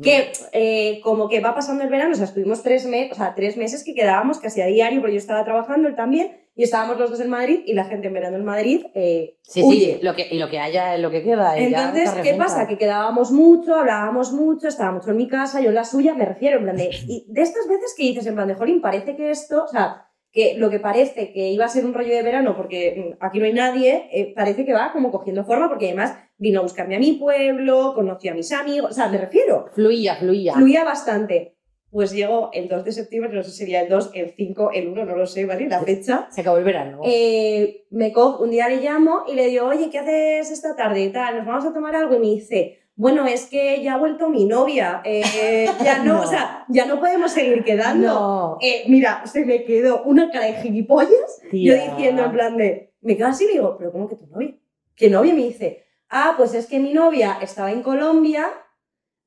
Que 0.00 0.32
eh, 0.52 1.00
como 1.02 1.28
que 1.28 1.40
va 1.40 1.54
pasando 1.54 1.84
el 1.84 1.90
verano, 1.90 2.12
o 2.12 2.14
sea, 2.14 2.24
estuvimos 2.24 2.62
tres, 2.62 2.86
meses, 2.86 3.12
o 3.12 3.14
sea, 3.16 3.34
tres 3.34 3.56
meses 3.56 3.84
que 3.84 3.94
quedábamos 3.94 4.38
casi 4.38 4.62
a 4.62 4.66
diario, 4.66 5.00
porque 5.00 5.14
yo 5.14 5.18
estaba 5.18 5.44
trabajando, 5.44 5.88
él 5.88 5.94
también, 5.94 6.38
y 6.54 6.62
estábamos 6.62 6.98
los 6.98 7.10
dos 7.10 7.20
en 7.20 7.28
Madrid, 7.28 7.60
y 7.66 7.74
la 7.74 7.84
gente 7.84 8.06
en 8.06 8.14
verano 8.14 8.36
en 8.36 8.44
Madrid 8.44 8.86
eh, 8.94 9.36
Sí, 9.42 9.62
huye. 9.62 9.98
sí, 9.98 10.04
lo 10.04 10.14
que, 10.14 10.28
y 10.30 10.38
lo 10.38 10.48
que 10.48 10.58
haya 10.58 10.94
es 10.94 11.00
lo 11.00 11.10
que 11.10 11.22
queda. 11.22 11.58
Entonces, 11.58 12.10
¿qué 12.22 12.34
pasa? 12.34 12.66
Que 12.66 12.78
quedábamos 12.78 13.32
mucho, 13.32 13.74
hablábamos 13.74 14.32
mucho, 14.32 14.68
estaba 14.68 14.92
mucho 14.92 15.10
en 15.10 15.16
mi 15.16 15.28
casa, 15.28 15.60
yo 15.60 15.68
en 15.68 15.74
la 15.74 15.84
suya, 15.84 16.14
me 16.14 16.24
refiero, 16.24 16.58
en 16.58 16.64
plan 16.64 16.76
de... 16.76 16.90
Y 17.08 17.26
de 17.28 17.42
estas 17.42 17.68
veces 17.68 17.94
que 17.96 18.04
dices, 18.04 18.26
en 18.26 18.34
plan 18.34 18.48
de, 18.48 18.54
jolín, 18.54 18.80
parece 18.80 19.16
que 19.16 19.30
esto, 19.30 19.64
o 19.64 19.68
sea, 19.68 20.06
que 20.32 20.54
lo 20.56 20.70
que 20.70 20.80
parece 20.80 21.32
que 21.32 21.50
iba 21.50 21.64
a 21.66 21.68
ser 21.68 21.84
un 21.84 21.92
rollo 21.94 22.14
de 22.14 22.22
verano, 22.22 22.56
porque 22.56 23.14
mm, 23.20 23.24
aquí 23.24 23.38
no 23.38 23.44
hay 23.44 23.52
nadie, 23.52 24.08
eh, 24.12 24.32
parece 24.34 24.64
que 24.64 24.72
va 24.72 24.90
como 24.92 25.10
cogiendo 25.10 25.44
forma, 25.44 25.68
porque 25.68 25.86
además 25.86 26.16
vino 26.38 26.60
a 26.60 26.62
buscarme 26.62 26.96
a 26.96 26.98
mi 26.98 27.12
pueblo, 27.12 27.92
conoció 27.94 28.32
a 28.32 28.34
mis 28.34 28.50
amigos, 28.52 28.90
o 28.90 28.94
sea, 28.94 29.08
me 29.08 29.18
refiero, 29.18 29.66
Fluía, 29.74 30.16
fluía. 30.16 30.54
fluía 30.54 30.84
bastante. 30.84 31.56
Pues 31.90 32.10
llegó 32.12 32.48
el 32.54 32.68
2 32.68 32.84
de 32.86 32.92
septiembre, 32.92 33.30
no 33.34 33.42
sé 33.42 33.50
si 33.50 33.58
sería 33.58 33.82
el 33.82 33.90
2, 33.90 34.12
el 34.14 34.30
5, 34.34 34.70
el 34.72 34.88
1, 34.88 35.04
no 35.04 35.14
lo 35.14 35.26
sé, 35.26 35.44
¿vale? 35.44 35.68
La 35.68 35.82
fecha. 35.82 36.26
Se 36.30 36.40
acabó 36.40 36.56
el 36.56 36.64
verano. 36.64 37.00
Eh, 37.04 37.84
me 37.90 38.12
co- 38.14 38.38
un 38.38 38.50
día 38.50 38.66
le 38.70 38.76
llamo 38.80 39.24
y 39.30 39.34
le 39.34 39.48
digo, 39.48 39.66
oye, 39.66 39.90
¿qué 39.90 39.98
haces 39.98 40.50
esta 40.50 40.74
tarde? 40.74 41.02
y 41.02 41.12
Tal, 41.12 41.36
nos 41.36 41.46
vamos 41.46 41.66
a 41.66 41.74
tomar 41.74 41.94
algo 41.94 42.14
y 42.14 42.18
me 42.18 42.26
dice, 42.28 42.78
bueno, 42.94 43.26
es 43.26 43.46
que 43.46 43.82
ya 43.82 43.94
ha 43.94 43.98
vuelto 43.98 44.28
mi 44.28 44.44
novia, 44.44 45.00
eh, 45.04 45.66
ya 45.84 45.98
no, 45.98 46.14
No. 46.14 46.20
o 46.22 46.26
sea, 46.26 46.64
ya 46.68 46.86
no 46.86 47.00
podemos 47.00 47.32
seguir 47.32 47.64
quedando. 47.64 48.06
no. 48.08 48.58
Eh, 48.60 48.84
mira, 48.88 49.26
se 49.26 49.44
me 49.44 49.64
quedó 49.64 50.02
una 50.04 50.30
cara 50.30 50.46
de 50.46 50.54
gilipollas, 50.54 51.40
yo 51.44 51.50
Tía. 51.50 51.90
diciendo 51.90 52.24
en 52.24 52.32
plan 52.32 52.56
de, 52.56 52.94
me 53.00 53.16
quedo 53.16 53.28
así 53.28 53.44
y 53.44 53.46
le 53.48 53.52
digo, 53.54 53.76
pero 53.78 53.92
¿cómo 53.92 54.08
que 54.08 54.16
tu 54.16 54.26
novia? 54.26 54.54
¿Qué 54.94 55.08
novia? 55.10 55.34
Me 55.34 55.42
dice, 55.42 55.84
ah, 56.10 56.34
pues 56.36 56.54
es 56.54 56.66
que 56.66 56.78
mi 56.78 56.92
novia 56.92 57.38
estaba 57.40 57.72
en 57.72 57.82
Colombia, 57.82 58.46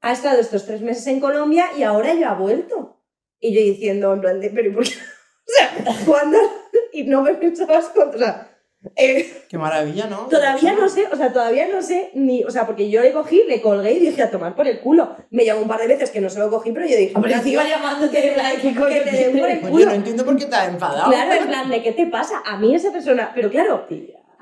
ha 0.02 0.12
estado 0.12 0.40
estos 0.40 0.66
tres 0.66 0.82
meses 0.82 1.08
en 1.08 1.20
Colombia 1.20 1.66
y 1.78 1.84
ahora 1.84 2.14
ya 2.14 2.32
ha 2.32 2.36
vuelto. 2.36 3.02
Y 3.40 3.54
yo 3.54 3.62
diciendo 3.62 4.14
en 4.14 4.22
plan 4.22 4.40
de, 4.40 4.50
pero 4.52 4.70
¿y 4.70 4.74
por 4.74 4.84
qué? 4.84 4.92
O 5.48 5.52
sea, 5.52 5.96
¿cuándo? 6.06 6.38
Y 6.94 7.04
no 7.04 7.22
me 7.22 7.34
pensabas 7.36 7.90
contra... 7.90 8.55
Eh, 8.96 9.44
Qué 9.50 9.58
maravilla, 9.58 10.08
¿no? 10.08 10.28
Todavía 10.28 10.74
no 10.74 10.88
sé, 10.90 11.06
o 11.12 11.16
sea, 11.16 11.32
todavía 11.34 11.68
no 11.68 11.82
sé 11.82 12.10
ni, 12.14 12.44
o 12.44 12.50
sea, 12.52 12.66
porque 12.66 12.90
yo 12.90 13.02
le 13.02 13.12
cogí, 13.12 13.44
le 13.48 13.62
colgué 13.62 13.94
y 13.94 14.00
dije 14.00 14.22
a 14.24 14.30
tomar 14.32 14.56
por 14.56 14.68
el 14.68 14.80
culo. 14.80 15.16
Me 15.32 15.46
llamó 15.46 15.62
un 15.62 15.68
par 15.68 15.80
de 15.80 15.88
veces 15.88 16.12
que 16.12 16.22
no 16.22 16.30
se 16.30 16.40
lo 16.40 16.50
cogí, 16.50 16.72
pero 16.72 16.86
yo 16.86 16.96
dije, 16.98 17.14
Hombre, 17.16 17.30
"Mira, 17.30 17.40
encima 17.40 17.62
tío, 17.64 17.72
llamándote 17.72 18.32
plan, 18.34 18.52
¿qué 18.62 18.74
coño 18.76 18.88
que 18.90 19.00
te 19.02 19.12
den 19.12 19.40
por 19.40 19.50
el 19.50 19.58
Oye, 19.60 19.70
culo. 19.70 19.86
no 19.86 19.92
entiendo 19.94 20.26
por 20.26 20.38
qué 20.38 20.44
estás 20.46 20.68
enfadado. 20.70 21.12
Claro, 21.12 21.34
en 21.34 21.48
plan 21.48 21.70
de, 21.70 21.82
¿qué 21.84 21.92
te 21.92 22.06
pasa? 22.08 22.42
A 22.46 22.58
mí 22.58 22.76
esa 22.76 22.92
persona, 22.92 23.32
pero 23.34 23.50
claro, 23.50 23.86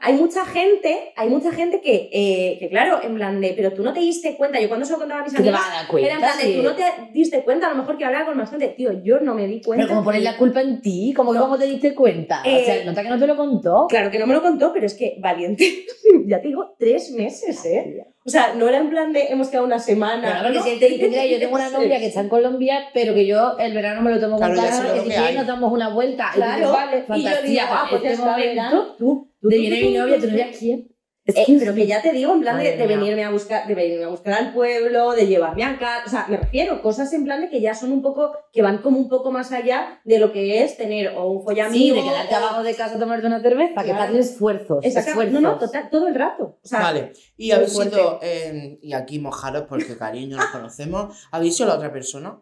hay 0.06 0.14
mucha 0.16 0.46
gente, 0.46 1.14
hay 1.16 1.30
mucha 1.30 1.52
gente 1.54 1.80
que, 1.80 2.10
eh, 2.12 2.58
que 2.60 2.68
claro, 2.70 3.00
en 3.02 3.16
plan 3.16 3.40
de, 3.40 3.54
pero 3.56 3.72
tú 3.72 3.84
no 3.84 3.94
te 3.94 4.02
diste 4.02 4.36
cuenta, 4.36 4.60
yo 4.60 4.68
cuando 4.68 4.86
se 4.86 4.92
lo 4.92 5.00
contaba 5.00 5.22
a 5.22 5.24
mis 5.24 5.32
Que 5.34 5.42
te 5.42 5.48
amigas, 5.50 5.62
vas 5.62 5.72
a 5.72 5.80
dar 5.82 5.88
cuenta. 5.88 6.06
era 6.08 6.16
en 6.16 6.22
plan 6.22 6.38
de, 6.38 6.44
sí. 6.44 6.54
tú 6.58 6.62
no 6.64 6.76
te 6.76 6.84
diste 7.14 7.44
cuenta, 7.44 7.68
a 7.68 7.70
lo 7.70 7.76
mejor 7.78 7.98
que 7.98 8.04
hablar 8.06 8.26
con 8.26 8.36
más 8.38 8.50
gente, 8.50 8.68
tío, 8.70 8.92
yo 9.02 9.22
no 9.22 9.34
me 9.34 9.48
di 9.48 9.62
cuenta. 9.62 9.86
Pero 9.86 9.96
como 9.96 10.04
poner 10.06 10.22
la 10.22 10.36
culpa 10.36 10.62
en 10.62 10.82
ti, 10.82 11.14
como 11.16 11.32
que 11.32 11.38
No. 11.38 11.46
cómo 11.46 11.58
te 11.58 11.66
diste 11.68 11.96
cuenta. 11.96 12.42
Eh, 12.46 12.62
o 12.62 12.66
sea, 12.66 12.84
nota 12.84 13.02
que 13.02 13.10
no 13.10 13.18
te 13.18 13.28
lo 13.28 13.38
contó. 13.38 13.88
Claro 13.88 14.12
que 14.12 14.20
no 14.20 14.28
me 14.28 14.34
lo 14.34 14.42
contó, 14.42 14.74
pero 14.74 14.86
es 14.86 14.94
que 14.94 15.16
valiente, 15.20 15.66
ya 16.28 16.42
te 16.42 16.50
digo, 16.50 16.76
tres 16.78 17.12
meses, 17.12 17.64
¿eh? 17.66 18.06
O 18.26 18.30
sea, 18.30 18.54
no 18.56 18.68
era 18.70 18.78
en 18.78 18.90
plan 18.90 19.12
de 19.12 19.28
hemos 19.28 19.50
quedado 19.50 19.66
una 19.66 19.80
semana. 19.80 20.22
Claro, 20.22 20.44
porque 20.44 20.58
¿no? 20.60 20.64
si 20.64 20.70
él 20.72 20.80
te 20.80 20.90
dice, 20.90 21.10
mira, 21.10 21.26
yo 21.26 21.40
tengo 21.40 21.56
una 21.56 21.70
novia 21.70 22.00
que 22.00 22.06
está 22.08 22.22
en 22.22 22.30
Colombia, 22.30 22.80
pero 22.94 23.14
que 23.14 23.26
yo 23.26 23.58
el 23.58 23.74
verano 23.74 24.02
me 24.02 24.12
lo 24.12 24.20
tomo 24.20 24.38
Claro, 24.38 24.54
con 24.56 24.64
calma, 24.66 24.94
que 24.94 25.00
si 25.12 25.24
que 25.28 25.34
nos 25.34 25.48
damos 25.48 25.72
una 25.74 25.90
vuelta. 25.90 26.30
Y 26.32 26.36
Claro, 26.38 26.58
dices, 26.58 26.72
vale, 27.08 27.20
y 27.20 27.24
yo 27.24 27.42
digo, 27.44 27.62
ah, 27.70 27.86
pues 27.90 28.02
ya 28.02 28.10
este 28.12 28.24
momento 28.26 28.96
tú, 28.98 29.33
de 29.50 29.58
viene 29.58 29.82
mi 29.82 29.94
novia, 29.98 30.16
tú, 30.16 30.22
¿tu 30.24 30.28
novia 30.32 30.48
quién? 30.58 30.90
Eh, 31.26 31.46
pero 31.58 31.74
que 31.74 31.88
ya 31.88 32.02
te 32.02 32.12
digo, 32.12 32.34
en 32.34 32.42
plan 32.42 32.62
de, 32.62 32.76
de 32.76 32.86
venirme 32.86 33.24
a 33.24 33.30
buscar, 33.32 33.66
de 33.66 33.74
venirme 33.76 34.04
a 34.04 34.10
buscar 34.10 34.34
al 34.34 34.54
pueblo, 34.54 35.12
de 35.14 35.26
llevarme 35.26 35.64
a 35.64 35.80
casa, 35.80 36.04
o 36.06 36.10
sea, 36.10 36.26
me 36.28 36.36
refiero, 36.36 36.82
cosas 36.82 37.14
en 37.14 37.24
plan 37.24 37.40
de 37.40 37.50
que 37.50 37.62
ya 37.62 37.74
son 37.74 37.94
un 37.94 38.02
poco, 38.02 38.34
que 38.52 38.62
van 38.62 38.80
como 38.80 39.00
un 39.00 39.08
poco 39.08 39.32
más 39.32 39.54
allá 39.54 40.02
de 40.04 40.20
lo 40.20 40.34
que 40.34 40.66
es 40.66 40.76
tener 40.76 41.14
o 41.16 41.28
un 41.32 41.40
Sí, 41.40 41.46
follamigo. 41.46 41.96
de 41.96 42.02
quedarte 42.04 42.34
o- 42.34 42.38
abajo 42.40 42.64
de 42.64 42.76
casa 42.76 42.98
a 42.98 43.00
tomarte 43.00 43.26
una 43.26 43.40
cerveza, 43.42 43.74
que 43.84 43.86
Claro. 43.92 44.00
darle 44.00 44.20
esfuerzos, 44.20 44.84
Exacto. 44.84 45.12
esfuerzos. 45.12 45.34
No, 45.42 45.52
no, 45.54 45.58
total, 45.58 45.90
todo 45.90 46.10
el 46.10 46.16
rato. 46.16 46.60
O 46.62 46.68
sea, 46.68 46.82
Vale, 46.82 47.14
y 47.38 47.52
habéis 47.52 47.72
sido, 47.72 48.20
eh, 48.22 48.80
y 48.82 48.92
aquí 48.92 49.20
mojaros 49.20 49.64
porque 49.70 49.96
cariño 49.98 50.36
nos 50.36 50.48
conocemos, 50.48 51.26
¿habéis 51.32 51.56
sido 51.56 51.70
la 51.70 51.76
otra 51.76 51.94
persona? 51.94 52.42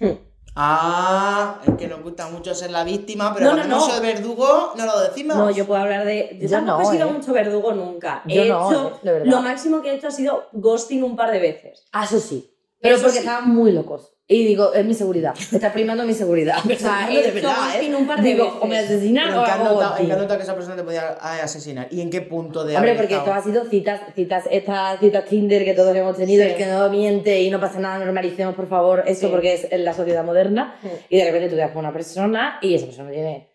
Hmm. 0.00 0.27
Ah, 0.60 1.60
es 1.64 1.74
que 1.76 1.86
nos 1.86 2.02
gusta 2.02 2.26
mucho 2.28 2.52
ser 2.52 2.72
la 2.72 2.82
víctima, 2.82 3.32
pero 3.32 3.46
No, 3.46 3.56
cuando 3.56 3.76
no, 3.76 3.80
no. 3.80 3.86
sido 3.86 4.02
verdugo, 4.02 4.72
no 4.76 4.86
lo 4.86 5.00
decimos. 5.00 5.36
no, 5.36 5.50
yo 5.52 5.66
puedo 5.66 5.80
hablar 5.80 6.04
de. 6.04 6.30
Yo, 6.40 6.48
Yo 6.48 6.50
tampoco 6.50 6.82
no, 6.82 6.88
he 6.90 6.92
sido 6.96 7.08
eh. 7.08 7.12
mucho 7.12 7.32
verdugo 7.32 7.72
nunca. 7.72 8.22
Yo 8.26 8.42
he 8.42 8.48
no, 8.48 8.68
hecho, 8.68 8.98
de 9.02 9.12
verdad. 9.12 9.26
lo 9.26 9.40
máximo 9.42 9.80
que 9.82 9.90
he 9.92 9.94
hecho 9.94 10.08
ha 10.08 10.10
sido 10.10 10.48
ghosting 10.52 11.04
un 11.04 11.14
par 11.14 11.30
de 11.30 11.38
veces. 11.38 11.84
Ah, 11.92 12.04
eso 12.04 12.18
sí. 12.18 12.52
Pero 12.80 12.94
Eso 12.94 13.02
porque 13.04 13.18
sí. 13.18 13.24
estaban 13.26 13.50
muy 13.54 13.72
locos. 13.72 14.14
Y 14.30 14.44
digo, 14.44 14.74
es 14.74 14.84
mi 14.84 14.92
seguridad. 14.92 15.34
Está 15.52 15.72
primando 15.72 16.04
mi 16.04 16.12
seguridad. 16.12 16.58
O 16.64 16.76
sea, 16.76 17.08
de 17.08 17.30
verdad, 17.32 17.82
¿eh? 17.82 17.94
un 17.96 18.06
par 18.06 18.22
de 18.22 18.28
Digo, 18.28 18.44
veces. 18.44 18.58
o 18.60 18.66
me 18.66 18.78
asesinan 18.78 19.24
Pero 19.28 19.40
o 19.40 19.44
¿en 19.98 20.06
qué 20.06 20.12
notado 20.14 20.36
que 20.36 20.42
esa 20.42 20.54
persona 20.54 20.76
te 20.76 20.84
podía 20.84 21.08
asesinar? 21.42 21.88
¿Y 21.90 22.02
en 22.02 22.10
qué 22.10 22.20
punto 22.20 22.64
de 22.64 22.76
Hombre, 22.76 22.94
porque 22.94 23.14
esto 23.16 23.32
ha 23.32 23.42
sido 23.42 23.64
citas, 23.64 24.00
citas, 24.14 24.44
estas 24.50 25.00
citas 25.00 25.24
Tinder 25.24 25.64
que 25.64 25.72
todos 25.74 25.96
hemos 25.96 26.16
tenido, 26.16 26.44
Sí. 26.44 26.50
el 26.50 26.56
que 26.56 26.66
no 26.66 26.88
miente 26.90 27.40
y 27.40 27.50
no 27.50 27.58
pasa 27.58 27.80
nada, 27.80 28.04
normalicemos 28.04 28.54
por 28.54 28.68
favor 28.68 29.02
esto 29.06 29.26
Sí. 29.26 29.32
porque 29.32 29.54
es 29.54 29.72
en 29.72 29.84
la 29.84 29.94
sociedad 29.94 30.22
moderna. 30.24 30.76
Sí. 30.82 30.88
Y 31.08 31.16
de 31.16 31.24
repente 31.24 31.48
tú 31.48 31.54
te 31.54 31.62
das 31.62 31.70
con 31.70 31.80
una 31.80 31.92
persona 31.92 32.58
y 32.60 32.74
esa 32.74 32.84
persona 32.86 33.10
tiene 33.10 33.48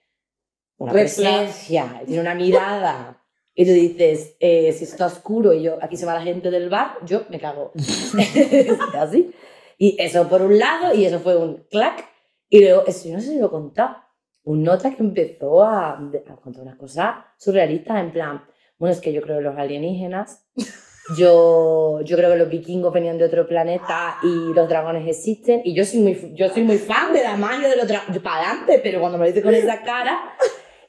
una 0.77 0.91
presencia, 0.91 2.01
tiene 2.05 2.19
una 2.21 2.33
mirada. 2.35 3.22
Y 3.55 3.65
tú 3.65 3.71
dices, 3.71 4.35
eh, 4.39 4.71
si 4.71 4.83
está 4.83 5.05
oscuro 5.05 5.53
y 5.53 5.61
yo, 5.61 5.77
aquí 5.81 5.95
se 5.95 6.05
va 6.05 6.15
la 6.15 6.23
gente 6.23 6.49
del 6.49 6.69
bar, 6.69 6.97
yo 7.05 7.23
me 7.29 7.39
cago. 7.39 7.71
Así. 8.97 9.31
Y 9.77 9.95
eso 9.99 10.27
por 10.27 10.41
un 10.41 10.57
lado, 10.57 10.93
y 10.93 11.05
eso 11.05 11.19
fue 11.19 11.35
un 11.35 11.65
clac. 11.69 12.05
Y 12.49 12.61
luego, 12.61 12.83
eso 12.87 13.07
yo 13.07 13.15
no 13.15 13.21
sé 13.21 13.29
si 13.29 13.39
lo 13.39 13.47
he 13.47 13.49
contado. 13.49 13.97
Un 14.43 14.63
nota 14.63 14.93
que 14.93 15.01
empezó 15.01 15.63
a, 15.63 15.91
a 15.91 16.35
contar 16.41 16.63
unas 16.63 16.77
cosas 16.77 17.15
surrealistas, 17.37 17.99
en 17.99 18.11
plan, 18.11 18.43
bueno, 18.77 18.93
es 18.93 19.01
que 19.01 19.13
yo 19.13 19.21
creo 19.21 19.37
que 19.37 19.43
los 19.43 19.57
alienígenas, 19.57 20.45
yo, 21.17 22.01
yo 22.01 22.17
creo 22.17 22.31
que 22.31 22.37
los 22.37 22.49
vikingos 22.49 22.91
venían 22.91 23.17
de 23.17 23.25
otro 23.25 23.47
planeta 23.47 24.17
y 24.23 24.53
los 24.53 24.67
dragones 24.67 25.07
existen. 25.07 25.61
Y 25.63 25.73
yo 25.73 25.85
soy 25.85 25.99
muy, 25.99 26.33
yo 26.35 26.49
soy 26.49 26.63
muy 26.63 26.77
fan 26.77 27.13
de 27.13 27.23
la 27.23 27.37
magia 27.37 27.69
de 27.69 27.77
los 27.77 27.87
dragones, 27.87 28.21
para 28.21 28.49
adelante, 28.49 28.81
pero 28.83 28.99
cuando 28.99 29.17
me 29.17 29.25
lo 29.25 29.31
dice 29.31 29.43
con 29.43 29.53
esa 29.53 29.81
cara. 29.83 30.35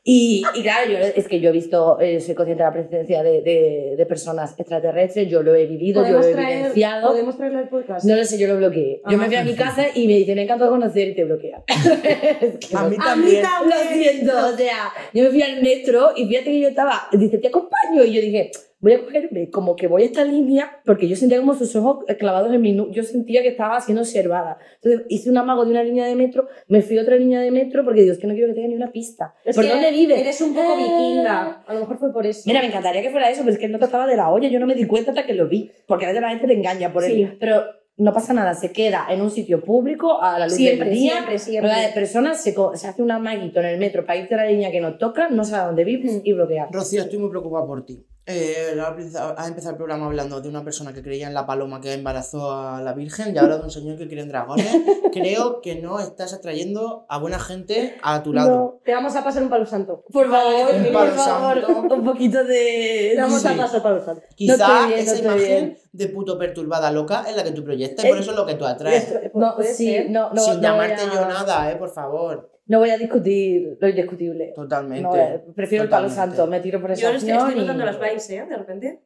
Y, 0.06 0.44
y 0.54 0.60
claro, 0.62 0.90
yo, 0.92 0.98
es 0.98 1.26
que 1.28 1.40
yo 1.40 1.48
he 1.48 1.52
visto, 1.52 1.98
eh, 1.98 2.20
soy 2.20 2.34
consciente 2.34 2.62
de 2.62 2.68
la 2.68 2.74
presencia 2.74 3.22
de, 3.22 3.40
de, 3.40 3.94
de 3.96 4.06
personas 4.06 4.54
extraterrestres, 4.58 5.30
yo 5.30 5.42
lo 5.42 5.54
he 5.54 5.64
vivido, 5.64 6.02
yo 6.06 6.12
lo 6.12 6.18
¿Podemos 6.18 6.26
he 6.26 6.32
traer- 6.42 6.54
evidenciado. 6.56 7.08
¿Podemos 7.08 7.36
traerlo 7.38 7.58
al 7.60 7.68
podcast? 7.70 8.04
No 8.04 8.14
lo 8.14 8.24
sé, 8.26 8.38
yo 8.38 8.46
lo 8.48 8.58
bloqueé. 8.58 9.00
Yo 9.10 9.16
me 9.16 9.24
Ajá. 9.24 9.26
fui 9.28 9.36
a 9.36 9.44
mi 9.44 9.54
casa 9.54 9.86
y 9.94 10.06
me 10.06 10.12
dice, 10.18 10.34
me 10.34 10.42
encantó 10.42 10.68
conocer 10.68 11.08
y 11.08 11.14
te 11.14 11.24
bloquea. 11.24 11.62
Es 12.40 12.56
que 12.58 12.76
A 12.76 12.82
no- 12.82 12.90
mí 12.90 12.96
también. 12.98 13.42
Lo 13.64 13.94
siento, 13.94 14.32
o 14.48 14.56
sea, 14.56 14.92
yo 15.14 15.24
me 15.24 15.30
fui 15.30 15.40
al 15.42 15.62
metro 15.62 16.10
y 16.14 16.26
fíjate 16.26 16.50
que 16.50 16.60
yo 16.60 16.68
estaba, 16.68 17.08
dice, 17.12 17.38
te 17.38 17.48
acompaño. 17.48 18.04
Y 18.04 18.12
yo 18.12 18.20
dije, 18.20 18.50
voy 18.85 18.92
a 18.92 19.05
cogerme 19.05 19.49
como 19.51 19.75
que 19.77 19.87
voy 19.87 20.03
a 20.03 20.05
esta 20.05 20.25
línea, 20.25 20.81
porque 20.85 21.09
yo 21.09 21.16
sentía 21.16 21.38
como 21.40 21.55
sus 21.55 21.75
ojos 21.75 22.05
clavados 22.18 22.53
en 22.53 22.61
mi 22.61 22.73
nu- 22.73 22.90
Yo 22.92 23.03
sentía 23.03 23.40
que 23.42 23.49
estaba 23.49 23.81
siendo 23.81 24.03
observada. 24.03 24.59
Entonces 24.77 25.07
hice 25.09 25.31
un 25.31 25.38
amago 25.38 25.64
de 25.64 25.70
una 25.70 25.83
línea 25.83 26.05
de 26.07 26.14
metro, 26.14 26.47
me 26.68 26.83
fui 26.83 26.99
a 26.99 27.03
otra 27.03 27.16
línea 27.16 27.40
de 27.40 27.51
metro 27.51 27.83
porque 27.85 28.03
digo, 28.03 28.12
es 28.12 28.18
que 28.18 28.27
no 28.27 28.35
quiero 28.35 28.49
que 28.49 28.55
tenga 28.55 28.68
ni 28.68 28.75
una 28.75 28.92
pista. 28.92 29.35
Es 29.44 29.57
¿Por 29.57 29.66
dónde 29.66 29.90
vives? 29.90 30.18
Eres 30.20 30.40
un 30.42 30.55
poco 30.55 30.75
Eh. 30.75 30.77
vikinga. 30.83 31.62
A 31.66 31.75
lo 31.75 31.81
mejor 31.81 31.99
fue 31.99 32.12
por 32.12 32.27
eso. 32.27 32.42
Mira, 32.47 32.61
me 32.61 32.66
encantaría 32.66 33.01
que 33.03 33.11
fuera 33.11 33.31
eso, 33.31 33.40
pero 33.40 33.53
es 33.55 33.59
que 33.59 33.68
no 33.68 33.79
tocaba 33.79 34.07
de 34.07 34.16
la 34.16 34.31
olla, 34.31 34.49
yo 34.49 34.61
no 34.61 34.66
me 34.66 34.75
di 34.75 34.87
cuenta 34.87 35.12
hasta 35.12 35.25
que 35.27 35.33
lo 35.35 35.49
vi, 35.49 35.70
porque 35.88 36.05
a 36.05 36.09
veces 36.09 36.20
la 36.23 36.29
gente 36.29 36.47
te 36.47 36.53
engaña 36.55 36.92
por 36.92 37.03
Sí. 37.05 37.23
él. 37.23 37.37
Pero 37.40 37.62
no 37.97 38.12
pasa 38.12 38.35
nada, 38.35 38.55
se 38.55 38.73
queda 38.73 39.07
en 39.09 39.23
un 39.23 39.31
sitio 39.31 39.62
público 39.62 40.20
a 40.20 40.38
la 40.38 40.47
luz 40.47 40.57
siempre, 40.57 40.88
del 40.90 40.99
día. 40.99 41.12
siempre, 41.12 41.38
siempre. 41.38 41.70
Rueda 41.73 41.87
de 41.87 41.92
personas 41.94 42.42
se, 42.42 42.53
se 42.75 42.87
hace 42.88 43.01
un 43.03 43.11
amaguito 43.11 43.61
en 43.61 43.66
el 43.66 43.79
metro 43.79 44.05
para 44.05 44.18
irte 44.18 44.35
a 44.35 44.38
la 44.38 44.47
línea 44.47 44.70
que 44.70 44.81
no 44.81 44.99
toca, 44.99 45.29
no 45.31 45.44
sabe 45.44 45.66
dónde 45.68 45.85
vives 45.85 46.20
y 46.23 46.33
bloquear. 46.33 46.68
Rocío, 46.73 47.03
estoy 47.03 47.18
muy 47.20 47.31
preocupada 47.31 47.64
por 47.66 47.87
ti. 47.87 48.05
Eh, 48.26 48.74
has 48.80 49.48
empezado- 49.48 49.70
el 49.72 49.76
programa 49.76 50.06
hablando 50.06 50.40
de 50.40 50.48
una 50.48 50.64
persona 50.64 50.94
que 50.94 51.02
creía 51.02 51.26
en 51.26 51.34
la 51.34 51.44
paloma 51.46 51.82
que 51.82 51.92
embarazó 51.92 52.52
a 52.52 52.80
la 52.80 52.94
Virgen 52.94 53.34
y 53.34 53.38
ahora 53.38 53.58
de 53.58 53.64
un 53.64 53.70
señor 53.70 53.98
que 53.98 54.08
cree 54.08 54.22
en 54.22 54.28
dragones. 54.28 54.66
Creo 55.12 55.60
que 55.60 55.76
no 55.76 56.00
estás 56.00 56.32
atrayendo 56.32 57.04
a 57.10 57.18
buena 57.18 57.38
gente 57.38 57.96
a 58.02 58.22
tu 58.22 58.32
lado. 58.32 58.50
No, 58.56 58.80
te 58.82 58.94
vamos 58.94 59.14
a 59.14 59.22
pasar 59.22 59.42
un 59.42 59.50
palo 59.50 59.66
santo. 59.66 60.04
Por 60.10 60.30
favor, 60.30 60.74
Un 60.74 60.92
por 60.92 61.08
favor, 61.10 61.60
santo. 61.66 61.94
un 61.94 62.04
poquito 62.04 62.42
de... 62.44 63.12
Te 63.14 63.20
vamos 63.20 63.42
Sí. 63.42 63.48
a 63.48 63.56
pasar 63.58 63.82
palo 63.82 64.02
santo. 64.02 64.22
Quizá 64.34 64.87
bien, 64.87 64.98
esa 65.00 65.14
no 65.16 65.18
imagen 65.37 65.38
bien. 65.66 65.78
de 65.92 66.08
puto 66.08 66.38
perturbada 66.38 66.90
loca 66.90 67.24
es 67.28 67.37
la 67.37 67.44
que 67.44 67.52
tú 67.52 67.62
proyectas 67.62 68.04
y 68.04 68.08
por 68.08 68.16
Eh, 68.16 68.20
eso 68.22 68.30
es 68.30 68.37
lo 68.38 68.46
que 68.46 68.54
tú 68.54 68.64
atraes. 68.64 69.12
No, 69.34 69.54
Puede 69.54 69.74
sí, 69.74 69.87
ser. 69.92 70.10
no, 70.10 70.32
no, 70.32 70.40
Sin 70.42 70.54
no 70.56 70.60
llamarte 70.62 71.02
a, 71.02 71.12
yo 71.14 71.28
nada, 71.28 71.70
eh, 71.70 71.76
por 71.76 71.90
favor. 71.90 72.50
No 72.66 72.79
voy 72.79 72.90
a 72.90 72.96
discutir 72.98 73.77
lo 73.79 73.88
indiscutible. 73.88 74.53
Totalmente. 74.55 75.03
No, 75.03 75.14
eh, 75.16 75.44
prefiero 75.55 75.85
el 75.85 75.90
palo 75.90 76.09
santo, 76.09 76.46
me 76.46 76.61
tiro 76.61 76.81
por 76.81 76.90
esa 76.92 77.03
Yo 77.03 77.09
estoy, 77.11 77.31
estoy 77.31 77.42
opción 77.42 77.59
y- 77.59 77.61
notando 77.66 77.85
las 77.85 78.00
vibes, 78.00 78.31
¿eh? 78.31 78.46
De 78.48 78.57
repente. 78.57 79.00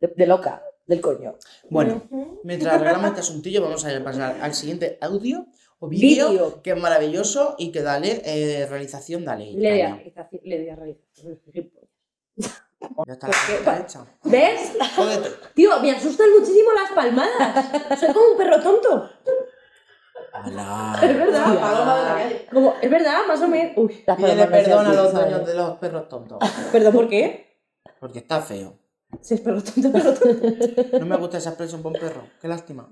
de, 0.00 0.08
de 0.16 0.26
loca, 0.26 0.62
del 0.86 1.00
coño. 1.00 1.36
Bueno, 1.68 2.02
mientras 2.42 2.74
arreglamos 2.74 3.08
este 3.10 3.20
asuntillo, 3.20 3.62
vamos 3.62 3.84
a 3.84 4.04
pasar 4.04 4.36
al 4.40 4.54
siguiente 4.54 4.98
audio 5.00 5.46
o 5.78 5.88
vídeo, 5.88 6.60
que 6.62 6.70
es 6.72 6.76
maravilloso 6.76 7.54
y 7.58 7.70
que 7.70 7.82
dale 7.82 8.22
eh, 8.24 8.66
realización, 8.66 9.24
dale. 9.24 9.52
Le 9.52 9.72
di 9.74 9.82
realización, 9.82 10.42
le. 10.44 10.76
Ya 13.06 13.12
está 13.12 13.28
la 13.64 13.78
hecha. 13.80 14.06
¿Ves? 14.24 14.72
Jódete. 14.96 15.28
Tío, 15.54 15.78
me 15.80 15.90
asustan 15.90 16.28
muchísimo 16.38 16.70
las 16.72 16.90
palmadas. 16.92 17.98
Soy 18.00 18.12
como 18.12 18.32
un 18.32 18.36
perro 18.38 18.60
tonto. 18.62 19.10
Es 21.02 21.16
verdad. 21.18 21.46
Hostia. 21.48 21.60
Paloma 21.60 21.96
de 21.98 22.02
la 22.04 22.14
calle. 22.14 22.46
Como, 22.52 22.74
es 22.80 22.90
verdad, 22.90 23.18
más 23.28 23.40
o 23.42 23.48
menos. 23.48 23.72
Uy, 23.76 24.02
Las 24.06 24.16
Pídele 24.16 24.46
palomas 24.46 24.60
perdón 24.64 24.86
a 24.86 24.88
así, 24.88 24.96
los 24.96 25.12
dueños 25.12 25.46
de 25.46 25.54
los 25.54 25.78
perros 25.78 26.08
tontos. 26.08 26.38
¿perdón 26.72 26.92
por 26.92 27.08
qué? 27.08 27.56
Porque 27.98 28.18
está 28.20 28.40
feo. 28.40 28.74
Si 29.20 29.34
es 29.34 29.40
perro 29.40 29.60
tonto, 29.60 29.90
perro 29.90 30.14
tonto. 30.14 30.46
No 31.00 31.06
me 31.06 31.16
gusta 31.16 31.38
esa 31.38 31.48
expresión 31.50 31.82
para 31.82 31.94
un 31.96 32.00
perro. 32.00 32.22
Qué 32.40 32.46
lástima. 32.46 32.88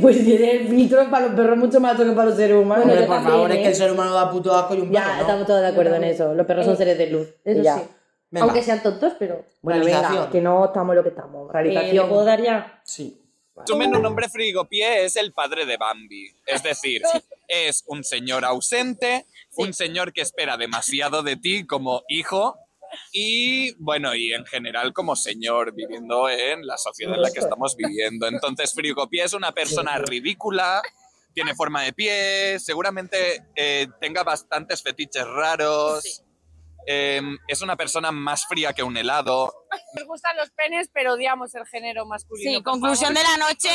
Pues 0.00 0.24
tiene 0.24 0.66
filtros 0.68 1.08
para 1.08 1.26
los 1.26 1.34
perros 1.34 1.58
mucho 1.58 1.80
más 1.80 1.92
alto 1.92 2.04
que 2.04 2.12
para 2.12 2.28
los 2.30 2.36
seres 2.36 2.56
humanos. 2.56 2.84
Hombre, 2.86 3.00
por 3.06 3.08
también, 3.16 3.32
favor, 3.34 3.50
es 3.52 3.56
¿eh? 3.58 3.62
que 3.62 3.68
el 3.68 3.74
ser 3.74 3.92
humano 3.92 4.14
da 4.14 4.30
puto 4.30 4.54
asco 4.54 4.74
y 4.74 4.80
un 4.80 4.90
ya, 4.90 5.02
perro, 5.02 5.14
¿no? 5.16 5.20
estamos 5.20 5.46
todos 5.46 5.60
de 5.60 5.66
acuerdo 5.66 5.94
en 5.96 6.04
eso. 6.04 6.34
Los 6.34 6.46
perros 6.46 6.64
son 6.64 6.74
Eh, 6.74 6.76
seres 6.78 6.96
de 6.98 7.06
luz. 7.08 7.28
Eso 7.44 7.62
ya. 7.62 7.76
sí. 7.76 7.82
Venga. 8.30 8.44
Aunque 8.46 8.62
sean 8.62 8.82
tontos, 8.82 9.12
pero. 9.18 9.44
Bueno, 9.60 9.84
venga, 9.84 10.30
que 10.30 10.40
no 10.40 10.64
estamos 10.64 10.94
lo 10.94 11.02
que 11.02 11.08
estamos. 11.10 11.42
Eh, 11.42 11.52
¿Le 11.52 11.52
Realización. 11.52 12.08
puedo 12.08 12.24
dar 12.24 12.40
ya? 12.40 12.80
Sí. 12.84 13.19
Resumen, 13.60 13.94
un 13.94 14.06
hombre 14.06 14.28
frigopié 14.28 15.04
es 15.04 15.16
el 15.16 15.32
padre 15.32 15.66
de 15.66 15.76
Bambi. 15.76 16.34
Es 16.46 16.62
decir, 16.62 17.02
es 17.46 17.84
un 17.86 18.04
señor 18.04 18.44
ausente, 18.44 19.26
un 19.56 19.72
señor 19.74 20.12
que 20.12 20.22
espera 20.22 20.56
demasiado 20.56 21.22
de 21.22 21.36
ti 21.36 21.66
como 21.66 22.02
hijo 22.08 22.56
y, 23.12 23.72
bueno, 23.74 24.14
y 24.14 24.32
en 24.32 24.44
general 24.46 24.92
como 24.92 25.14
señor 25.14 25.74
viviendo 25.74 26.28
en 26.28 26.66
la 26.66 26.76
sociedad 26.76 27.14
en 27.14 27.22
la 27.22 27.30
que 27.30 27.40
estamos 27.40 27.76
viviendo. 27.76 28.26
Entonces, 28.26 28.72
frigopié 28.74 29.24
es 29.24 29.34
una 29.34 29.52
persona 29.52 29.98
ridícula, 29.98 30.82
tiene 31.34 31.54
forma 31.54 31.82
de 31.82 31.92
pie, 31.92 32.58
seguramente 32.58 33.44
eh, 33.54 33.88
tenga 34.00 34.24
bastantes 34.24 34.82
fetiches 34.82 35.26
raros. 35.26 36.24
Em, 36.86 37.38
es 37.48 37.62
una 37.62 37.76
persona 37.76 38.10
más 38.12 38.46
fría 38.46 38.72
que 38.72 38.82
un 38.82 38.96
helado. 38.96 39.52
Nos 39.94 40.06
gustan 40.06 40.36
los 40.36 40.50
penes, 40.50 40.88
pero 40.92 41.14
odiamos 41.14 41.54
el 41.54 41.66
género 41.66 42.06
masculino. 42.06 42.58
Sí, 42.58 42.62
conclusión 42.62 43.14
de 43.14 43.22
la 43.22 43.36
noche. 43.36 43.70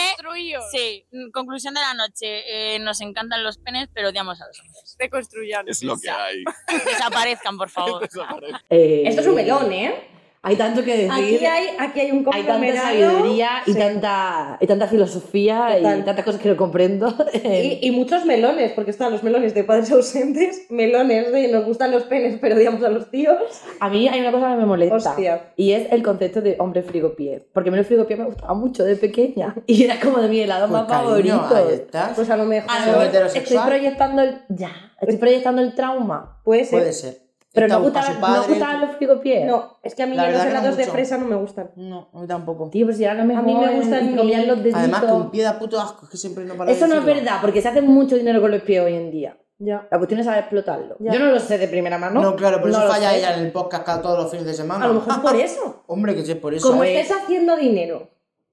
Sí, 0.71 1.05
mm, 1.11 1.31
conclusión 1.31 1.73
de 1.73 1.81
la 1.81 1.93
noche. 1.93 2.75
eh, 2.75 2.79
nos 2.79 3.01
encantan 3.01 3.43
los 3.43 3.57
penes, 3.57 3.89
pero 3.93 4.09
odiamos 4.09 4.41
a 4.41 4.47
los 4.47 4.59
hombres. 4.59 4.95
Deconstruyan. 4.99 5.67
Es 5.67 5.83
lo 5.83 5.97
que 5.97 6.09
hay. 6.09 6.43
Desaparezcan, 6.85 7.57
por 7.57 7.69
favor. 7.69 8.07
Eh, 8.69 9.03
Esto 9.05 9.21
es 9.21 9.27
un 9.27 9.35
melón, 9.35 9.71
¿eh? 9.71 10.09
Hay 10.47 10.55
tanto 10.57 10.83
que 10.83 10.95
decir. 10.95 11.11
Aquí 11.11 11.45
hay, 11.45 11.67
aquí 11.79 11.99
hay 12.01 12.11
un 12.11 12.19
Hay 12.31 12.43
tanta 12.43 12.53
conglomerado. 12.53 12.85
sabiduría 12.87 13.49
y, 13.65 13.73
Sí. 13.73 13.79
tanta, 13.79 14.57
y 14.61 14.67
tanta 14.67 14.87
filosofía 14.87 15.65
Total. 15.77 15.99
y 16.01 16.03
tantas 16.03 16.23
cosas 16.25 16.39
que 16.39 16.49
no 16.49 16.55
comprendo. 16.55 17.11
Y, 17.43 17.79
y 17.81 17.91
muchos 17.91 18.25
melones, 18.25 18.71
porque 18.73 18.91
están 18.91 19.11
los 19.11 19.23
melones 19.23 19.53
de 19.55 19.63
padres 19.63 19.91
ausentes, 19.91 20.67
melones 20.69 21.31
de 21.31 21.47
nos 21.47 21.65
gustan 21.65 21.89
los 21.91 22.03
penes, 22.03 22.37
pero 22.39 22.55
odiamos 22.55 22.83
a 22.83 22.89
los 22.89 23.09
tíos. 23.09 23.37
A 23.79 23.89
mí 23.89 24.07
hay 24.07 24.19
una 24.19 24.31
cosa 24.31 24.51
que 24.51 24.57
me 24.57 24.65
molesta. 24.67 24.95
Hostia. 25.11 25.51
Y 25.55 25.71
es 25.71 25.91
el 25.91 26.03
concepto 26.03 26.41
de 26.41 26.55
hombre 26.59 26.83
frigopié. 26.83 27.47
Porque 27.51 27.69
a 27.69 27.71
mí 27.71 27.79
el 27.79 27.85
frigopié 27.85 28.15
me 28.15 28.25
gustaba 28.25 28.53
mucho 28.53 28.83
de 28.83 28.95
pequeña. 28.97 29.55
Y 29.65 29.83
era 29.83 29.99
como 29.99 30.19
de 30.19 30.27
mi 30.29 30.39
helado 30.41 30.67
Pues 30.69 30.81
más 30.81 30.87
cariño, 30.87 31.39
favorito. 31.39 31.55
ahí 31.55 31.73
estás. 31.73 32.11
Pues 32.15 32.29
a 32.29 32.37
lo 32.37 32.45
mejor. 32.45 32.69
A 32.71 32.85
lo 32.85 32.99
mejor 32.99 33.27
estoy 33.35 33.57
proyectando 33.65 34.21
el. 34.21 34.37
Ya. 34.49 34.71
Estoy 35.01 35.17
proyectando 35.17 35.61
el 35.63 35.73
trauma. 35.73 36.39
Puede 36.43 36.65
ser. 36.65 36.79
Puede 36.79 36.93
ser. 36.93 37.24
Pero 37.55 37.67
no 37.69 37.81
gustaban, 37.81 38.19
no 38.19 38.43
gustaban 38.47 38.81
los 38.81 38.95
frigopiés. 38.97 39.45
No, 39.47 39.77
es 39.81 39.95
que 39.95 40.03
a 40.03 40.07
mí 40.07 40.15
los 40.15 40.25
que 40.25 40.31
no 40.33 40.43
helados 40.43 40.77
de 40.77 40.85
fresa 40.85 41.17
no 41.17 41.25
me 41.25 41.35
gustan. 41.37 41.71
No, 41.77 42.09
a 42.13 42.19
mí 42.19 42.27
tampoco. 42.27 42.69
Tío, 42.69 42.85
pero 42.85 42.97
si 42.97 43.05
ahora 43.05 43.23
mejor 43.23 43.43
A 43.43 43.45
mí 43.47 43.55
me 43.55 43.75
gustan 43.77 44.11
y 44.11 44.45
los 44.45 44.57
deditos. 44.57 44.79
Además 44.79 45.03
un 45.03 45.31
pie 45.31 45.43
da 45.43 45.57
puto 45.57 45.79
asco, 45.79 46.05
es 46.05 46.11
que 46.11 46.17
siempre 46.17 46.43
no 46.43 46.55
para 46.55 46.69
de 46.69 46.77
Eso 46.77 46.85
no 46.85 46.95
es 46.95 47.05
verdad, 47.05 47.37
porque 47.41 47.61
se 47.61 47.69
hace 47.69 47.81
mucho 47.81 48.17
dinero 48.17 48.41
con 48.41 48.51
los 48.51 48.61
pies 48.61 48.83
hoy 48.83 48.93
en 48.93 49.09
día. 49.09 49.37
Ya. 49.57 49.87
La 49.89 49.97
cuestión 49.97 50.19
es 50.19 50.25
saber 50.25 50.41
explotarlo. 50.41 50.97
Ya. 50.99 51.13
Yo 51.13 51.19
no 51.19 51.27
lo 51.31 51.39
sé 51.39 51.57
de 51.57 51.69
primera 51.69 51.97
mano. 51.97 52.21
No, 52.21 52.35
claro, 52.35 52.59
por 52.59 52.69
No 52.69 52.75
eso 52.77 52.85
lo 52.87 52.91
falla 52.91 53.11
sé. 53.11 53.19
ella 53.19 53.37
en 53.37 53.45
el 53.45 53.51
podcast 53.53 53.85
cada 53.85 54.01
todos 54.01 54.17
los 54.23 54.29
fines 54.29 54.45
de 54.45 54.53
semana. 54.53 54.83
A 54.83 54.87
lo 54.89 54.95
mejor 54.95 55.21
por 55.21 55.35
eso. 55.35 55.83
Hombre, 55.87 56.13
que 56.13 56.25
sí, 56.25 56.33
es 56.33 56.37
por 56.37 56.53
eso. 56.53 56.69
Como 56.69 56.83
estés 56.83 57.15
haciendo 57.15 57.55
dinero. 57.55 58.09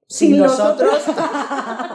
sin 0.07 0.29
sin 0.35 0.39
nosotros. 0.43 0.93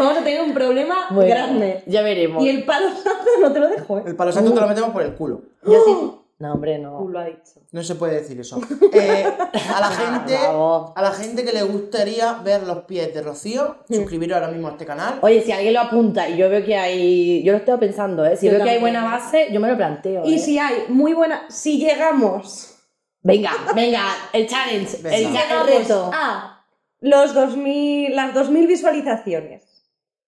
Vamos 0.00 0.18
a 0.18 0.24
tener 0.24 0.42
un 0.42 0.54
problema 0.54 1.06
Bueno, 1.10 1.30
grande. 1.30 1.82
Ya 1.86 2.02
veremos. 2.02 2.42
Y 2.42 2.48
el 2.48 2.64
palo 2.64 2.88
santo 2.88 3.24
no 3.40 3.52
te 3.52 3.60
lo 3.60 3.68
dejo, 3.68 3.98
¿eh? 3.98 4.04
El 4.06 4.16
palo 4.16 4.32
santo 4.32 4.52
te 4.52 4.60
lo 4.60 4.66
metemos 4.66 4.90
por 4.90 5.02
el 5.02 5.14
culo. 5.14 5.42
Yo 5.64 5.82
sí. 5.84 6.16
No, 6.40 6.54
hombre, 6.54 6.78
no. 6.78 6.96
Tú 6.96 7.08
lo 7.10 7.18
ha 7.18 7.26
dicho. 7.26 7.60
No 7.70 7.82
se 7.82 7.94
puede 7.96 8.14
decir 8.14 8.40
eso. 8.40 8.60
Eh, 8.92 9.24
a 9.24 9.80
la 9.80 9.90
gente. 9.90 10.32
Bravo. 10.32 10.92
A 10.96 11.02
la 11.02 11.12
gente 11.12 11.44
que 11.44 11.52
le 11.52 11.62
gustaría 11.62 12.32
ver 12.42 12.62
los 12.62 12.84
pies 12.84 13.14
de 13.14 13.22
Rocío, 13.22 13.76
suscribiros 13.88 14.36
ahora 14.36 14.50
mismo 14.50 14.68
a 14.68 14.70
este 14.72 14.86
canal. 14.86 15.18
Oye, 15.20 15.42
si 15.42 15.52
alguien 15.52 15.74
lo 15.74 15.80
apunta 15.80 16.28
y 16.28 16.36
yo 16.36 16.48
veo 16.48 16.64
que 16.64 16.76
hay. 16.76 17.42
Yo 17.44 17.52
lo 17.52 17.58
estoy 17.58 17.78
pensando, 17.78 18.24
¿eh? 18.24 18.36
Si 18.36 18.46
Yo 18.46 18.52
veo 18.52 18.64
que 18.64 18.70
hay 18.70 18.80
buena 18.80 19.04
base, 19.04 19.48
yo 19.52 19.60
me 19.60 19.68
lo 19.68 19.76
planteo. 19.76 20.24
Y 20.24 20.34
¿eh? 20.34 20.38
si 20.38 20.58
hay 20.58 20.84
muy 20.88 21.12
buena. 21.12 21.42
Si 21.50 21.78
llegamos. 21.78 22.74
Venga, 23.22 23.52
venga, 23.74 24.02
el 24.32 24.46
challenge, 24.46 24.96
Venga. 25.02 25.42
el, 25.60 25.66
reto. 25.66 26.10
a 26.10 26.64
los 27.00 27.34
2000, 27.34 28.16
las 28.16 28.32
2000 28.32 28.66
visualizaciones. 28.66 29.69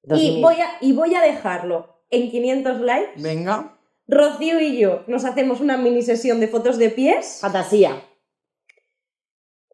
Y 0.05 0.09
2000. 0.09 0.43
voy, 0.43 0.55
a, 0.61 0.69
y 0.81 0.93
voy 0.93 1.15
a 1.15 1.21
dejarlo 1.21 2.01
en 2.11 2.31
500 2.31 2.81
likes. 2.81 3.23
Venga. 3.23 3.79
Rocío 4.09 4.61
y 4.61 4.79
yo 4.79 5.05
nos 5.07 5.25
hacemos 5.25 5.61
una 5.61 5.77
mini 5.77 6.03
sesión 6.03 6.41
de 6.41 6.49
fotos 6.49 6.79
de 6.79 6.91
pies. 6.91 7.38
Fantasía. 7.41 8.03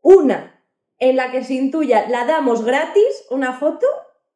Una 0.02 0.62
en 0.98 1.16
la 1.16 1.30
que 1.30 1.44
se 1.44 1.54
intuya, 1.54 2.08
la 2.08 2.24
damos 2.24 2.64
gratis, 2.64 3.24
una 3.30 3.52
foto, 3.52 3.86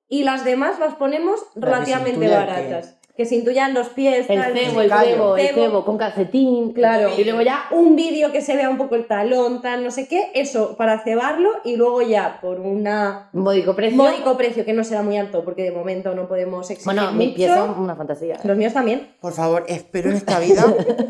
y 0.08 0.24
las 0.24 0.44
demás 0.44 0.78
las 0.78 0.94
ponemos 0.94 1.40
La 1.54 1.70
relativamente 1.70 2.28
baratas. 2.28 2.98
Que 3.16 3.26
se 3.26 3.34
intuyan 3.34 3.74
los 3.74 3.88
pies. 3.88 4.24
El 4.30 4.40
tal, 4.40 4.52
cebo, 4.56 4.80
el 4.80 4.90
cebo, 4.90 5.36
el 5.36 5.48
Cebo. 5.54 5.84
con 5.84 5.98
calcetín. 5.98 6.72
Claro. 6.72 7.10
Y 7.18 7.24
luego 7.24 7.42
ya 7.42 7.64
un 7.70 7.94
vídeo 7.94 8.32
que 8.32 8.40
se 8.40 8.56
vea 8.56 8.70
un 8.70 8.78
poco 8.78 8.94
el 8.94 9.06
talón, 9.06 9.60
tal, 9.60 9.84
no 9.84 9.90
sé 9.90 10.08
qué, 10.08 10.30
eso 10.34 10.76
para 10.78 10.98
cebarlo 11.04 11.50
y 11.62 11.76
luego 11.76 12.00
ya 12.00 12.38
por 12.40 12.58
una 12.60 13.28
un 13.34 13.42
módico 13.42 13.76
precio. 13.76 13.96
módico 13.98 14.36
precio 14.38 14.64
que 14.64 14.72
no 14.72 14.82
será 14.82 15.02
muy 15.02 15.18
alto 15.18 15.44
porque 15.44 15.62
de 15.62 15.72
momento 15.72 16.14
no 16.14 16.26
podemos 16.26 16.70
exigir 16.70 16.86
Bueno, 16.86 17.12
mis 17.12 17.34
pies 17.34 17.52
son 17.52 17.78
una 17.78 17.94
fantasía. 17.96 18.38
Los 18.44 18.56
míos 18.56 18.72
también. 18.72 19.08
Por 19.20 19.34
favor, 19.34 19.64
espero 19.68 20.08
en 20.10 20.16
esta 20.16 20.38
vida 20.40 20.64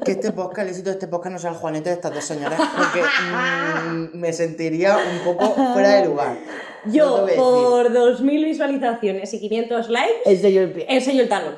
que 0.04 0.10
este 0.12 0.32
podcast, 0.32 0.62
el 0.62 0.68
éxito 0.70 0.90
de 0.90 0.94
este 0.94 1.06
podcast 1.06 1.32
no 1.34 1.38
sea 1.38 1.50
el 1.50 1.56
juanete 1.56 1.90
de 1.90 1.94
estas 1.94 2.12
dos 2.12 2.24
señoras, 2.24 2.60
porque 2.76 3.00
mm, 3.02 4.18
me 4.18 4.32
sentiría 4.32 4.96
un 4.96 5.24
poco 5.24 5.54
fuera 5.72 6.00
de 6.00 6.06
lugar. 6.06 6.36
No 6.84 6.92
Yo 6.92 7.26
decir. 7.26 7.38
por 7.40 7.92
2.000 7.92 8.44
visualizaciones 8.44 9.32
y 9.34 9.38
500 9.38 9.88
likes 9.88 10.14
Enseño 10.24 10.62
el 10.62 10.72
pie. 10.72 10.86
enseño 10.88 11.22
el 11.22 11.28
talón. 11.28 11.54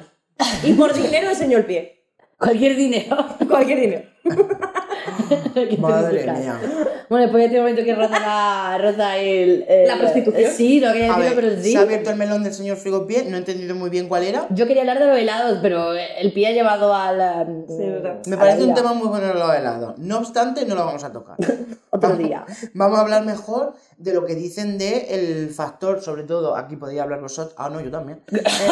Y 0.63 0.73
por 0.75 0.93
dinero 0.95 1.31
enseño 1.31 1.59
el 1.59 1.67
pie. 1.67 2.05
Cualquier 2.39 2.77
dinero. 2.77 3.27
Cualquier 3.49 3.81
dinero. 3.81 4.09
Madre 5.79 6.33
mía. 6.33 6.61
Bueno, 7.09 7.25
después 7.25 7.41
de 7.43 7.47
este 7.47 7.59
momento 7.59 7.85
que 7.85 7.95
roza, 7.95 8.19
la, 8.21 8.79
roza 8.81 9.17
el, 9.19 9.65
el- 9.69 9.87
La 9.89 9.99
prostitución. 9.99 10.51
Sí, 10.53 10.81
no 10.81 10.93
quería 10.93 11.15
A 11.15 11.19
decirlo, 11.19 11.37
ver, 11.43 11.51
pero 11.51 11.63
sí. 11.63 11.73
se 11.73 11.79
ha 11.79 11.83
abierto 11.83 12.11
el 12.11 12.17
melón 12.17 12.43
del 12.43 12.55
señor 12.55 12.77
Frigopié, 12.77 13.25
no 13.25 13.37
he 13.37 13.39
entendido 13.41 13.75
muy 13.75 13.91
bien 13.91 14.09
cuál 14.09 14.25
era. 14.25 14.47
Yo 14.51 14.67
quería 14.67 14.83
hablar 14.83 14.99
de 15.01 15.07
los 15.07 15.19
helados, 15.19 15.59
pero 15.63 15.93
el 15.95 16.33
pie 16.33 16.49
ha 16.49 16.53
llevado 16.53 16.95
al. 16.95 17.65
Sí, 17.69 17.77
verdad. 17.89 18.21
Me 18.27 18.37
a 18.37 18.39
parece 18.39 18.59
la 18.59 18.65
un 18.65 18.71
vida. 18.71 18.83
tema 18.83 18.95
muy 18.95 19.09
bueno 19.09 19.35
los 19.35 19.55
helados. 19.55 19.99
No 19.99 20.19
obstante, 20.19 20.65
no 20.67 20.75
lo 20.75 20.85
vamos 20.87 21.05
a 21.05 21.13
tocar. 21.13 21.37
Otro 21.91 22.17
día. 22.17 22.45
Vamos 22.73 22.99
a 22.99 23.03
hablar 23.03 23.25
mejor 23.25 23.75
de 23.99 24.13
lo 24.15 24.25
que 24.25 24.35
dicen 24.35 24.79
de 24.79 25.07
el 25.11 25.51
factor, 25.51 26.01
sobre 26.03 26.25
todo, 26.25 26.57
aquí 26.57 26.77
podéis 26.77 27.01
hablar 27.01 27.21
vosotros. 27.21 27.55
Ah, 27.59 27.69
no, 27.71 27.81
yo 27.81 27.91
también. 27.91 28.21
Eh, 28.35 28.69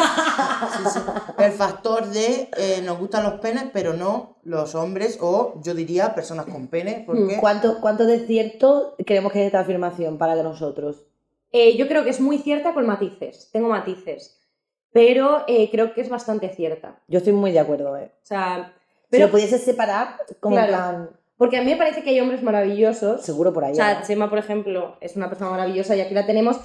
sí, 0.77 0.89
sí. 0.93 0.99
El 1.37 1.51
factor 1.51 2.05
de 2.07 2.49
eh, 2.57 2.81
nos 2.85 2.97
gustan 2.99 3.23
los 3.23 3.39
penes, 3.39 3.65
pero 3.73 3.93
no 3.93 4.32
los 4.43 4.75
hombres, 4.75 5.17
o 5.21 5.53
yo 5.63 5.73
diría 5.73 6.15
personas 6.15 6.45
con 6.45 6.67
pene, 6.67 7.03
porque 7.05 7.37
¿Cuánto, 7.39 7.79
¿Cuánto 7.81 8.05
de 8.05 8.25
cierto 8.27 8.95
creemos 9.05 9.31
que 9.31 9.41
es 9.41 9.45
esta 9.47 9.61
afirmación 9.61 10.17
para 10.17 10.35
nosotros? 10.41 11.03
Eh, 11.51 11.77
yo 11.77 11.87
creo 11.87 12.03
que 12.03 12.09
es 12.09 12.19
muy 12.19 12.37
cierta 12.39 12.73
con 12.73 12.85
matices. 12.87 13.49
Tengo 13.53 13.69
matices. 13.69 14.39
Pero 14.91 15.43
eh, 15.47 15.69
creo 15.71 15.93
que 15.93 16.01
es 16.01 16.09
bastante 16.09 16.49
cierta. 16.49 16.99
Yo 17.07 17.19
estoy 17.19 17.33
muy 17.33 17.51
de 17.51 17.59
acuerdo, 17.59 17.95
¿eh? 17.97 18.11
O 18.23 18.25
sea, 18.25 18.73
Pero 19.09 19.25
si 19.25 19.27
lo 19.27 19.31
pudieses 19.31 19.63
separar, 19.63 20.17
como 20.39 20.55
Claro. 20.55 20.69
plan. 20.71 21.09
porque 21.37 21.57
a 21.57 21.61
mí 21.63 21.71
me 21.71 21.77
parece 21.77 22.03
que 22.03 22.09
hay 22.11 22.19
hombres 22.19 22.43
maravillosos. 22.43 23.21
Seguro 23.21 23.53
por 23.53 23.63
ahí. 23.65 23.71
O 23.73 23.75
sea, 23.75 23.99
¿no? 23.99 24.05
Chema, 24.05 24.29
por 24.29 24.39
ejemplo, 24.39 24.97
es 25.01 25.15
una 25.15 25.29
persona 25.29 25.51
maravillosa 25.51 25.95
y 25.95 26.01
aquí 26.01 26.13
la 26.13 26.25
tenemos. 26.25 26.57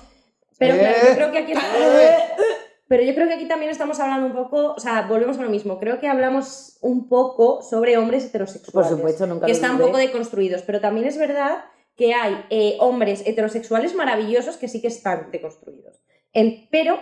Pero 0.58 0.74
Eh. 0.74 0.78
claro, 0.78 0.96
yo 1.08 1.14
creo 1.14 1.32
que 1.32 1.38
aquí 1.38 1.52
Pero 2.88 3.02
yo 3.02 3.14
creo 3.14 3.28
que 3.28 3.34
aquí 3.34 3.46
también 3.46 3.70
estamos 3.70 4.00
hablando 4.00 4.26
un 4.26 4.32
poco, 4.32 4.72
o 4.72 4.80
sea, 4.80 5.02
volvemos 5.06 5.38
a 5.38 5.42
lo 5.42 5.50
mismo. 5.50 5.78
Creo 5.78 6.00
que 6.00 6.08
hablamos 6.08 6.78
un 6.80 7.08
poco 7.08 7.60
sobre 7.62 7.98
hombres 7.98 8.22
Por 8.22 8.28
heterosexuales. 8.30 8.90
supuesto, 8.90 9.26
nunca 9.26 9.46
que 9.46 9.52
están 9.52 9.72
un 9.72 9.78
poco 9.78 9.98
deconstruidos. 9.98 10.62
Pero 10.62 10.80
también 10.80 11.06
es 11.06 11.18
verdad 11.18 11.64
que 11.96 12.14
hay 12.14 12.44
eh, 12.50 12.76
hombres 12.80 13.22
heterosexuales 13.26 13.94
maravillosos 13.94 14.56
que 14.56 14.68
sí 14.68 14.80
que 14.80 14.88
están 14.88 15.30
deconstruidos. 15.30 16.00
En- 16.32 16.66
pero 16.70 16.98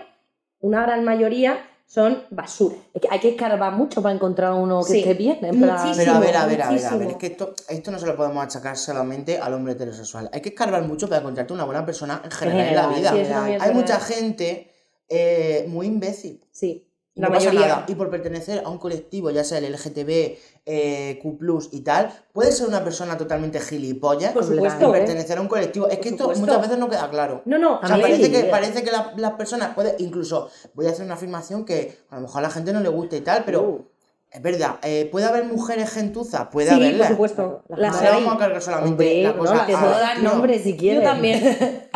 una 0.61 0.83
gran 0.83 1.05
mayoría 1.05 1.59
son 1.87 2.25
basura. 2.31 2.75
Es 2.93 3.03
que 3.03 3.09
hay 3.09 3.21
que 3.21 3.29
escarbar 3.29 3.73
mucho 3.75 4.03
para 4.03 4.13
encontrar 4.13 4.55
uno 4.55 4.81
que 4.83 4.93
Sí. 4.93 4.99
esté 5.01 5.15
bien. 5.15 5.39
En 5.45 5.61
plan- 5.61 5.77
Muchísimo. 5.87 5.95
Pero 5.99 6.13
a 6.17 6.19
ver, 6.21 6.37
a 6.37 6.47
ver, 6.47 6.63
a 6.63 6.71
ver, 6.73 6.85
a 6.85 6.97
ver, 6.97 7.09
es 7.11 7.17
que 7.17 7.27
esto, 7.29 7.55
esto 7.69 7.91
no 7.93 7.99
se 8.01 8.07
lo 8.07 8.17
podemos 8.17 8.43
achacar 8.45 8.77
solamente 8.77 9.39
al 9.39 9.55
hombre 9.55 9.75
heterosexual. 9.75 10.29
Hay 10.33 10.41
que 10.41 10.49
escarbar 10.49 10.83
mucho 10.83 11.07
para 11.09 11.21
encontrarte 11.21 11.53
una 11.53 11.65
buena 11.65 11.87
persona 11.87 12.23
en 12.25 12.31
general 12.33 12.69
en 12.69 12.75
la 12.75 12.89
vida. 12.89 13.11
sí, 13.13 13.59
Hay 13.61 13.73
mucha 13.73 14.01
gente 14.01 14.73
eh, 15.09 15.65
muy 15.69 15.87
imbécil. 15.87 16.41
Sí, 16.51 16.87
Y 17.15 17.21
la 17.21 17.29
no 17.29 17.35
pasa 17.35 17.47
mayoría. 17.49 17.69
nada. 17.69 17.85
Y 17.89 17.95
por 17.95 18.11
pertenecer 18.11 18.63
a 18.65 18.69
un 18.69 18.79
colectivo, 18.79 19.31
ya 19.31 19.45
sea 19.45 19.59
el 19.59 19.65
LGTB, 19.73 20.37
eh, 20.67 21.19
Q 21.23 21.39
y 21.73 21.81
tal, 21.81 22.13
puede 22.33 22.51
ser 22.53 22.67
una 22.69 22.83
persona 22.85 23.17
totalmente 23.17 23.61
gilipollas 23.61 24.33
Por 24.33 24.45
supuesto, 24.45 24.95
¿eh? 24.95 24.99
pertenecer 24.99 25.39
a 25.39 25.41
un 25.41 25.49
colectivo. 25.49 25.87
Es 25.89 25.95
Por 25.97 26.03
que 26.03 26.09
esto 26.11 26.25
supuesto. 26.25 26.45
muchas 26.47 26.61
veces 26.63 26.79
no 26.79 26.89
queda 26.91 27.09
claro. 27.09 27.43
No, 27.45 27.57
no, 27.59 27.77
O 27.79 27.87
sea, 27.87 27.95
A 27.95 27.97
mí 27.99 28.03
parece 28.03 28.31
que, 28.31 28.45
parece 28.45 28.83
que 28.83 28.91
la- 28.91 29.13
las 29.17 29.33
personas 29.33 29.75
pueden, 29.75 29.95
incluso, 29.99 30.51
voy 30.75 30.87
a 30.87 30.91
hacer 30.91 31.05
una 31.05 31.15
afirmación 31.15 31.65
que 31.65 31.97
a 32.11 32.17
lo 32.17 32.23
mejor 32.23 32.41
a 32.41 32.43
la 32.43 32.51
gente 32.51 32.73
no 32.73 32.81
le 32.81 32.89
gusta 32.89 33.17
y 33.17 33.21
tal, 33.21 33.45
pero 33.45 33.63
Uh. 33.63 33.85
es 34.31 34.43
verdad, 34.43 34.77
eh, 34.83 35.09
¿puede 35.11 35.25
haber 35.27 35.45
mujeres 35.45 35.89
gentuzas? 35.91 36.49
Puede 36.53 36.69
Sí, 36.71 36.75
por 36.75 36.85
haberlas. 36.85 37.09
supuesto. 37.09 37.63
Las 37.69 37.79
Las 37.79 38.03
No 38.03 38.09
vamos 38.11 38.35
a 38.35 38.39
cargar 38.39 38.61
solamente 38.63 38.91
Hombre, 38.91 39.23
la 39.23 39.33
no, 39.33 39.39
cosa. 39.39 39.55
dar 39.55 40.59
si 40.59 40.77
quieres. 40.77 41.03
Yo 41.03 41.09
también. 41.09 41.41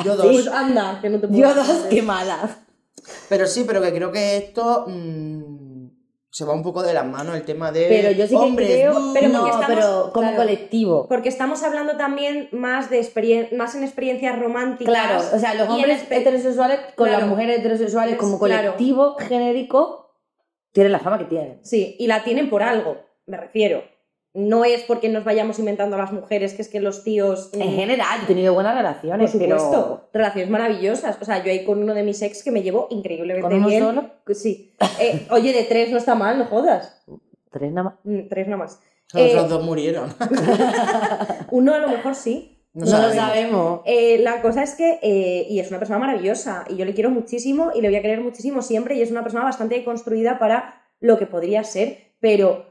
Yo 0.04 0.16
Pues 0.22 0.44
dos. 0.46 0.54
anda, 0.54 0.98
que 1.02 1.10
no 1.10 1.20
te 1.20 1.26
puedo 1.28 1.40
Yo 1.40 1.54
dos, 1.54 1.68
qué 1.90 2.00
mala. 2.02 2.64
Pero 3.30 3.46
sí, 3.46 3.64
pero 3.66 3.80
que 3.80 3.92
creo 3.94 4.12
que 4.12 4.36
esto 4.36 4.84
mm, 4.88 5.88
se 6.30 6.44
va 6.44 6.52
un 6.52 6.62
poco 6.62 6.82
de 6.82 6.92
las 6.92 7.06
manos 7.06 7.34
el 7.36 7.42
tema 7.44 7.72
de 7.72 7.86
Pero 7.88 8.10
yo 8.10 8.26
sí 8.26 8.36
que 8.36 8.56
creo. 8.56 9.12
pero 9.14 9.28
no, 9.28 9.46
estamos- 9.46 9.66
pero 9.66 10.10
como 10.12 10.28
claro. 10.28 10.36
colectivo. 10.36 11.06
Porque 11.08 11.28
estamos 11.30 11.62
hablando 11.62 11.96
también 11.96 12.48
más 12.52 12.90
de 12.90 13.00
experien- 13.00 13.52
más 13.56 13.74
en 13.74 13.82
experiencias 13.84 14.38
románticas. 14.38 14.92
Claro, 14.94 15.22
o 15.34 15.38
sea, 15.38 15.54
los 15.54 15.68
hombres 15.68 16.02
heterosexuales 16.10 16.78
con 16.96 17.06
Claro. 17.08 17.20
las 17.22 17.28
mujeres 17.30 17.60
heterosexuales 17.60 18.16
como 18.16 18.38
Claro. 18.38 18.72
colectivo 18.72 19.16
genérico 19.18 20.10
tienen 20.72 20.92
la 20.92 20.98
fama 21.00 21.18
que 21.18 21.24
tienen. 21.24 21.60
Sí, 21.64 21.96
y 21.98 22.06
la 22.06 22.22
tienen 22.22 22.50
por 22.50 22.62
algo, 22.62 22.98
me 23.26 23.36
refiero. 23.36 23.82
No 24.32 24.64
es 24.64 24.82
porque 24.82 25.08
nos 25.08 25.24
vayamos 25.24 25.58
inventando 25.58 25.96
a 25.96 25.98
las 25.98 26.12
mujeres, 26.12 26.54
que 26.54 26.62
es 26.62 26.68
que 26.68 26.78
los 26.80 27.02
tíos. 27.02 27.50
mm, 27.52 27.60
En 27.62 27.72
general, 27.74 28.20
he 28.22 28.26
tenido 28.26 28.54
buenas 28.54 28.74
por 28.74 28.82
relaciones, 28.82 29.32
supuesto. 29.32 30.08
pero 30.12 30.24
Relaciones 30.24 30.50
maravillosas. 30.50 31.18
O 31.20 31.24
sea, 31.24 31.42
yo 31.42 31.50
ahí 31.50 31.64
con 31.64 31.82
uno 31.82 31.94
de 31.94 32.04
mis 32.04 32.22
ex 32.22 32.44
que 32.44 32.52
me 32.52 32.62
llevo 32.62 32.86
increíblemente 32.90 33.42
con 33.48 33.52
uno 33.58 33.66
bien. 33.68 33.82
solo, 33.82 34.04
Sí. 34.32 34.74
Eh, 35.00 35.26
oye, 35.30 35.52
de 35.52 35.64
tres 35.64 35.90
no 35.90 35.98
está 35.98 36.14
mal, 36.14 36.38
no 36.38 36.44
jodas. 36.46 37.02
tres 37.50 37.72
nada 37.72 37.90
más. 37.90 37.94
Mm, 38.04 38.28
Tres 38.28 38.46
nomás. 38.46 38.80
Los 39.12 39.22
eh, 39.24 39.30
otros 39.34 39.48
dos 39.50 39.64
murieron. 39.64 40.14
Uno 41.50 41.74
a 41.74 41.78
lo 41.78 41.88
mejor 41.88 42.14
sí. 42.14 42.56
No, 42.72 42.86
No, 42.86 43.08
lo 43.08 43.12
sabemos. 43.12 43.80
Eh, 43.84 44.18
la 44.22 44.40
cosa 44.42 44.62
es 44.62 44.76
que, 44.76 45.00
eh, 45.02 45.46
y 45.50 45.58
es 45.58 45.68
una 45.70 45.80
persona 45.80 45.98
maravillosa, 45.98 46.64
y 46.68 46.76
yo 46.76 46.84
le 46.84 46.94
quiero 46.94 47.10
muchísimo 47.10 47.72
y 47.74 47.80
le 47.80 47.88
voy 47.88 47.96
a 47.96 48.02
querer 48.02 48.20
muchísimo 48.20 48.62
siempre, 48.62 48.94
y 48.94 49.02
es 49.02 49.10
una 49.10 49.24
persona 49.24 49.42
bastante 49.42 49.82
construida 49.84 50.38
para 50.38 50.84
lo 51.00 51.18
que 51.18 51.26
podría 51.26 51.64
ser, 51.64 52.12
pero 52.20 52.69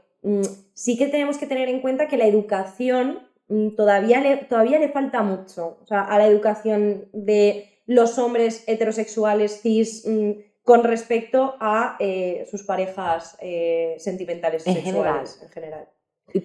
sí 0.74 0.98
que 0.98 1.06
tenemos 1.06 1.38
que 1.38 1.46
tener 1.46 1.68
en 1.68 1.80
cuenta 1.80 2.08
que 2.08 2.16
la 2.16 2.26
educación 2.26 3.28
mm, 3.48 3.70
todavía, 3.76 4.20
le, 4.20 4.36
todavía 4.36 4.78
le 4.78 4.88
falta 4.88 5.22
mucho, 5.22 5.78
o 5.82 5.86
sea, 5.86 6.02
a 6.02 6.18
la 6.18 6.26
educación 6.26 7.08
de 7.12 7.68
los 7.86 8.18
hombres 8.18 8.64
heterosexuales 8.66 9.60
cis 9.62 10.06
mm, 10.06 10.30
con 10.62 10.84
respecto 10.84 11.56
a 11.58 11.96
eh, 11.98 12.46
sus 12.50 12.62
parejas 12.64 13.36
eh, 13.40 13.96
sentimentales 13.98 14.66
En 14.66 14.74
sexuales 14.74 15.40
en 15.42 15.48
general. 15.48 15.88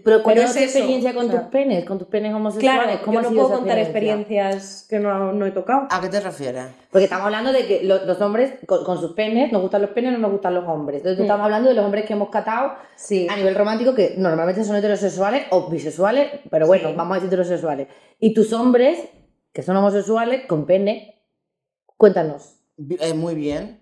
Pero 0.03 0.23
¿cuál 0.23 0.35
Pero 0.35 0.47
es 0.47 0.53
tu 0.53 0.59
eso, 0.59 0.65
experiencia 0.77 1.13
con 1.13 1.27
o 1.27 1.31
sea, 1.31 1.41
tus 1.41 1.49
penes? 1.49 1.85
Con 1.85 1.99
tus 1.99 2.07
penes 2.07 2.33
homosexuales. 2.33 2.83
Claro, 2.83 3.01
¿Cómo 3.05 3.21
yo 3.21 3.29
no 3.29 3.35
puedo 3.35 3.49
contar 3.57 3.77
experiencia? 3.77 4.49
experiencias 4.49 4.85
que 4.89 4.99
no, 4.99 5.31
no 5.33 5.45
he 5.45 5.51
tocado. 5.51 5.87
¿A 5.91 6.01
qué 6.01 6.09
te 6.09 6.19
refieres? 6.19 6.65
Porque 6.89 7.03
estamos 7.05 7.25
hablando 7.25 7.51
de 7.51 7.65
que 7.67 7.83
lo- 7.83 8.03
los 8.05 8.19
hombres 8.21 8.53
con, 8.65 8.83
con 8.83 8.99
sus 8.99 9.13
penes, 9.13 9.51
nos 9.51 9.61
gustan 9.61 9.81
los 9.81 9.91
penes, 9.91 10.11
no 10.13 10.17
nos 10.17 10.31
gustan 10.31 10.55
los 10.55 10.67
hombres. 10.67 10.97
Entonces 10.97 11.19
Mm. 11.19 11.23
estamos 11.23 11.43
hablando 11.45 11.69
de 11.69 11.75
los 11.75 11.85
hombres 11.85 12.05
que 12.05 12.13
hemos 12.13 12.29
catado 12.29 12.73
Sí. 12.95 13.27
a 13.29 13.35
nivel 13.35 13.53
romántico, 13.55 13.93
que 13.93 14.15
normalmente 14.17 14.63
son 14.63 14.75
heterosexuales 14.75 15.43
o 15.51 15.69
bisexuales, 15.69 16.31
pero 16.49 16.67
bueno, 16.67 16.89
Sí. 16.89 16.95
vamos 16.97 17.11
a 17.11 17.15
decir 17.15 17.27
heterosexuales. 17.27 17.87
Y 18.19 18.33
tus 18.33 18.53
hombres, 18.53 18.99
que 19.53 19.61
son 19.61 19.75
homosexuales, 19.77 20.45
con 20.47 20.65
pene, 20.65 21.23
cuéntanos. 21.97 22.55
Eh, 22.99 23.13
muy 23.13 23.35
bien. 23.35 23.81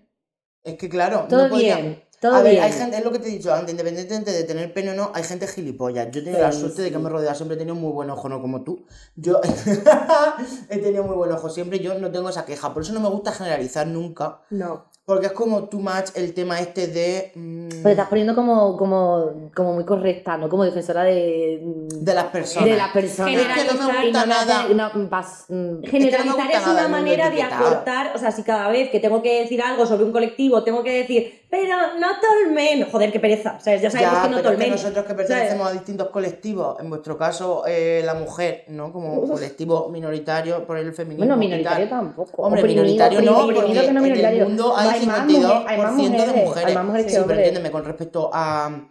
Es 0.62 0.76
que 0.76 0.88
claro, 0.88 1.26
Todo 1.28 1.44
no 1.44 1.48
podría- 1.50 1.76
bien, 1.76 2.03
todo 2.28 2.36
a 2.36 2.42
ver, 2.42 2.58
hay 2.60 2.72
gente, 2.72 2.96
es 2.96 3.04
lo 3.04 3.12
que 3.12 3.18
te 3.18 3.28
he 3.28 3.32
dicho 3.32 3.52
antes, 3.52 3.70
independientemente 3.72 4.32
de 4.32 4.44
tener 4.44 4.72
pene 4.72 4.92
o 4.92 4.94
no, 4.94 5.10
hay 5.14 5.22
gente 5.24 5.46
gilipollas. 5.46 6.10
Yo 6.10 6.20
he 6.20 6.24
tenido 6.24 6.40
la 6.42 6.52
Sí, 6.52 6.60
suerte 6.60 6.80
de 6.82 6.90
que 6.90 6.98
me 6.98 7.10
rodea, 7.10 7.34
siempre 7.34 7.56
he 7.56 7.58
tenido 7.58 7.74
muy 7.76 7.92
buen 7.92 8.08
ojo, 8.08 8.28
no 8.30 8.40
como 8.40 8.62
tú. 8.62 8.86
Yo 9.14 9.40
he 10.70 10.78
tenido 10.78 11.04
muy 11.04 11.16
buen 11.16 11.30
ojo 11.32 11.48
siempre, 11.48 11.78
yo 11.80 11.98
no 11.98 12.10
tengo 12.10 12.28
esa 12.28 12.44
queja. 12.44 12.72
Por 12.72 12.82
eso 12.82 12.92
no 12.92 13.00
me 13.00 13.08
gusta 13.08 13.32
generalizar 13.32 13.86
nunca, 13.86 14.40
No. 14.50 14.86
porque 15.04 15.26
es 15.26 15.32
como 15.32 15.64
too 15.68 15.80
much 15.80 16.10
el 16.14 16.32
tema 16.34 16.60
este 16.60 16.86
de... 16.86 17.32
mm, 17.34 17.68
Pero 17.68 17.82
te 17.84 17.90
estás 17.90 18.08
poniendo 18.08 18.34
como, 18.34 18.76
como, 18.76 19.50
como 19.54 19.74
muy 19.74 19.84
correcta, 19.84 20.36
¿no? 20.38 20.48
Como 20.48 20.64
defensora 20.64 21.04
de, 21.04 21.60
de 21.62 22.14
las 22.14 22.26
personas. 22.26 22.68
de 22.70 22.76
las 22.76 22.90
personas. 22.92 23.32
Es 23.34 23.38
que 23.40 23.44
no 23.44 23.86
me 23.86 23.92
Generalizar 23.92 24.04
gusta 24.04 24.26
nada. 24.26 24.60
hace- 24.64 24.74
no, 24.74 25.08
vas- 25.10 25.44
mm, 25.48 25.82
Generalizar 25.84 26.50
es 26.50 26.66
nada 26.66 26.72
una 26.72 26.88
manera 26.88 27.30
de 27.30 27.42
acortar, 27.42 28.12
o 28.14 28.18
sea, 28.18 28.32
si 28.32 28.42
cada 28.42 28.68
vez 28.70 28.90
que 28.90 29.00
tengo 29.00 29.20
que 29.22 29.40
decir 29.42 29.60
algo 29.62 29.84
sobre 29.86 30.04
un 30.04 30.12
colectivo 30.12 30.62
tengo 30.64 30.82
que 30.82 30.92
decir, 31.02 31.43
Pero 31.56 31.76
no 32.00 32.08
tolmen. 32.20 32.90
Joder, 32.90 33.12
qué 33.12 33.20
pereza. 33.20 33.60
¿Sabes? 33.60 33.80
Ya 33.82 33.90
sabemos 33.90 34.12
Ya, 34.14 34.22
que 34.22 34.28
no 34.30 34.36
pero 34.36 34.48
es 34.48 34.54
que 34.56 34.62
tolmen. 34.64 34.70
nosotros 34.72 35.04
que 35.04 35.14
pertenecemos 35.14 35.68
a 35.68 35.72
distintos 35.72 36.08
colectivos, 36.10 36.80
en 36.80 36.90
vuestro 36.90 37.16
caso 37.16 37.62
eh, 37.66 38.02
la 38.04 38.14
mujer, 38.14 38.64
¿no? 38.68 38.92
Como 38.92 39.22
colectivo 39.28 39.88
minoritario 39.88 40.66
por 40.66 40.78
el 40.78 40.92
feminismo. 40.92 41.24
Bueno, 41.26 41.36
minoritario 41.36 41.88
tampoco. 41.88 42.42
Hombre, 42.42 42.60
Oprimido, 42.62 42.82
minoritario 42.82 43.20
no, 43.22 43.44
oprimido 43.44 43.66
porque 43.66 43.80
que 43.86 43.92
no 43.92 43.98
en 43.98 44.02
minoritario. 44.04 44.42
el 44.42 44.48
mundo 44.48 44.74
hay, 44.76 44.88
Hay 45.00 45.06
más 45.06 45.28
52% 45.28 45.38
mujer- 45.38 45.64
hay 45.68 45.78
más 45.78 45.96
de 45.96 46.02
mujeres, 46.02 46.34
mujeres. 46.44 46.76
hay 46.76 46.84
mujeres 46.84 47.12
sí, 47.12 47.18
pero 47.26 47.38
entiéndeme, 47.38 47.70
con 47.70 47.84
respecto 47.84 48.30
a, 48.32 48.88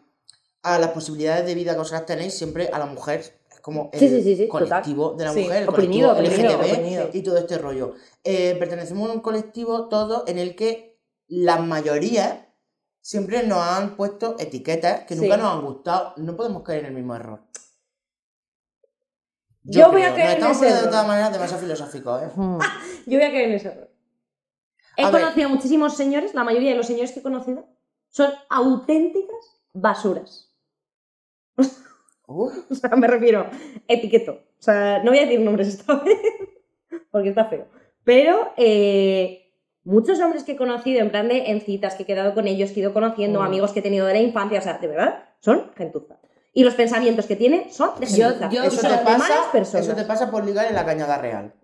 a 0.64 0.80
las 0.80 0.90
posibilidades 0.92 1.46
de 1.46 1.56
vida 1.56 1.74
que 1.74 1.80
vosotras 1.80 2.06
tenéis, 2.06 2.34
siempre 2.34 2.70
a 2.72 2.80
la 2.80 2.86
mujer 2.86 3.24
como 3.62 3.90
el 3.94 4.00
Sí, 4.00 4.08
sí, 4.10 4.22
sí, 4.24 4.36
sí, 4.38 4.48
total. 4.48 4.68
colectivo 4.70 5.14
de 5.18 5.24
la 5.26 5.34
mujer, 5.34 5.64
el 5.64 5.70
oprimido, 5.70 6.14
colectivo 6.16 6.48
oprimido, 6.54 6.58
LGTB 6.62 6.72
oprimido. 6.80 7.10
y 7.14 7.22
todo 7.24 7.38
este 7.38 7.58
rollo. 7.58 7.94
Eh, 8.24 8.56
pertenecemos 8.58 9.10
a 9.10 9.14
un 9.14 9.20
colectivo 9.22 9.88
todo 9.90 10.24
en 10.28 10.38
el 10.40 10.56
que 10.56 10.98
las 11.28 11.62
mayorías 11.62 12.36
siempre 13.04 13.44
nos 13.44 13.60
han 13.60 13.96
puesto 13.98 14.36
etiquetas 14.40 15.02
que 15.06 15.16
nunca 15.16 15.36
Sí. 15.36 15.42
nos 15.42 15.52
han 15.54 15.62
gustado. 15.62 16.14
No 16.18 16.36
podemos 16.38 16.64
caer 16.64 16.80
en 16.82 16.86
el 16.88 16.94
mismo 16.94 17.16
error. 17.16 17.42
Yo 19.64 19.92
voy 19.92 20.02
a 20.04 20.14
caer 20.16 20.40
Nos 20.40 20.48
en 20.50 20.52
ese 20.52 20.60
poniendo 20.60 20.74
de 20.76 20.80
error. 20.80 20.90
todas 20.92 21.08
maneras 21.08 21.32
demasiado 21.34 21.62
filosóficos, 21.62 22.22
¿eh? 22.24 22.30
Yo 23.06 23.18
voy 23.18 23.28
a 23.28 23.32
caer 23.32 23.50
en 23.50 23.52
ese 23.54 23.68
error. 23.70 23.90
He 24.98 25.04
A 25.04 25.10
ver. 25.12 25.22
conocido 25.22 25.48
a 25.48 25.52
muchísimos 25.52 25.96
señores, 25.98 26.34
la 26.34 26.44
mayoría 26.44 26.72
de 26.72 26.78
los 26.78 26.88
señores 26.88 27.12
que 27.12 27.20
he 27.20 27.24
conocido 27.24 27.66
son 28.10 28.32
auténticas 28.50 29.62
basuras. 29.74 30.50
O 32.26 32.50
sea, 32.74 32.96
me 32.96 33.06
refiero, 33.06 33.48
etiqueto. 33.88 34.32
O 34.32 34.62
sea, 34.62 35.04
no 35.04 35.12
voy 35.12 35.20
a 35.20 35.24
decir 35.24 35.42
nombres 35.42 35.68
esta 35.68 35.96
vez, 36.06 36.18
porque 37.12 37.30
está 37.30 37.46
feo. 37.46 37.68
Pero 38.06 38.54
eh, 38.58 39.43
muchos 39.86 40.20
hombres 40.20 40.44
que 40.44 40.54
he 40.54 40.56
conocido 40.58 41.02
en 41.02 41.10
plan 41.12 41.28
de 41.28 41.52
en 41.52 41.62
citas, 41.62 41.96
que 41.96 42.04
he 42.04 42.06
quedado 42.06 42.34
con 42.34 42.48
ellos, 42.48 42.72
que 42.72 42.80
he 42.80 42.84
ido 42.84 42.94
conociendo, 42.94 43.40
Mm. 43.42 43.44
amigos 43.46 43.72
que 43.72 43.80
he 43.80 43.84
tenido 43.84 44.06
de 44.08 44.14
la 44.14 44.20
infancia, 44.22 44.60
o 44.60 44.62
sea, 44.62 44.78
de 44.78 44.88
verdad, 44.88 45.24
son 45.40 45.72
gentuza. 45.76 46.16
Y 46.56 46.64
los 46.64 46.76
pensamientos 46.76 47.26
que 47.26 47.36
tienen 47.36 47.74
son 47.74 48.00
de 48.00 48.06
Yo- 48.06 48.28
gentuza. 48.30 48.50
yo- 48.52 48.64
Y 48.64 48.68
eso, 48.68 48.78
son 48.82 48.92
te 48.92 48.98
pasa, 49.04 49.34
personas. 49.52 49.88
eso 49.88 49.96
te 49.96 50.04
pasa 50.04 50.30
por 50.30 50.46
ligar 50.46 50.68
en 50.68 50.76
la 50.76 50.86
cañada 50.86 51.18
real. 51.18 51.52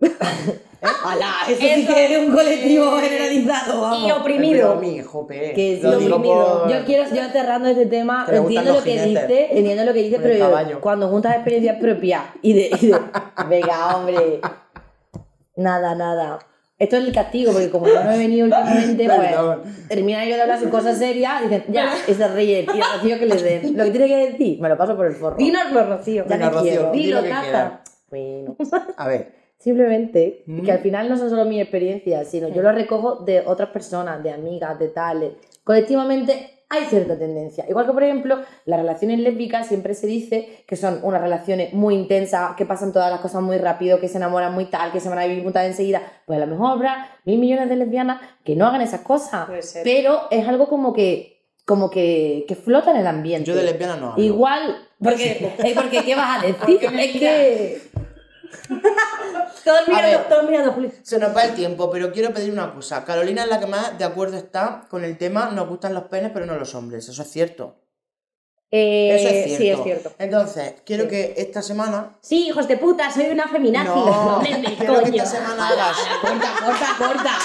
¡Hala! 1.04 1.32
Eso 1.48 1.60
sí 1.60 1.86
que 1.86 2.06
es 2.06 2.18
un 2.26 2.34
colectivo 2.34 2.90
generalizado, 2.98 3.80
vamos. 3.82 4.08
Y 4.08 4.10
oprimido. 4.12 4.78
Pero, 4.80 4.80
mi, 4.80 5.00
jope, 5.02 5.52
Que 5.54 5.78
lo 5.82 5.92
sí, 5.92 6.04
digo 6.04 6.16
oprimido. 6.16 6.62
por... 6.64 6.72
Yo 6.72 6.84
quiero, 6.86 7.04
yo 7.14 7.28
cerrando 7.30 7.68
este 7.68 7.86
tema, 7.86 8.20
gustan 8.24 8.36
entiendo 8.42 8.72
lo 8.74 8.82
que 8.82 8.98
jinetes. 8.98 9.28
dice, 9.28 9.58
entiendo 9.58 9.84
lo 9.84 9.92
que 9.92 9.98
dice, 10.02 10.16
Con 10.16 10.24
el 10.26 10.38
pero 10.38 10.68
yo, 10.70 10.80
cuando 10.80 11.08
juntas 11.08 11.34
experiencias 11.34 11.76
propias 11.80 12.22
y 12.42 12.52
de, 12.54 12.70
y 12.80 12.86
de- 12.88 12.98
venga, 13.48 13.96
hombre, 13.96 14.40
nada, 15.56 15.94
nada. 15.94 16.38
Esto 16.80 16.96
es 16.96 17.04
el 17.04 17.12
castigo, 17.12 17.52
porque 17.52 17.70
como 17.70 17.86
yo 17.86 18.02
no 18.02 18.10
he 18.10 18.18
venido 18.18 18.46
últimamente, 18.46 19.06
pues 19.16 19.86
termina 19.88 20.24
yo 20.24 20.34
de 20.34 20.42
hablar 20.42 20.58
sus 20.58 20.68
cosas 20.70 20.98
serias 20.98 21.42
y 21.42 21.44
dicen, 21.44 21.64
ya, 21.68 21.92
y 22.08 22.14
se 22.14 22.26
ríen, 22.28 22.66
y 22.74 22.80
a 22.80 22.84
Rocío 22.96 23.18
que 23.18 23.26
les 23.26 23.42
den. 23.44 23.76
Lo 23.76 23.84
que 23.84 23.90
tiene 23.90 24.08
que 24.08 24.16
decir, 24.32 24.60
me 24.60 24.68
lo 24.68 24.76
paso 24.76 24.96
por 24.96 25.06
el 25.06 25.14
forro. 25.14 25.36
Dínoslo, 25.36 25.84
Rocío. 25.86 26.24
ya 26.26 26.36
Venga, 26.36 26.50
te 26.50 26.56
Rocío, 26.56 26.90
Dilo, 26.90 27.22
tata. 27.22 27.82
Bueno. 28.10 28.56
A 28.96 29.06
ver, 29.06 29.38
Simplemente 29.58 30.42
Mm. 30.46 30.62
que 30.62 30.72
al 30.72 30.78
final 30.78 31.08
no 31.10 31.18
son 31.18 31.28
solo 31.28 31.44
mis 31.44 31.60
experiencias, 31.60 32.26
sino 32.28 32.48
yo 32.48 32.62
lo 32.62 32.72
recojo 32.72 33.16
de 33.26 33.40
otras 33.46 33.68
personas, 33.68 34.22
de 34.22 34.32
amigas, 34.32 34.78
de 34.78 34.88
tales. 34.88 35.32
Colectivamente 35.64 36.59
hay 36.72 36.84
cierta 36.84 37.18
tendencia. 37.18 37.66
Igual 37.68 37.84
que, 37.84 37.92
por 37.92 38.04
ejemplo, 38.04 38.38
las 38.64 38.78
relaciones 38.78 39.18
lésbicas 39.18 39.66
siempre 39.66 39.92
se 39.94 40.06
dice 40.06 40.64
que 40.68 40.76
son 40.76 41.00
unas 41.02 41.20
relaciones 41.20 41.74
muy 41.74 41.96
intensas, 41.96 42.54
que 42.56 42.64
pasan 42.64 42.92
todas 42.92 43.10
las 43.10 43.20
cosas 43.20 43.42
muy 43.42 43.58
rápido, 43.58 43.98
que 43.98 44.06
se 44.06 44.18
enamoran 44.18 44.54
muy 44.54 44.66
tal, 44.66 44.92
que 44.92 45.00
se 45.00 45.08
van 45.08 45.18
a 45.18 45.26
vivir 45.26 45.42
juntas 45.42 45.66
enseguida. 45.66 46.00
Pues 46.26 46.40
a 46.40 46.46
lo 46.46 46.52
mejor 46.52 46.70
habrá 46.70 47.10
mil 47.24 47.40
millones 47.40 47.68
de 47.68 47.74
lesbianas 47.74 48.20
que 48.44 48.54
no 48.54 48.66
hagan 48.66 48.82
esas 48.82 49.00
cosas. 49.00 49.46
Puede 49.46 49.62
ser. 49.62 49.82
Pero 49.82 50.28
es 50.30 50.46
algo 50.46 50.68
como 50.68 50.92
que, 50.92 51.42
como 51.66 51.90
que, 51.90 52.44
que 52.46 52.54
flota 52.54 52.92
en 52.92 52.98
el 52.98 53.06
ambiente. 53.08 53.48
yo 53.48 53.56
de 53.56 53.64
lesbiana 53.64 53.96
no 53.96 54.12
hablo. 54.12 54.22
Igual, 54.22 54.76
porque, 55.02 55.52
es 55.64 55.74
porque 55.74 56.04
¿qué 56.04 56.14
vas 56.14 56.38
a 56.38 56.46
decir? 56.46 56.78
es 56.84 57.12
que... 57.12 57.82
Todos 59.64 59.88
mirando, 59.88 60.18
todos 60.28 60.44
mirando, 60.48 60.72
Juli. 60.72 60.92
Se 61.02 61.18
nos 61.18 61.36
va 61.36 61.44
el 61.44 61.54
tiempo, 61.54 61.90
pero 61.90 62.12
quiero 62.12 62.32
pedir 62.32 62.52
una 62.52 62.72
cosa. 62.72 63.04
Carolina 63.04 63.42
es 63.44 63.48
la 63.48 63.60
que 63.60 63.66
más 63.66 63.98
de 63.98 64.04
acuerdo 64.04 64.36
está 64.36 64.82
con 64.88 65.04
el 65.04 65.18
tema 65.18 65.50
nos 65.50 65.68
gustan 65.68 65.94
los 65.94 66.04
penes, 66.04 66.30
pero 66.32 66.46
no 66.46 66.56
los 66.56 66.74
hombres. 66.74 67.08
Eso 67.08 67.22
es 67.22 67.30
cierto. 67.30 67.76
Eh, 68.72 69.16
Eso 69.16 69.28
es 69.28 69.44
cierto. 69.44 69.56
Sí, 69.58 69.70
es 69.70 69.82
cierto. 69.82 70.12
Entonces, 70.18 70.74
quiero 70.86 71.04
Sí. 71.04 71.08
que 71.10 71.34
esta 71.36 71.60
semana... 71.60 72.16
Sí, 72.20 72.46
hijos 72.46 72.68
de 72.68 72.76
puta, 72.76 73.10
soy 73.10 73.26
una 73.26 73.48
feminazi. 73.48 73.88
No, 73.88 74.40
nene, 74.42 74.76
quiero 74.76 75.02
que 75.02 75.08
esta 75.10 75.26
semana 75.26 75.68
hagas... 75.68 75.96
Corta, 76.22 76.52
corta, 76.64 76.86
corta. 76.98 77.38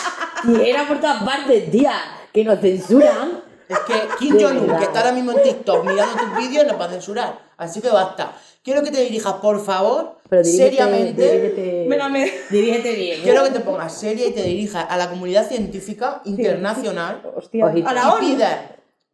Y 0.47 0.69
era 0.69 0.87
por 0.87 0.99
todas 0.99 1.23
partes, 1.23 1.71
tía. 1.71 1.93
Que 2.31 2.43
nos 2.43 2.59
censuran. 2.59 3.43
Es 3.67 3.79
que 3.79 3.93
Kim 4.19 4.37
Jong-un, 4.39 4.77
que 4.77 4.83
está 4.83 4.99
ahora 4.99 5.11
mismo 5.13 5.31
en 5.31 5.41
TikTok 5.41 5.83
mirando 5.83 6.15
tus 6.15 6.37
vídeos, 6.37 6.67
nos 6.67 6.79
va 6.79 6.85
a 6.85 6.89
censurar. 6.89 7.39
Así 7.57 7.81
que 7.81 7.89
basta. 7.89 8.33
Quiero 8.63 8.83
que 8.83 8.91
te 8.91 9.01
dirijas, 9.01 9.33
por 9.35 9.59
favor, 9.65 10.14
Pero 10.29 10.41
dirígete, 10.43 10.75
seriamente. 10.75 11.21
Dirígete, 11.31 11.87
Venga, 11.87 12.09
me- 12.09 12.31
dirígete 12.49 12.93
bien. 12.95 13.19
¿eh? 13.19 13.23
Quiero 13.23 13.43
que 13.43 13.51
te 13.51 13.59
pongas 13.59 13.93
seria 13.93 14.27
y 14.27 14.31
te 14.31 14.41
dirijas 14.43 14.85
a 14.89 14.97
la 14.97 15.09
comunidad 15.09 15.47
científica 15.47 16.21
internacional 16.25 17.21
Hostia, 17.35 17.65
a 17.67 17.73
la 17.93 18.01
y 18.21 18.33
ONU. 18.33 18.43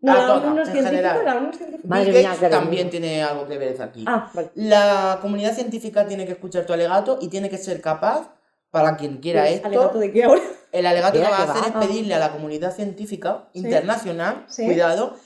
No, 0.03 0.12
a 0.14 0.16
la 0.16 0.26
todas, 0.28 0.43
ONU 0.45 0.55
no 0.55 0.62
es 0.62 0.68
en 0.70 0.74
científica, 0.74 1.09
general. 1.14 1.26
la 1.26 1.36
ONU. 1.38 1.51
Madre 1.84 2.12
mía, 2.14 2.36
también 2.49 2.89
tiene 2.89 3.22
algo 3.24 3.45
que 3.47 3.57
ver 3.57 3.80
aquí. 3.82 4.03
Ah, 4.07 4.32
vale. 4.34 4.49
La 4.55 5.20
comunidad 5.22 5.53
científica 5.53 6.07
tiene 6.07 6.26
que 6.26 6.32
escuchar 6.32 6.66
tu 6.66 6.74
alegato 6.74 7.20
y 7.22 7.28
tiene 7.28 7.49
que 7.49 7.57
ser 7.57 7.82
capaz, 7.82 8.34
para 8.72 8.95
quien 8.95 9.18
quiera 9.18 9.47
esto, 9.49 9.68
¿Alegato 9.68 9.99
de 9.99 10.12
qué 10.14 10.24
ahora? 10.24 10.41
el 10.72 10.86
alegato 10.86 11.20
que 11.20 11.28
va 11.28 11.38
a 11.38 11.43
hacer 11.51 11.62
va. 11.76 11.82
es 11.82 11.88
pedirle 11.88 12.14
a 12.16 12.20
la 12.20 12.32
comunidad 12.32 12.74
científica 12.74 13.49
internacional, 13.53 14.45
Sí. 14.47 14.64
cuidado, 14.66 15.18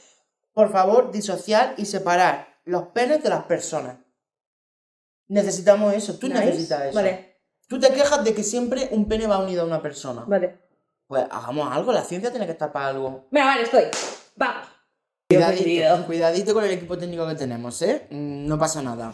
por 0.54 0.72
favor, 0.72 1.12
disociar 1.12 1.76
y 1.78 1.86
separar 1.86 2.48
los 2.66 2.88
penes 2.88 3.22
de 3.22 3.30
las 3.30 3.44
personas. 3.44 3.98
Necesitamos 5.28 5.94
eso, 5.94 6.18
tú 6.20 6.28
Nice. 6.28 6.46
necesitas 6.46 6.82
eso. 6.86 6.96
Vale, 6.96 7.36
Tú 7.68 7.80
te 7.80 7.90
quejas 7.92 8.24
de 8.24 8.34
que 8.36 8.44
siempre 8.44 8.90
un 8.92 9.08
pene 9.08 9.26
va 9.26 9.40
unido 9.40 9.64
a 9.64 9.66
una 9.66 9.82
persona. 9.82 10.24
vale. 10.28 10.62
Pues 11.08 11.24
hagamos 11.30 11.72
algo, 11.72 11.92
la 11.92 12.04
ciencia 12.04 12.32
tiene 12.32 12.46
que 12.48 12.52
estar 12.54 12.72
para 12.72 12.88
algo. 12.90 13.28
Venga, 13.32 13.46
vale, 13.48 13.62
estoy. 13.64 13.84
Vamos. 14.36 14.68
Cuidadito, 15.30 16.06
cuidadito 16.06 16.54
con 16.54 16.64
el 16.64 16.72
equipo 16.72 16.98
técnico 16.98 17.28
que 17.28 17.36
tenemos, 17.36 17.82
¿eh? 17.82 18.08
Mm, 18.12 18.48
No 18.48 18.58
pasa 18.60 18.82
nada. 18.82 19.12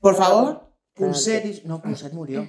Por 0.00 0.14
favor, 0.16 0.72
Punset... 0.94 1.44
y- 1.44 1.62
No, 1.66 1.80
Punset 1.82 2.12
murió. 2.12 2.48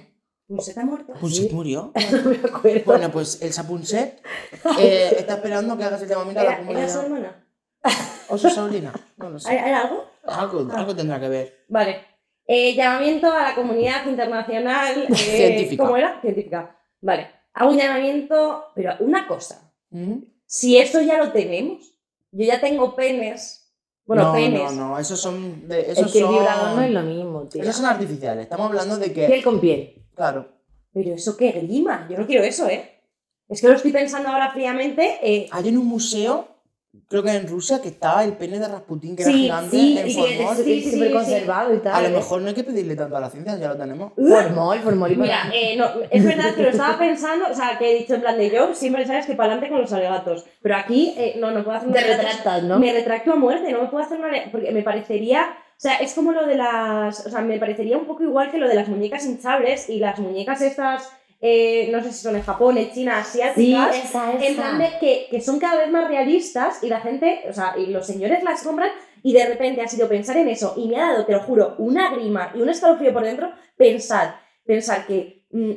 ¿Se 0.60 0.70
está 0.70 0.84
muerto? 0.84 1.12
¿Punset 1.14 1.50
murió? 1.52 1.92
No 2.12 2.30
me 2.30 2.36
acuerdo. 2.36 2.82
Bueno, 2.84 3.10
pues 3.10 3.40
Elsa 3.42 3.66
Punset 3.66 4.22
eh, 4.78 5.14
está 5.18 5.34
esperando 5.34 5.76
que 5.76 5.84
hagas 5.84 6.02
el 6.02 6.08
llamamiento 6.08 6.40
a 6.40 6.44
la 6.44 6.52
¿Era, 6.58 6.70
era 6.80 6.88
su 6.88 7.02
comunidad. 7.02 7.30
hermana? 7.30 7.46
¿O 8.28 8.38
su 8.38 8.50
sobrina? 8.50 8.92
No 9.16 9.30
lo 9.30 9.38
sé. 9.40 9.52
¿Era 9.52 9.68
era 9.68 9.80
algo? 9.82 10.04
Algo, 10.24 10.68
algo 10.72 10.94
tendrá 10.96 11.18
que 11.20 11.28
ver. 11.28 11.64
Vale. 11.68 12.06
Eh, 12.46 12.74
llamamiento 12.74 13.30
a 13.30 13.42
la 13.50 13.54
comunidad 13.54 14.06
internacional. 14.06 15.06
eh, 15.10 15.14
Científica. 15.14 15.82
¿Cómo 15.84 15.96
era? 15.96 16.20
Científica. 16.20 16.76
Vale. 17.00 17.28
Hago 17.54 17.70
un 17.70 17.78
llamamiento, 17.78 18.64
pero 18.74 18.94
una 19.00 19.26
cosa. 19.26 19.72
¿Mm? 19.90 20.18
Si 20.46 20.78
eso 20.78 21.00
ya 21.00 21.18
lo 21.18 21.32
tenemos, 21.32 21.94
yo 22.30 22.44
ya 22.44 22.60
tengo 22.60 22.94
penes. 22.96 23.58
Bueno, 24.04 24.24
no, 24.24 24.32
penes. 24.32 24.72
no, 24.72 24.88
no, 24.88 24.98
esos 24.98 25.20
son... 25.20 25.68
De, 25.68 25.80
Es 25.80 25.98
esos 25.98 26.12
que 26.12 26.18
el 26.18 26.24
son... 26.24 26.34
vibrador 26.34 26.76
no 26.76 26.82
es 26.82 26.90
lo 26.90 27.02
mismo, 27.02 27.42
tío. 27.48 27.62
Esos 27.62 27.76
son 27.76 27.86
artificiales. 27.86 28.44
Estamos 28.44 28.66
hablando 28.66 28.98
de 28.98 29.12
que... 29.12 29.26
Piel 29.26 29.42
con 29.44 29.60
piel. 29.60 30.02
Claro. 30.14 30.48
Pero 30.92 31.14
eso 31.14 31.36
qué 31.36 31.52
grima. 31.52 32.06
Yo 32.10 32.18
no 32.18 32.26
quiero 32.26 32.42
eso, 32.44 32.68
¿eh? 32.68 33.00
Es 33.48 33.60
que 33.60 33.68
lo 33.68 33.74
estoy 33.74 33.92
pensando 33.92 34.28
ahora 34.28 34.50
fríamente. 34.50 35.18
eh, 35.22 35.48
Hay 35.52 35.68
en 35.68 35.78
un 35.78 35.86
museo, 35.86 36.48
creo 37.08 37.22
que 37.22 37.30
en 37.32 37.48
Rusia, 37.48 37.80
que 37.80 37.88
estaba 37.88 38.22
el 38.24 38.34
pene 38.34 38.58
de 38.58 38.68
Rasputín, 38.68 39.16
que 39.16 39.24
Sí, 39.24 39.46
era 39.46 39.60
gigante, 39.62 39.76
sí, 39.76 39.98
en 39.98 40.10
sí, 40.10 40.14
formol. 40.14 40.56
sí, 40.56 40.62
sí, 40.82 40.90
súper 40.92 41.08
sí. 41.08 41.14
conservado 41.14 41.74
y 41.74 41.78
tal. 41.78 41.94
A 41.94 42.00
lo 42.02 42.08
¿eh? 42.08 42.12
mejor 42.18 42.42
no 42.42 42.48
hay 42.48 42.54
que 42.54 42.64
pedirle 42.64 42.96
tanto 42.96 43.16
a 43.16 43.20
la 43.20 43.30
ciencia, 43.30 43.56
ya 43.58 43.68
lo 43.68 43.76
tenemos. 43.76 44.12
Formol, 44.16 44.78
formol 44.80 45.12
y 45.12 45.16
Mira, 45.16 45.42
para- 45.44 45.54
eh, 45.54 45.76
no, 45.76 45.86
es 46.10 46.24
verdad 46.24 46.54
que 46.54 46.62
lo 46.62 46.68
estaba 46.68 46.98
pensando, 46.98 47.46
o 47.50 47.54
sea, 47.54 47.78
que 47.78 47.90
he 47.90 47.98
dicho 48.00 48.14
en 48.14 48.20
plan 48.20 48.36
de 48.36 48.50
yo, 48.50 48.74
siempre 48.74 49.06
sabes 49.06 49.26
que 49.26 49.34
para 49.34 49.52
adelante 49.52 49.70
con 49.70 49.80
los 49.80 49.92
alegatos. 49.92 50.44
Pero 50.60 50.76
aquí 50.76 51.14
eh, 51.16 51.36
no, 51.38 51.50
no 51.50 51.64
puedo 51.64 51.76
hacer 51.78 51.92
Te 51.92 51.98
alegato. 51.98 52.22
retractas, 52.22 52.62
¿no? 52.64 52.78
Me 52.78 52.92
retracto 52.92 53.32
a 53.32 53.36
muerte, 53.36 53.72
no 53.72 53.82
me 53.82 53.88
puedo 53.88 54.04
hacer 54.04 54.18
una. 54.18 54.28
Porque 54.50 54.70
me 54.72 54.82
parecería. 54.82 55.46
O 55.76 55.80
sea, 55.82 55.96
es 55.96 56.12
como 56.14 56.30
lo 56.32 56.46
de 56.46 56.56
las. 56.56 57.26
O 57.26 57.30
sea, 57.30 57.40
me 57.40 57.58
parecería 57.58 57.96
un 57.98 58.04
poco 58.06 58.22
igual 58.22 58.50
que 58.50 58.58
lo 58.58 58.68
de 58.68 58.74
las 58.74 58.86
muñecas 58.88 59.24
hinchables 59.26 59.88
y 59.88 59.98
las 59.98 60.18
muñecas 60.20 60.60
estas. 60.62 61.10
Eh, 61.44 61.88
no 61.90 62.02
sé 62.02 62.12
si 62.12 62.22
son 62.22 62.36
en 62.36 62.42
Japón, 62.42 62.78
en 62.78 62.90
China, 62.92 63.22
Sí, 63.24 63.42
asiáticas. 63.42 63.96
esa, 63.96 64.32
esa. 64.32 64.46
En 64.46 64.54
plan 64.54 64.78
de 64.78 64.90
que, 65.00 65.26
que 65.28 65.40
son 65.40 65.58
cada 65.58 65.76
vez 65.78 65.90
más 65.90 66.06
realistas 66.08 66.82
y 66.84 66.88
la 66.88 67.00
gente, 67.00 67.42
o 67.50 67.52
sea, 67.52 67.74
y 67.76 67.86
los 67.86 68.06
señores 68.06 68.44
las 68.44 68.62
compran 68.62 68.90
y 69.24 69.32
de 69.32 69.46
repente 69.46 69.82
ha 69.82 69.88
sido 69.88 70.08
pensar 70.08 70.36
en 70.36 70.48
eso 70.48 70.74
y 70.76 70.88
me 70.88 70.96
ha 70.96 71.08
dado, 71.12 71.26
te 71.26 71.32
lo 71.32 71.40
juro, 71.40 71.74
una 71.78 72.14
grima 72.14 72.52
y 72.54 72.62
un 72.62 72.68
escalofrío 72.68 73.12
por 73.12 73.24
dentro, 73.24 73.50
pensar, 73.76 74.36
pensar 74.64 75.04
que 75.06 75.44
mm, 75.50 75.72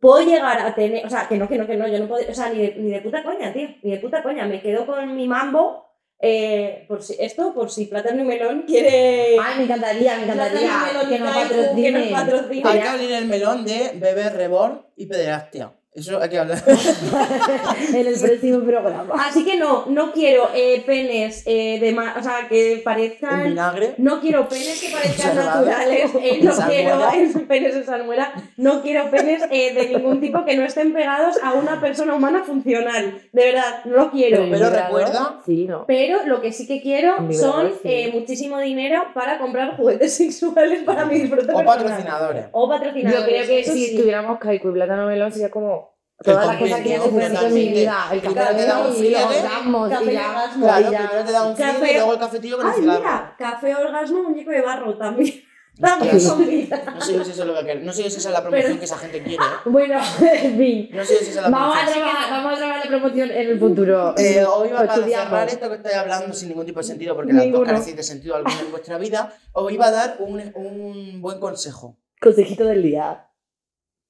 puedo 0.00 0.24
llegar 0.24 0.58
a 0.58 0.74
tener, 0.74 1.04
o 1.04 1.10
sea, 1.10 1.28
que 1.28 1.36
no, 1.36 1.48
que 1.48 1.58
no, 1.58 1.66
que 1.66 1.76
no, 1.76 1.86
yo 1.86 1.98
no 1.98 2.08
puedo, 2.08 2.28
o 2.30 2.34
sea, 2.34 2.48
ni 2.50 2.58
de, 2.58 2.74
ni 2.76 2.90
de 2.90 3.00
puta 3.02 3.22
coña, 3.22 3.52
tío, 3.52 3.68
ni 3.82 3.90
de 3.90 3.98
puta 3.98 4.22
coña, 4.22 4.46
me 4.46 4.62
quedo 4.62 4.86
con 4.86 5.14
mi 5.14 5.28
mambo, 5.28 5.87
eh, 6.20 6.84
por 6.88 7.02
si, 7.02 7.14
esto, 7.18 7.54
por 7.54 7.70
si 7.70 7.86
Plátano 7.86 8.22
y 8.22 8.24
Melón 8.24 8.64
quiere... 8.66 9.36
Ay, 9.40 9.58
me 9.58 9.64
encantaría, 9.64 10.16
me 10.16 10.24
encantaría 10.24 10.70
Melón 10.86 11.08
que 11.08 11.18
nos 11.18 11.36
que. 11.36 12.68
Hay 12.68 12.80
que 12.80 12.88
abrir 12.88 13.12
el 13.12 13.26
melón 13.26 13.64
de 13.64 13.92
bebé 13.94 14.30
reborn 14.30 14.82
y 14.96 15.06
pederastia. 15.06 15.77
Eso 15.98 16.20
hay 16.20 16.28
que 16.28 16.38
hablar. 16.38 16.62
en 17.94 18.06
el 18.06 18.18
próximo 18.20 18.60
programa. 18.60 19.14
Así 19.26 19.44
que 19.44 19.56
no, 19.58 19.86
no 19.86 20.12
quiero 20.12 20.48
eh, 20.54 20.82
penes 20.86 21.42
eh, 21.46 21.78
de 21.80 21.92
ma- 21.92 22.14
o 22.18 22.22
sea, 22.22 22.46
que 22.48 22.74
En 22.74 22.82
parezcan. 22.82 23.44
vinagre. 23.44 23.94
No 23.98 24.20
quiero 24.20 24.48
penes 24.48 24.80
que 24.80 24.88
parezcan 24.92 25.36
naturales, 25.36 26.10
eh, 26.14 26.38
En 26.40 26.44
no 26.44 26.52
quiero 26.66 26.98
penes 27.48 27.74
de 27.74 27.84
salmuera, 27.84 28.32
no 28.56 28.82
quiero 28.82 29.10
penes 29.10 29.42
eh, 29.50 29.74
de 29.74 29.88
ningún 29.88 30.20
tipo 30.20 30.44
que 30.44 30.56
no 30.56 30.64
estén 30.64 30.92
pegados 30.92 31.36
a 31.42 31.52
una 31.54 31.80
persona 31.80 32.14
humana 32.14 32.42
funcional. 32.44 33.20
De 33.32 33.44
verdad, 33.44 33.84
no 33.84 33.96
lo 33.96 34.10
quiero. 34.10 34.38
Pero 34.38 34.50
vibrador, 34.52 34.78
recuerda- 34.80 35.40
Sí, 35.44 35.66
no. 35.66 35.84
Pero 35.86 36.24
lo 36.26 36.40
que 36.40 36.52
sí 36.52 36.66
que 36.66 36.80
quiero 36.80 37.14
son 37.32 37.70
sí. 37.72 37.78
eh, 37.84 38.10
muchísimo 38.12 38.58
dinero 38.58 39.02
para 39.14 39.38
comprar 39.38 39.76
juguetes 39.76 40.14
sexuales 40.14 40.82
para 40.84 41.04
mi 41.06 41.16
disfrute 41.20 41.44
O 41.44 41.46
personal. 41.58 41.66
patrocinadores. 41.66 42.44
O 42.52 42.68
patrocinadores. 42.68 43.20
Yo 43.20 43.26
creo 43.26 43.46
que 43.46 43.60
eso 43.60 43.72
si 43.72 43.86
sí. 43.86 43.96
tuviéramos 43.96 44.38
Kaiku 44.38 44.68
y 44.68 44.72
Plátano 44.72 45.06
Melón 45.06 45.32
sería 45.32 45.50
como 45.50 45.87
todas 46.24 46.46
las 46.46 46.56
cosas 46.56 46.80
que 46.80 46.88
yo 46.90 47.10
necesito 47.10 47.46
en 47.46 47.54
mi 47.54 47.68
vida. 47.68 48.08
El 48.12 48.22
café 48.22 48.34
te 48.56 48.66
da 48.66 48.80
un 48.86 48.96
y 49.04 49.10
los 49.10 49.22
orgasmos 49.22 49.90
ya. 49.90 49.98
orgasmo. 50.00 50.66
Claro, 50.66 50.86
primero 50.88 51.24
te 51.24 51.32
da 51.32 51.42
un 51.44 51.54
Café- 51.56 51.78
frío 51.78 51.90
y 51.90 51.94
luego 51.94 52.12
el 52.14 52.18
cafetillo 52.18 52.56
con 52.56 52.66
el 52.66 52.72
Ay, 52.72 52.80
cigarro. 52.80 52.98
mira, 53.00 53.34
café 53.38 53.74
orgasmo, 53.76 54.22
muñeco 54.24 54.50
de 54.50 54.60
barro 54.62 54.96
también. 54.98 55.34
También. 55.80 56.14
No 56.14 56.20
sé 56.20 57.24
si 57.24 57.30
eso 57.30 57.42
es 57.42 57.46
lo 57.46 57.54
que 57.54 57.60
quer- 57.64 57.82
No 57.82 57.92
sé 57.92 58.02
si 58.02 58.08
esa 58.18 58.18
es 58.30 58.34
la 58.34 58.40
promoción 58.40 58.66
Pero- 58.66 58.78
que 58.80 58.84
esa 58.84 58.98
gente 58.98 59.22
quiere. 59.22 59.44
¿eh? 59.44 59.48
Bueno, 59.66 60.00
en 60.20 60.58
fin. 60.58 60.88
No 60.92 61.04
sé 61.04 61.18
si 61.18 61.24
esa 61.26 61.30
es 61.30 61.36
la 61.36 61.50
Vamos 61.50 61.76
a, 61.80 61.86
trabajar, 61.86 62.30
vamos 62.32 62.52
a 62.52 62.56
trabajar 62.56 62.84
la 62.84 62.90
promoción 62.98 63.30
en 63.30 63.48
el 63.50 63.58
futuro. 63.60 64.14
Eh, 64.18 64.44
hoy 64.44 64.70
para 64.70 64.92
estudiamos. 64.92 65.28
cerrar 65.28 65.48
esto 65.48 65.68
que 65.68 65.74
estoy 65.76 65.92
hablando 65.92 66.34
sin 66.34 66.48
ningún 66.48 66.66
tipo 66.66 66.80
de 66.80 66.84
sentido, 66.84 67.14
porque 67.14 67.32
las 67.32 67.48
dos 67.52 67.64
carecéis 67.64 67.94
de 67.94 68.02
sentido 68.02 68.34
alguno 68.34 68.56
en 68.60 68.70
vuestra 68.72 68.98
vida, 68.98 69.32
os 69.52 69.70
iba 69.70 69.86
a 69.86 69.90
dar 69.92 70.16
un, 70.18 70.42
un 70.56 71.22
buen 71.22 71.38
consejo. 71.38 71.96
Consejito 72.20 72.64
del 72.64 72.82
día. 72.82 73.27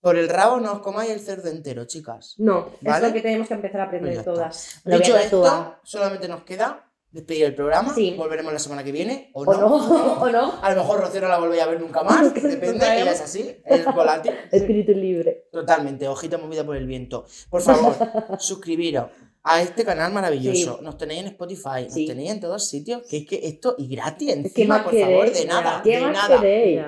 Por 0.00 0.16
el 0.16 0.28
rabo 0.28 0.60
no 0.60 0.72
os 0.72 0.78
comáis 0.80 1.10
el 1.10 1.20
cerdo 1.20 1.48
entero, 1.50 1.84
chicas. 1.86 2.34
No, 2.38 2.70
¿Vale? 2.82 2.96
es 3.06 3.08
lo 3.08 3.14
que 3.14 3.20
tenemos 3.22 3.48
que 3.48 3.54
empezar 3.54 3.80
a 3.80 3.84
aprender 3.84 4.14
Pues 4.14 4.24
todas. 4.24 4.80
Lo 4.84 4.98
Dicho 4.98 5.16
esto, 5.16 5.76
solamente 5.82 6.28
nos 6.28 6.44
queda 6.44 6.84
despedir 7.10 7.46
el 7.46 7.54
programa. 7.54 7.92
Sí. 7.94 8.14
Volveremos 8.16 8.52
la 8.52 8.58
semana 8.58 8.84
que 8.84 8.92
viene, 8.92 9.30
o 9.34 9.42
¿O 9.42 9.54
no. 9.54 9.60
no? 9.60 10.12
¿O 10.22 10.28
no? 10.30 10.62
A 10.62 10.70
lo 10.70 10.82
mejor 10.82 11.00
Rocío 11.00 11.20
no 11.22 11.28
la 11.28 11.38
volvéis 11.38 11.62
a 11.62 11.66
ver 11.66 11.80
nunca 11.80 12.02
más, 12.02 12.32
depende, 12.34 12.84
ella 13.00 13.12
es 13.12 13.20
así, 13.20 13.56
es 13.64 13.84
volátil. 13.86 14.32
Espíritu 14.52 14.92
libre. 14.92 15.48
Totalmente, 15.50 16.06
hojita 16.06 16.38
movida 16.38 16.64
por 16.64 16.76
el 16.76 16.86
viento. 16.86 17.24
Por 17.50 17.62
favor, 17.62 17.94
suscribiros 18.38 19.06
a 19.42 19.62
este 19.62 19.84
canal 19.84 20.12
maravilloso. 20.12 20.76
Sí. 20.78 20.84
Nos 20.84 20.98
tenéis 20.98 21.20
en 21.22 21.26
Spotify, 21.28 21.84
nos 21.84 21.94
tenéis 21.94 22.30
en 22.32 22.40
todos 22.40 22.68
sitios, 22.68 23.02
que 23.08 23.18
es 23.18 23.26
que 23.26 23.40
esto, 23.48 23.74
y 23.78 23.88
gratis 23.88 24.28
¿Qué 24.28 24.38
encima, 24.40 24.82
por 24.84 24.92
queréis? 24.92 25.08
favor, 25.18 25.32
de 25.32 25.44
nada, 25.46 25.80
¿Qué 25.82 25.96
de 25.96 26.02
más 26.02 26.12
nada. 26.12 26.40
queréis? 26.40 26.82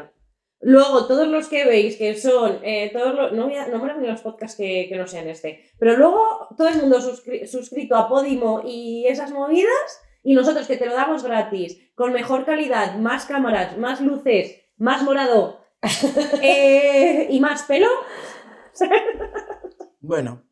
Luego, 0.62 1.06
todos 1.06 1.26
los 1.28 1.48
que 1.48 1.64
veis 1.64 1.96
que 1.96 2.14
son, 2.16 2.58
eh, 2.62 2.90
todos 2.92 3.14
los, 3.14 3.32
no 3.32 3.44
voy 3.44 3.56
a 3.56 3.66
nombrar 3.68 3.98
ni 3.98 4.06
los 4.06 4.20
podcasts 4.20 4.56
que, 4.58 4.86
que 4.88 4.96
no 4.96 5.06
sean 5.06 5.26
este, 5.28 5.70
pero 5.78 5.96
luego 5.96 6.48
todo 6.56 6.68
el 6.68 6.76
mundo 6.76 6.98
suscri- 7.00 7.46
suscrito 7.46 7.96
a 7.96 8.08
Podimo 8.08 8.62
y 8.66 9.06
esas 9.06 9.30
movidas, 9.32 10.02
y 10.22 10.34
nosotros 10.34 10.66
que 10.66 10.76
te 10.76 10.84
lo 10.84 10.92
damos 10.94 11.22
gratis, 11.24 11.78
con 11.94 12.12
mejor 12.12 12.44
calidad, 12.44 12.96
más 12.96 13.24
cámaras, 13.24 13.78
más 13.78 14.02
luces, 14.02 14.60
más 14.76 15.02
morado 15.02 15.64
eh, 16.42 17.26
y 17.30 17.40
más 17.40 17.62
pelo, 17.62 17.88
Bueno, 20.00 20.42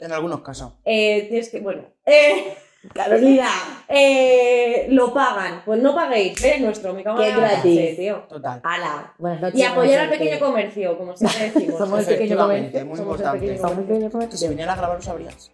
en 0.00 0.12
algunos 0.12 0.40
casos. 0.42 0.72
eh, 0.84 1.26
tienes 1.28 1.50
que, 1.50 1.60
bueno, 1.60 1.84
eh, 2.06 2.56
Carolina. 2.94 3.48
eh, 3.88 4.86
lo 4.90 5.12
pagan. 5.14 5.62
Pues 5.64 5.80
no 5.82 5.94
paguéis, 5.94 6.42
es 6.44 6.60
nuestro, 6.60 6.92
me 6.94 7.02
cago 7.02 7.20
en 7.22 7.34
Qué 7.34 7.40
la 7.40 7.48
gratis. 7.48 7.74
leche, 7.74 7.94
tío. 7.96 8.16
Total. 8.28 8.60
Ala. 8.62 9.14
Buenas 9.18 9.40
noches. 9.40 9.58
Y 9.60 9.62
apoyar 9.64 10.00
al 10.00 10.10
pequeño 10.10 10.38
comercio, 10.38 10.98
como 10.98 11.16
siempre 11.16 11.50
decimos. 11.54 11.78
Somos 11.78 12.00
el 12.00 12.06
pequeño 12.06 12.36
comercio. 12.36 12.86
muy 12.86 12.96
Somos 12.96 12.98
el 13.20 13.26
importante. 13.26 13.38
pequeño 13.40 13.60
Somos 13.60 13.78
el 13.78 13.84
pequeño 13.84 14.00
Que 14.00 14.06
si 14.08 14.12
comercio. 14.12 14.48
viniera 14.50 14.72
a 14.72 14.76
grabar 14.76 14.96
lo 14.96 15.02
sabrías. 15.02 15.52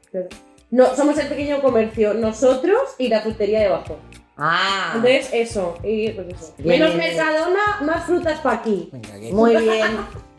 No, 0.70 0.94
somos 0.96 1.18
el 1.18 1.26
pequeño 1.28 1.60
comercio, 1.60 2.14
nosotros 2.14 2.80
y 2.98 3.08
la 3.08 3.20
frutería 3.20 3.60
debajo. 3.60 3.96
Ah. 4.38 4.92
Entonces, 4.94 5.28
eso. 5.34 5.74
Y 5.84 6.08
pues 6.12 6.26
eso. 6.28 6.54
Bien, 6.56 6.80
Menos 6.80 6.94
bien, 6.96 7.10
bien. 7.10 7.16
Mercadona, 7.16 7.60
más 7.82 8.04
frutas 8.06 8.40
para 8.40 8.56
aquí. 8.56 8.88
Venga, 8.90 9.20
que- 9.20 9.32
Muy 9.32 9.54
bien. 9.56 9.86